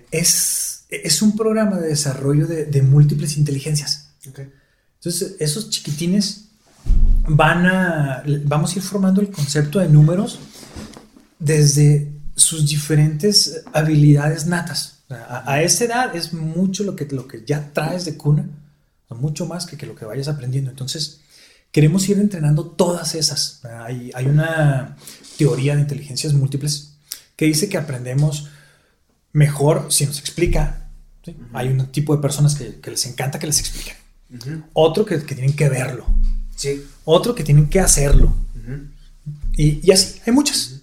[0.09, 4.13] Es, es un programa de desarrollo de, de múltiples inteligencias.
[4.25, 6.45] Entonces, esos chiquitines
[7.27, 10.39] van a, vamos a ir formando el concepto de números
[11.37, 15.03] desde sus diferentes habilidades natas.
[15.09, 18.49] A, a esa edad es mucho lo que, lo que ya traes de cuna,
[19.09, 20.71] mucho más que, que lo que vayas aprendiendo.
[20.71, 21.19] Entonces,
[21.71, 23.59] queremos ir entrenando todas esas.
[23.65, 24.95] Hay, hay una
[25.37, 26.94] teoría de inteligencias múltiples
[27.35, 28.49] que dice que aprendemos
[29.33, 30.89] mejor si nos explica.
[31.23, 31.35] ¿sí?
[31.53, 33.95] Hay un tipo de personas que, que les encanta que les expliquen.
[34.73, 36.05] Otro que, que tienen que verlo.
[36.55, 36.85] Sí.
[37.03, 38.33] Otro que tienen que hacerlo.
[39.53, 40.81] Y, y así, hay muchas.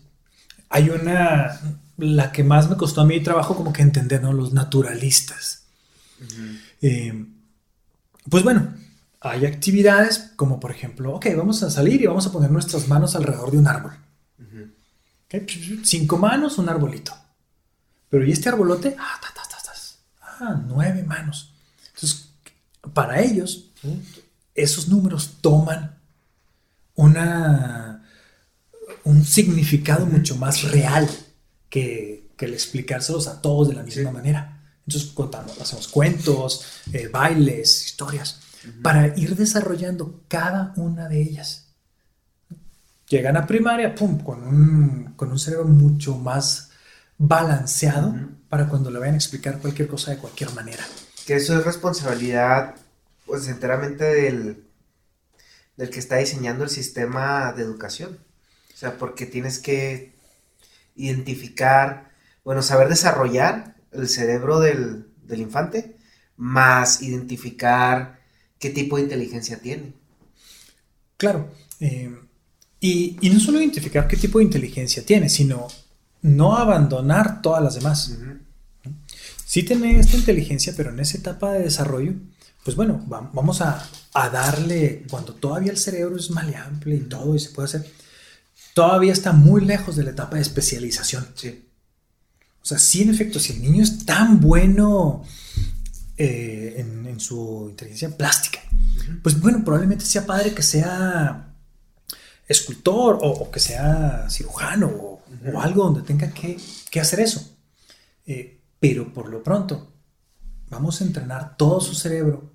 [0.68, 1.60] Hay una,
[1.98, 4.32] la que más me costó a mí trabajo como que entender, ¿no?
[4.32, 5.64] Los naturalistas.
[6.80, 7.26] Eh,
[8.28, 8.74] pues bueno,
[9.20, 13.16] hay actividades como por ejemplo, ok, vamos a salir y vamos a poner nuestras manos
[13.16, 13.92] alrededor de un árbol.
[15.84, 17.14] Cinco manos, un arbolito.
[18.10, 18.94] Pero ¿y este arbolote?
[18.98, 19.72] Ah, ta, ta, ta.
[20.44, 21.54] Ah, nueve manos.
[21.94, 22.28] Entonces,
[22.92, 23.70] para ellos,
[24.54, 25.98] esos números toman
[26.94, 28.02] una,
[29.04, 31.08] un significado mucho más real
[31.70, 34.14] que, que el explicárselos a todos de la misma Sí.
[34.14, 34.58] manera.
[34.86, 38.40] Entonces contamos, hacemos cuentos, eh, bailes, historias,
[38.82, 41.61] para ir desarrollando cada una de ellas.
[43.12, 46.70] Llegan a primaria, pum, con un, con un cerebro mucho más
[47.18, 48.14] balanceado
[48.48, 50.82] para cuando le vayan a explicar cualquier cosa de cualquier manera.
[51.26, 52.74] Que eso es responsabilidad,
[53.26, 54.64] pues, enteramente del,
[55.76, 58.18] del que está diseñando el sistema de educación.
[58.72, 60.14] O sea, porque tienes que
[60.96, 62.12] identificar,
[62.44, 65.98] bueno, saber desarrollar el cerebro del, del infante,
[66.38, 68.20] más identificar
[68.58, 69.92] qué tipo de inteligencia tiene.
[71.18, 71.50] Claro.
[71.78, 72.10] eh,
[72.82, 75.68] y, y no solo identificar qué tipo de inteligencia tiene, sino
[76.20, 78.10] no abandonar todas las demás.
[78.10, 78.92] Ujú.
[79.46, 82.12] Sí tiene esta inteligencia, pero en esa etapa de desarrollo,
[82.64, 87.34] pues bueno, va- vamos a, a darle, cuando todavía el cerebro es maleable y todo
[87.34, 87.90] y se puede hacer,
[88.74, 91.26] todavía está muy lejos de la etapa de especialización.
[91.34, 91.64] Sí.
[92.62, 95.22] O sea, sí, en efecto, si el niño es tan bueno
[96.16, 98.60] eh, en, en su inteligencia plástica,
[99.22, 101.51] pues bueno, probablemente sea padre que sea
[102.48, 106.58] escultor o, o que sea cirujano o, o algo donde tenga que,
[106.90, 107.56] que hacer eso.
[108.26, 109.92] Eh, pero por lo pronto,
[110.68, 112.50] vamos a entrenar todo su cerebro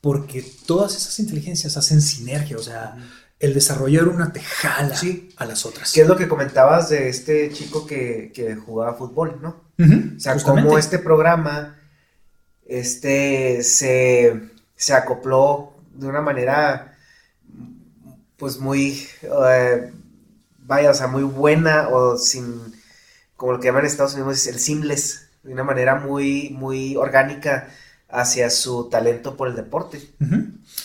[0.00, 2.96] porque todas esas inteligencias hacen sinergia, o sea,
[3.40, 5.30] el desarrollar una te jala Sí.
[5.36, 5.92] a las otras.
[5.92, 9.64] ¿Qué es lo que comentabas de este chico que, que jugaba fútbol, no?
[9.78, 11.76] o sea, cómo este programa
[12.66, 16.93] este, se, se, acopló de una manera,
[18.36, 19.92] pues muy, eh,
[20.58, 22.60] vaya, o sea, muy buena o sin,
[23.36, 27.68] como lo que llaman en Estados Unidos, el seamless, de una manera muy, muy orgánica
[28.08, 30.00] hacia su talento por el deporte.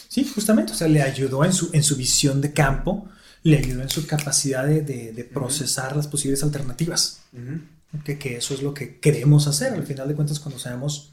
[0.07, 3.07] Sí, justamente, o sea, le ayudó en su, en su visión de campo,
[3.43, 7.21] le ayudó en su capacidad de, procesar las posibles alternativas.
[8.03, 9.73] que, eso es lo que queremos hacer.
[9.73, 11.11] Al final de cuentas, cuando seamos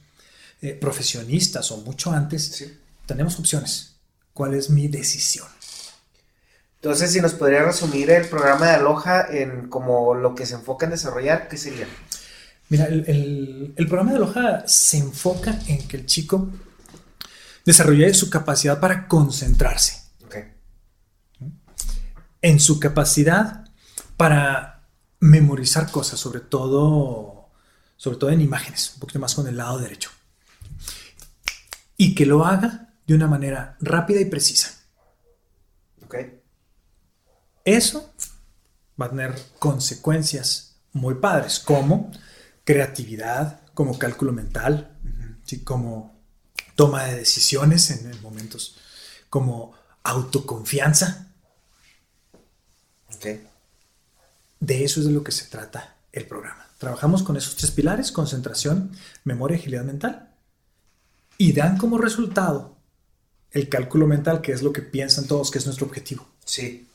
[0.62, 2.66] eh, profesionistas o mucho antes,
[3.06, 3.94] tenemos opciones.
[4.32, 5.46] ¿Cuál es mi decisión?
[6.86, 10.86] Entonces, si nos podría resumir el programa de Aloha en como lo que se enfoca
[10.86, 11.88] en desarrollar, ¿qué sería?
[12.68, 16.48] Mira, el, programa de Aloha se enfoca en que el chico
[17.64, 20.00] desarrolle su capacidad para concentrarse.
[22.40, 23.64] En su capacidad
[24.16, 24.86] para
[25.18, 27.50] memorizar cosas, sobre todo,
[27.96, 30.10] sobre todo en imágenes, un poquito más con el lado derecho.
[31.96, 34.75] Y que lo haga de una manera rápida y precisa.
[37.66, 38.14] Eso
[38.98, 42.12] va a tener consecuencias muy padres, como
[42.64, 44.96] creatividad, como cálculo mental,
[45.64, 46.16] como
[46.76, 48.78] toma de decisiones en, momentos,
[49.28, 49.74] como
[50.04, 51.34] autoconfianza.
[54.60, 56.68] De eso es de lo que se trata el programa.
[56.78, 58.92] Trabajamos con esos tres pilares, concentración,
[59.24, 60.32] memoria, agilidad mental,
[61.36, 62.76] y dan como resultado
[63.50, 66.28] el cálculo mental, que es lo que piensan todos que es nuestro objetivo.
[66.44, 66.88] Sí.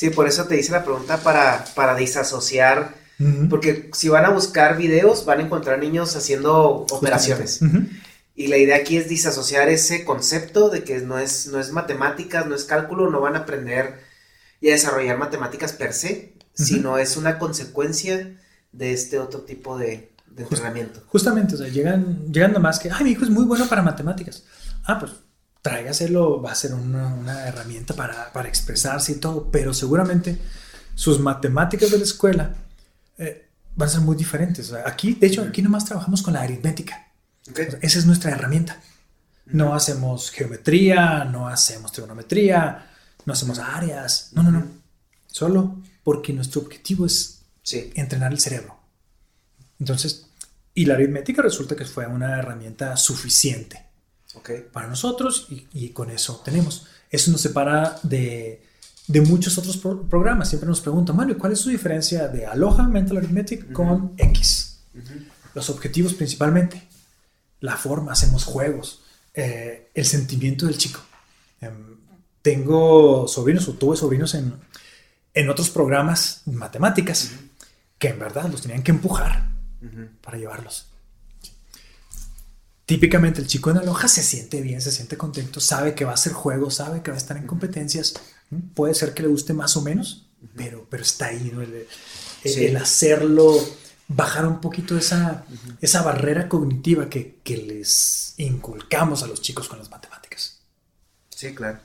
[0.00, 2.94] Sí, por eso te hice la pregunta para, para disasociar
[3.50, 7.60] porque si van a buscar videos, van a encontrar niños haciendo operaciones.
[8.34, 12.46] Y la idea aquí es disasociar ese concepto de que no es, no es matemáticas,
[12.46, 13.98] no es cálculo, no van a aprender
[14.62, 18.40] y a desarrollar matemáticas per se, sino es una consecuencia
[18.72, 21.02] de este otro tipo de, entrenamiento.
[21.08, 24.44] Justamente, o sea, llegan, llegan más que, ay, mi hijo es muy bueno para matemáticas.
[24.84, 25.12] Ah, pues
[25.62, 30.38] tráigaselo, va a ser una, herramienta para, para, expresarse y todo, pero seguramente
[30.94, 32.54] sus matemáticas de la escuela
[33.18, 34.72] eh, van a ser muy diferentes.
[34.72, 37.08] Aquí, de hecho, aquí nomás trabajamos con la aritmética.
[37.80, 38.80] esa es nuestra herramienta.
[39.46, 42.86] No hacemos geometría, no hacemos trigonometría,
[43.24, 44.30] no hacemos áreas.
[44.32, 44.64] No, no, no.
[45.26, 47.42] Solo porque nuestro objetivo es
[47.94, 48.78] entrenar el cerebro.
[49.78, 50.26] Entonces,
[50.74, 53.89] y la aritmética resulta que fue una herramienta suficiente
[54.72, 56.86] para nosotros y, y, con eso tenemos.
[57.10, 58.62] Eso nos separa de
[59.10, 60.48] de muchos otros programas.
[60.48, 64.82] Siempre nos preguntan, bueno, ¿cuál es su diferencia de Aloha Mental Arithmetic con X?
[65.52, 66.86] Los objetivos principalmente,
[67.58, 69.02] la forma, hacemos juegos,
[69.34, 71.00] eh, el sentimiento del chico.
[71.60, 71.96] Em,
[72.40, 74.54] tengo sobrinos o tuve sobrinos en,
[75.34, 77.32] en otros programas matemáticas
[77.98, 79.50] que en verdad los tenían que empujar
[80.20, 80.89] para llevarlos.
[82.90, 86.14] Típicamente el chico en Aloha se siente bien, se siente contento, sabe que va a
[86.14, 88.14] hacer juegos, sabe que va a estar en competencias
[88.74, 91.52] Puede ser que le guste más o menos, pero, pero está ahí,
[92.42, 93.56] el, hacerlo,
[94.08, 95.44] bajar un poquito esa,
[95.80, 100.62] esa barrera cognitiva que, les inculcamos a los chicos con las matemáticas.
[101.28, 101.78] Sí, claro.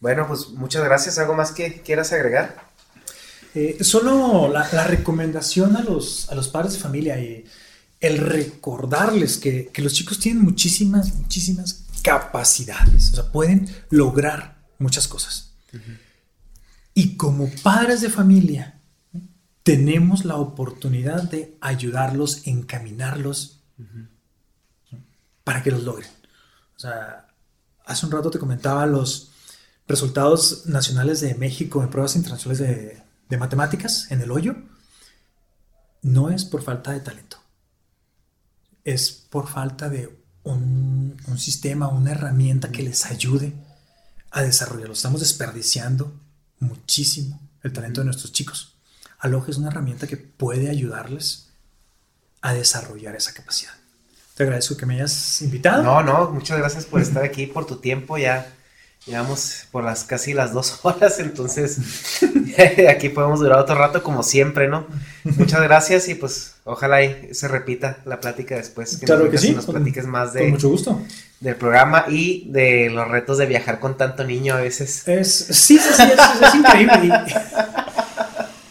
[0.00, 1.18] Bueno, pues muchas gracias.
[1.18, 2.64] ¿Algo más que quieras agregar?
[3.54, 7.44] Eh, solo la, recomendación a los, a los padres de familia y
[8.06, 15.08] el recordarles que, que, los chicos tienen muchísimas, muchísimas capacidades, o sea, pueden lograr muchas
[15.08, 15.52] cosas.
[16.92, 18.80] Y como padres de familia,
[19.64, 23.60] tenemos la oportunidad de ayudarlos, encaminarlos
[25.42, 26.10] para que los logren.
[26.76, 27.28] O sea,
[27.86, 29.32] hace un rato te comentaba los
[29.88, 33.02] resultados nacionales de México en pruebas internacionales de,
[33.38, 34.54] matemáticas en el hoyo.
[36.02, 37.38] No es por falta de talento.
[38.84, 43.54] Es por falta de un, un sistema, una herramienta que les ayude
[44.30, 44.92] a desarrollarlo.
[44.92, 46.12] Estamos desperdiciando
[46.60, 48.74] muchísimo el talento de nuestros chicos.
[49.18, 51.48] Aloha es una herramienta que puede ayudarles
[52.42, 53.72] a desarrollar esa capacidad.
[54.34, 55.82] Te agradezco que me hayas invitado.
[55.82, 58.18] No, no, muchas gracias por estar aquí, por tu tiempo.
[58.18, 58.52] Ya
[59.06, 61.78] llevamos por las casi las dos horas, entonces
[62.90, 64.86] aquí podemos durar otro rato como siempre, ¿no?
[65.22, 66.98] Muchas gracias y pues ojalá
[67.32, 68.96] se repita la plática después.
[68.96, 69.52] Que claro que sí.
[69.52, 70.40] Nos platiques más de...
[70.40, 71.00] Con mucho gusto.
[71.40, 75.06] Del programa y de los retos de viajar con tanto niño a veces.
[75.06, 77.12] Es, sí, sí, sí, es, increíble.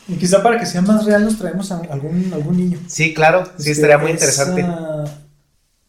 [0.08, 2.80] Y, quizá para que sea más real nos traemos a algún, algún niño.
[2.88, 4.66] Sí, claro, sí, estaría muy interesante.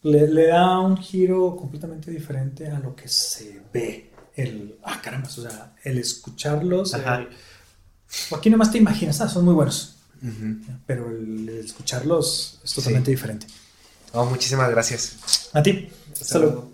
[0.03, 5.29] le, le da un giro completamente diferente a lo que se ve el, ah, o
[5.29, 6.93] sea, el escucharlos.
[6.93, 9.94] aquí nomás te imaginas, ah, son muy buenos.
[10.85, 13.47] Pero el, escucharlos es totalmente diferente.
[14.13, 15.49] Oh, muchísimas gracias.
[15.53, 15.89] A ti.
[16.19, 16.71] Hasta, luego.